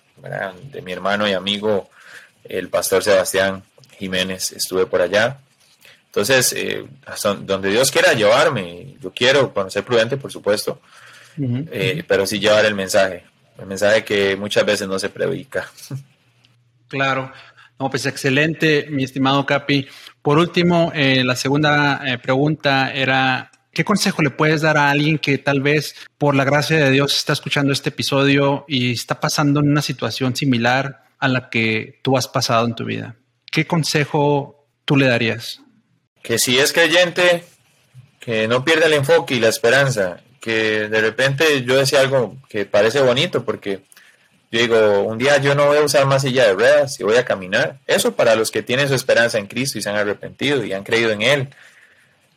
de 0.71 0.81
mi 0.81 0.93
hermano 0.93 1.27
y 1.27 1.33
amigo, 1.33 1.89
el 2.45 2.69
pastor 2.69 3.03
Sebastián 3.03 3.63
Jiménez, 3.97 4.53
estuve 4.53 4.85
por 4.85 5.01
allá. 5.01 5.41
Entonces, 6.09 6.53
eh, 6.53 6.85
hasta 7.05 7.35
donde 7.35 7.69
Dios 7.69 7.91
quiera 7.91 8.13
llevarme, 8.13 8.95
yo 8.99 9.11
quiero 9.11 9.53
conocer 9.53 9.83
prudente, 9.83 10.17
por 10.17 10.31
supuesto, 10.31 10.81
eh, 11.39 12.03
pero 12.07 12.25
sí 12.25 12.39
llevar 12.39 12.65
el 12.65 12.73
mensaje, 12.73 13.25
el 13.59 13.67
mensaje 13.67 14.03
que 14.03 14.35
muchas 14.35 14.65
veces 14.65 14.87
no 14.87 14.99
se 14.99 15.09
predica. 15.09 15.69
Claro. 16.87 17.31
No, 17.77 17.87
pues 17.91 18.07
excelente, 18.07 18.87
mi 18.89 19.03
estimado 19.03 19.45
Capi. 19.45 19.87
Por 20.23 20.39
último, 20.39 20.91
eh, 20.95 21.23
la 21.23 21.35
segunda 21.35 22.01
pregunta 22.19 22.91
era, 22.91 23.51
¿qué 23.71 23.85
consejo 23.85 24.23
le 24.23 24.31
puedes 24.31 24.61
dar 24.61 24.75
a 24.75 24.89
alguien 24.89 25.19
que 25.19 25.37
tal 25.37 25.61
vez 25.61 25.93
por 26.17 26.33
la 26.33 26.45
gracia 26.45 26.77
de 26.77 26.89
Dios 26.89 27.15
está 27.15 27.33
escuchando 27.33 27.71
este 27.71 27.89
episodio 27.89 28.65
y 28.67 28.93
está 28.93 29.19
pasando 29.19 29.59
en 29.59 29.69
una 29.69 29.83
situación 29.83 30.35
similar 30.35 31.03
a 31.19 31.27
la 31.27 31.51
que 31.51 31.99
tú 32.01 32.17
has 32.17 32.27
pasado 32.27 32.65
en 32.65 32.73
tu 32.73 32.85
vida? 32.85 33.17
¿Qué 33.51 33.67
consejo 33.67 34.67
tú 34.83 34.97
le 34.97 35.05
darías? 35.05 35.61
Que 36.21 36.39
si 36.39 36.59
es 36.59 36.73
creyente, 36.73 37.43
que 38.19 38.47
no 38.47 38.63
pierda 38.63 38.87
el 38.87 38.93
enfoque 38.93 39.35
y 39.35 39.39
la 39.39 39.49
esperanza, 39.49 40.21
que 40.39 40.87
de 40.87 41.01
repente 41.01 41.63
yo 41.63 41.77
decía 41.77 42.01
algo 42.01 42.37
que 42.49 42.65
parece 42.65 43.01
bonito 43.01 43.43
porque 43.43 43.81
yo 44.51 44.59
digo, 44.59 45.01
un 45.01 45.17
día 45.17 45.37
yo 45.37 45.53
no 45.55 45.67
voy 45.67 45.77
a 45.77 45.83
usar 45.83 46.05
más 46.05 46.23
silla 46.23 46.45
de 46.45 46.53
ruedas 46.53 46.99
y 46.99 47.03
voy 47.03 47.17
a 47.17 47.25
caminar. 47.25 47.77
Eso 47.85 48.15
para 48.15 48.35
los 48.35 48.51
que 48.51 48.63
tienen 48.63 48.87
su 48.87 48.95
esperanza 48.95 49.37
en 49.37 49.47
Cristo 49.47 49.77
y 49.77 49.81
se 49.81 49.89
han 49.89 49.95
arrepentido 49.95 50.63
y 50.63 50.73
han 50.73 50.83
creído 50.83 51.11
en 51.11 51.21
Él 51.21 51.49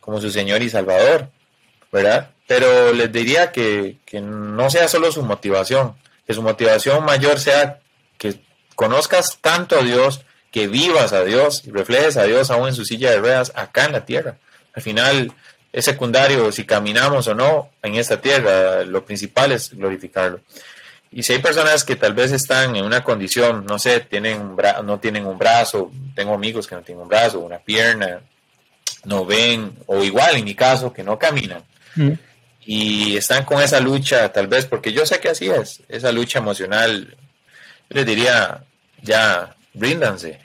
como 0.01 0.21
su 0.21 0.31
Señor 0.31 0.63
y 0.63 0.69
Salvador, 0.69 1.29
¿verdad? 1.93 2.33
pero 2.47 2.93
les 2.93 3.11
diría 3.11 3.51
que, 3.51 3.97
que 4.05 4.21
no 4.21 4.69
sea 4.69 4.87
solo 4.87 5.11
su 5.11 5.23
motivación, 5.23 5.95
que 6.27 6.35
su 6.35 6.43
motivación 6.43 7.03
mayor 7.03 7.41
sea 7.41 7.81
que 8.19 8.41
conozcas 8.75 9.39
tanto 9.41 9.79
a 9.79 9.83
Dios, 9.83 10.23
que 10.53 10.69
vivas 10.69 11.13
a 11.13 11.25
Dios 11.25 11.63
y 11.67 11.71
reflejes 11.71 12.17
a 12.17 12.25
Dios 12.25 12.51
aún 12.51 12.69
en 12.69 12.75
su 12.75 12.85
silla 12.85 13.11
de 13.11 13.19
ruedas 13.19 13.51
acá 13.57 13.87
en 13.87 13.93
la 13.93 14.05
tierra. 14.05 14.37
Al 14.75 14.83
final 14.83 15.33
es 15.73 15.85
secundario 15.85 16.53
si 16.53 16.65
caminamos 16.65 17.27
o 17.27 17.35
no 17.35 17.71
en 17.83 17.97
esta 17.97 18.21
tierra, 18.21 18.85
lo 18.85 19.05
principal 19.05 19.51
es 19.53 19.71
glorificarlo. 19.71 20.41
Y 21.11 21.23
si 21.23 21.33
hay 21.33 21.41
personas 21.41 21.85
que 21.85 21.97
tal 21.97 22.15
vez 22.15 22.33
están 22.33 22.77
en 22.77 22.85
una 22.85 23.03
condición, 23.03 23.67
no 23.67 23.79
sé, 23.79 24.01
tienen 24.01 24.57
no 24.85 25.01
tienen 25.01 25.27
un 25.27 25.39
brazo, 25.39 25.91
tengo 26.15 26.35
amigos 26.35 26.67
que 26.67 26.75
no 26.75 26.83
tienen 26.83 27.03
un 27.03 27.09
brazo, 27.09 27.41
una 27.41 27.59
pierna, 27.59 28.21
no 29.05 29.25
ven, 29.25 29.73
o 29.87 30.03
igual 30.03 30.37
en 30.37 30.45
mi 30.45 30.55
caso, 30.55 30.93
que 30.93 31.03
no 31.03 31.19
caminan. 31.19 31.63
Mm. 31.97 32.13
Y 32.65 33.17
están 33.17 33.45
con 33.45 33.61
esa 33.61 33.81
lucha, 33.81 34.33
tal 34.33 34.47
vez, 34.47 34.67
porque 34.67 34.93
yo 34.93 35.05
sé 35.05 35.21
que 35.21 35.31
así 35.31 35.49
es, 35.49 35.83
esa 35.89 36.13
lucha 36.13 36.39
emocional, 36.39 37.17
yo 37.91 37.97
les 37.97 38.07
diría, 38.07 38.65
ya, 39.03 39.55
ríndanse, 39.75 40.41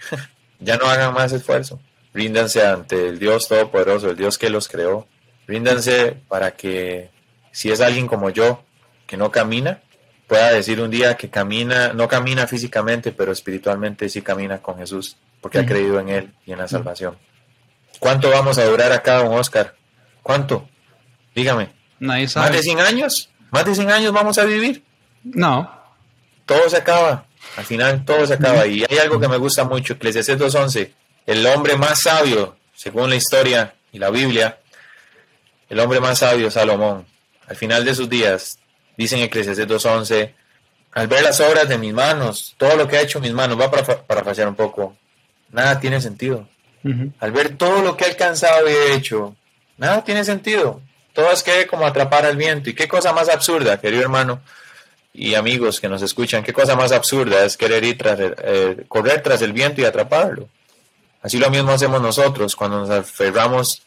ya 0.59 0.77
no 0.77 0.85
hagan 0.85 1.13
más 1.13 1.31
esfuerzo, 1.31 1.79
ríndanse 2.13 2.65
ante 2.65 3.09
el 3.09 3.19
Dios 3.19 3.47
Todopoderoso, 3.47 4.09
el 4.09 4.17
Dios 4.17 4.37
que 4.37 4.49
los 4.49 4.67
creó, 4.67 5.07
ríndanse 5.47 6.17
para 6.27 6.51
que 6.51 7.09
si 7.51 7.71
es 7.71 7.81
alguien 7.81 8.07
como 8.07 8.29
yo, 8.29 8.63
que 9.05 9.17
no 9.17 9.31
camina, 9.31 9.81
pueda 10.27 10.51
decir 10.51 10.81
un 10.81 10.91
día 10.91 11.15
que 11.15 11.29
camina, 11.29 11.93
no 11.93 12.07
camina 12.07 12.47
físicamente, 12.47 13.11
pero 13.11 13.31
espiritualmente 13.31 14.09
sí 14.09 14.21
camina 14.21 14.59
con 14.59 14.77
Jesús, 14.77 15.17
porque 15.41 15.59
ha 15.59 15.65
creído 15.65 15.99
en 15.99 16.09
Él 16.09 16.33
y 16.45 16.51
en 16.51 16.59
la 16.59 16.67
salvación. 16.67 17.17
¿Cuánto 17.99 18.29
vamos 18.29 18.57
a 18.57 18.65
durar 18.65 18.91
acá, 18.91 19.23
don 19.23 19.33
Oscar? 19.33 19.75
¿Cuánto? 20.21 20.67
Dígame. 21.33 21.69
¿Más 21.99 22.51
de 22.51 22.61
100 22.61 22.79
años? 22.79 23.29
¿Más 23.49 23.65
de 23.65 23.73
100 23.73 23.89
años 23.89 24.13
vamos 24.13 24.37
a 24.37 24.43
vivir? 24.43 24.83
No. 25.23 25.71
Todo 26.45 26.69
se 26.69 26.77
acaba. 26.77 27.25
Al 27.55 27.65
final 27.65 28.05
todo 28.05 28.25
se 28.25 28.33
acaba. 28.33 28.67
Y 28.67 28.85
hay 28.89 28.97
algo 28.97 29.19
que 29.19 29.27
me 29.27 29.37
gusta 29.37 29.63
mucho, 29.63 29.93
Eclesiastes 29.93 30.37
2.11. 30.37 30.91
El 31.25 31.45
hombre 31.47 31.75
más 31.75 32.01
sabio, 32.01 32.57
según 32.75 33.09
la 33.09 33.15
historia 33.15 33.73
y 33.91 33.99
la 33.99 34.09
Biblia, 34.09 34.59
el 35.69 35.79
hombre 35.79 35.99
más 35.99 36.19
sabio, 36.19 36.49
Salomón, 36.51 37.05
al 37.47 37.55
final 37.55 37.83
de 37.83 37.95
sus 37.95 38.09
días, 38.09 38.59
Dicen 38.97 39.19
Eclesiastes 39.19 39.67
2.11, 39.67 40.33
al 40.93 41.07
ver 41.07 41.21
las 41.21 41.39
obras 41.39 41.69
de 41.69 41.77
mis 41.77 41.93
manos, 41.93 42.55
todo 42.57 42.75
lo 42.75 42.87
que 42.87 42.97
ha 42.97 43.01
hecho 43.01 43.19
mis 43.19 43.31
manos, 43.31 43.59
va 43.59 43.69
para 43.69 43.83
parafrasear 43.83 44.47
un 44.47 44.55
poco, 44.55 44.95
nada 45.51 45.79
tiene 45.79 46.01
sentido. 46.01 46.47
Al 47.19 47.31
ver 47.31 47.57
todo 47.57 47.81
lo 47.81 47.97
que 47.97 48.05
ha 48.05 48.07
alcanzado 48.07 48.67
y 48.67 48.71
he 48.71 48.93
hecho, 48.93 49.35
nada 49.77 50.03
tiene 50.03 50.23
sentido. 50.23 50.81
Todo 51.13 51.31
es 51.31 51.43
que 51.43 51.67
como 51.67 51.85
atrapar 51.85 52.25
al 52.25 52.37
viento. 52.37 52.69
¿Y 52.69 52.73
qué 52.73 52.87
cosa 52.87 53.11
más 53.11 53.29
absurda, 53.29 53.79
querido 53.79 54.01
hermano 54.01 54.41
y 55.17 55.33
amigos 55.33 55.81
que 55.81 55.89
nos 55.89 56.03
escuchan? 56.03 56.43
¿Qué 56.43 56.53
cosa 56.53 56.75
más 56.75 56.91
absurda 56.91 57.43
es 57.43 57.57
querer 57.57 57.83
ir 57.83 57.97
tras 57.97 58.19
eh, 58.19 58.85
correr 58.87 59.23
tras 59.23 59.41
el 59.41 59.51
viento 59.51 59.81
y 59.81 59.85
atraparlo? 59.85 60.47
Así 61.23 61.39
lo 61.39 61.49
mismo 61.49 61.71
hacemos 61.71 61.99
nosotros 62.01 62.55
cuando 62.55 62.79
nos 62.79 62.91
aferramos 62.91 63.81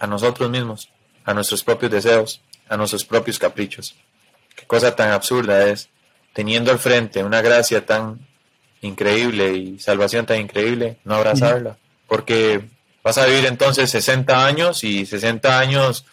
a 0.00 0.08
nosotros 0.08 0.50
mismos, 0.50 0.88
a 1.24 1.32
nuestros 1.32 1.62
propios 1.62 1.92
deseos, 1.92 2.40
a 2.68 2.76
nuestros 2.76 3.04
propios 3.04 3.38
caprichos. 3.38 3.94
Qué 4.56 4.66
cosa 4.66 4.96
tan 4.96 5.12
absurda 5.12 5.68
es, 5.68 5.88
teniendo 6.32 6.72
al 6.72 6.80
frente 6.80 7.22
una 7.22 7.40
gracia 7.40 7.86
tan 7.86 8.18
increíble 8.82 9.54
y 9.54 9.78
salvación 9.78 10.26
tan 10.26 10.40
increíble, 10.40 10.96
no 11.04 11.14
abrazarla. 11.14 11.76
Porque 12.08 12.62
vas 13.04 13.16
a 13.18 13.26
vivir 13.26 13.46
entonces 13.46 13.90
60 13.90 14.44
años 14.44 14.82
y 14.82 15.06
60 15.06 15.56
años 15.56 16.04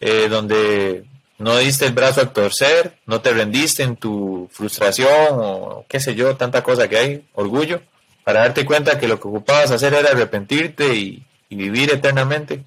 eh, 0.00 0.28
donde 0.30 1.04
no 1.38 1.58
diste 1.58 1.86
el 1.86 1.92
brazo 1.92 2.20
al 2.20 2.32
torcer, 2.32 2.98
no 3.06 3.20
te 3.20 3.32
rendiste 3.32 3.82
en 3.82 3.96
tu 3.96 4.48
frustración 4.50 5.08
o 5.32 5.84
qué 5.88 6.00
sé 6.00 6.14
yo, 6.14 6.36
tanta 6.36 6.62
cosa 6.62 6.88
que 6.88 6.96
hay, 6.96 7.24
orgullo, 7.34 7.82
para 8.24 8.40
darte 8.40 8.64
cuenta 8.64 8.98
que 8.98 9.06
lo 9.06 9.20
que 9.20 9.28
ocupabas 9.28 9.70
hacer 9.70 9.94
era 9.94 10.10
arrepentirte 10.10 10.94
y, 10.94 11.22
vivir 11.48 11.92
eternamente. 11.92 12.64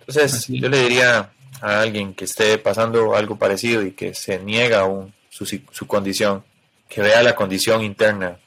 Entonces 0.00 0.46
yo 0.46 0.68
le 0.68 0.82
diría 0.82 1.32
a 1.60 1.80
alguien 1.80 2.14
que 2.14 2.24
esté 2.24 2.58
pasando 2.58 3.16
algo 3.16 3.36
parecido 3.36 3.82
y 3.82 3.90
que 3.90 4.14
se 4.14 4.38
niega 4.38 4.80
aún 4.80 5.12
su, 5.28 5.44
su 5.44 5.86
condición, 5.88 6.44
que 6.88 7.02
vea 7.02 7.22
la 7.22 7.34
condición 7.34 7.82
interna. 7.82 8.38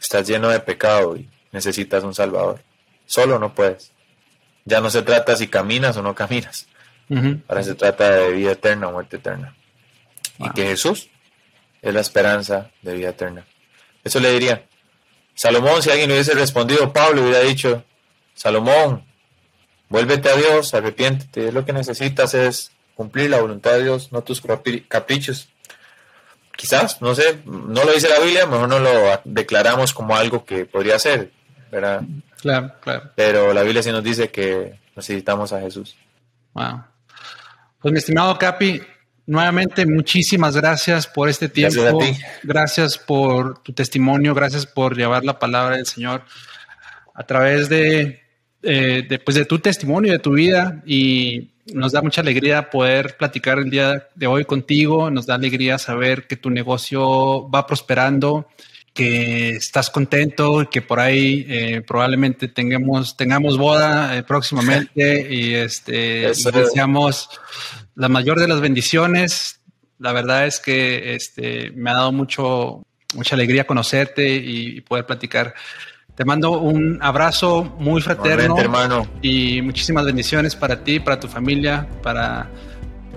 Estás 0.00 0.26
lleno 0.26 0.48
de 0.48 0.58
pecado 0.60 1.16
y 1.16 1.28
necesitas 1.52 2.02
un 2.02 2.14
Salvador. 2.14 2.62
Solo 3.04 3.38
no 3.38 3.54
puedes. 3.54 3.92
Ya 4.64 4.80
no 4.80 4.88
se 4.88 5.02
trata 5.02 5.36
si 5.36 5.48
caminas 5.48 5.98
o 5.98 6.02
no 6.02 6.14
caminas. 6.14 6.66
Ahora 7.48 7.62
se 7.62 7.74
trata 7.74 8.10
de 8.10 8.32
vida 8.32 8.52
eterna 8.52 8.88
o 8.88 8.92
muerte 8.92 9.16
eterna. 9.16 9.56
Y 10.38 10.50
que 10.50 10.64
Jesús 10.64 11.08
es 11.82 11.92
la 11.92 12.00
esperanza 12.00 12.70
de 12.82 12.94
vida 12.94 13.10
eterna. 13.10 13.44
Eso 14.04 14.20
le 14.20 14.30
diría. 14.32 14.64
Salomón, 15.34 15.82
si 15.82 15.90
alguien 15.90 16.10
hubiese 16.10 16.34
respondido, 16.34 16.92
Pablo 16.92 17.22
hubiera 17.22 17.40
dicho, 17.40 17.84
Salomón, 18.34 19.04
Vuélvete 19.90 20.30
a 20.30 20.36
Dios, 20.36 20.72
arrepiéntete. 20.72 21.50
Lo 21.50 21.64
que 21.64 21.72
necesitas 21.72 22.32
es 22.32 22.70
cumplir 22.94 23.28
la 23.28 23.40
voluntad 23.40 23.72
de 23.72 23.82
Dios, 23.82 24.12
no 24.12 24.22
tus 24.22 24.40
caprichos. 24.88 25.48
Quizás, 26.56 27.02
no 27.02 27.14
sé, 27.14 27.40
no 27.44 27.84
lo 27.84 27.92
dice 27.92 28.08
la 28.08 28.20
Biblia, 28.20 28.46
mejor 28.46 28.68
no 28.68 28.78
lo 28.78 28.90
declaramos 29.24 29.92
como 29.92 30.14
algo 30.14 30.44
que 30.44 30.64
podría 30.64 30.98
ser, 30.98 31.32
¿verdad? 31.72 32.02
Claro, 32.40 32.72
claro. 32.80 33.10
Pero 33.16 33.52
la 33.52 33.62
Biblia 33.62 33.82
sí 33.82 33.90
nos 33.90 34.04
dice 34.04 34.30
que 34.30 34.78
necesitamos 34.94 35.52
a 35.52 35.60
Jesús. 35.60 35.96
Wow. 36.54 36.84
Pues 37.80 37.92
mi 37.92 37.98
estimado 37.98 38.36
Capi, 38.38 38.80
nuevamente 39.26 39.86
muchísimas 39.86 40.56
gracias 40.56 41.06
por 41.06 41.28
este 41.28 41.48
tiempo. 41.48 41.82
Gracias, 41.82 42.18
gracias 42.42 42.98
por 42.98 43.62
tu 43.62 43.72
testimonio, 43.72 44.34
gracias 44.34 44.66
por 44.66 44.96
llevar 44.96 45.24
la 45.24 45.38
palabra 45.38 45.76
del 45.76 45.86
Señor 45.86 46.22
a 47.14 47.24
través 47.24 47.68
de 47.68 48.20
eh, 48.62 49.06
de, 49.08 49.44
tu 49.46 49.58
testimonio, 49.58 50.12
de 50.12 50.18
tu 50.18 50.32
vida. 50.32 50.82
Y 50.84 51.50
nos 51.72 51.92
da 51.92 52.02
mucha 52.02 52.20
alegría 52.20 52.68
poder 52.68 53.16
platicar 53.16 53.58
el 53.58 53.70
día 53.70 54.08
de 54.14 54.26
hoy 54.26 54.44
contigo, 54.44 55.10
nos 55.10 55.26
da 55.26 55.34
alegría 55.34 55.78
saber 55.78 56.26
que 56.26 56.36
tu 56.36 56.50
negocio 56.50 57.48
va 57.50 57.66
prosperando, 57.66 58.48
que 58.94 59.50
estás 59.50 59.90
contento, 59.90 60.68
que 60.70 60.82
por 60.82 61.00
ahí 61.00 61.46
eh, 61.48 61.82
probablemente 61.86 62.48
tengamos, 62.48 63.16
tengamos 63.16 63.56
boda 63.56 64.16
eh, 64.16 64.22
próximamente 64.22 65.26
y 65.34 65.54
este 65.54 66.32
deseamos 66.52 67.30
la 67.94 68.08
mayor 68.08 68.38
de 68.40 68.48
las 68.48 68.60
bendiciones. 68.60 69.60
La 69.98 70.12
verdad 70.12 70.46
es 70.46 70.60
que 70.60 71.14
este, 71.14 71.70
me 71.72 71.90
ha 71.90 71.94
dado 71.94 72.12
mucho, 72.12 72.82
mucha 73.14 73.34
alegría 73.34 73.66
conocerte 73.66 74.28
y 74.34 74.80
poder 74.80 75.06
platicar 75.06 75.54
te 76.20 76.26
mando 76.26 76.50
un 76.58 76.98
abrazo 77.00 77.64
muy 77.78 78.02
fraterno. 78.02 78.58
hermano. 78.58 79.06
Y 79.22 79.62
muchísimas 79.62 80.04
bendiciones 80.04 80.54
para 80.54 80.84
ti, 80.84 81.00
para 81.00 81.18
tu 81.18 81.28
familia, 81.28 81.88
para 82.02 82.46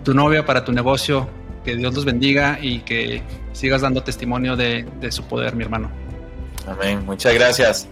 tu 0.06 0.14
novia, 0.14 0.46
para 0.46 0.64
tu 0.64 0.72
negocio. 0.72 1.30
Que 1.66 1.76
Dios 1.76 1.94
los 1.94 2.06
bendiga 2.06 2.60
y 2.62 2.80
que 2.80 3.22
sigas 3.54 3.82
dando 3.82 4.04
testimonio 4.04 4.56
de, 4.56 4.86
de 5.00 5.12
su 5.12 5.24
poder, 5.24 5.56
mi 5.56 5.64
hermano. 5.64 5.90
Amén. 6.68 7.06
Muchas 7.06 7.34
gracias. 7.34 7.88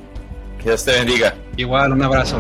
Que 0.58 0.66
Dios 0.66 0.84
te 0.86 0.92
bendiga. 0.92 1.34
Igual, 1.58 1.94
un 1.94 2.04
abrazo. 2.04 2.38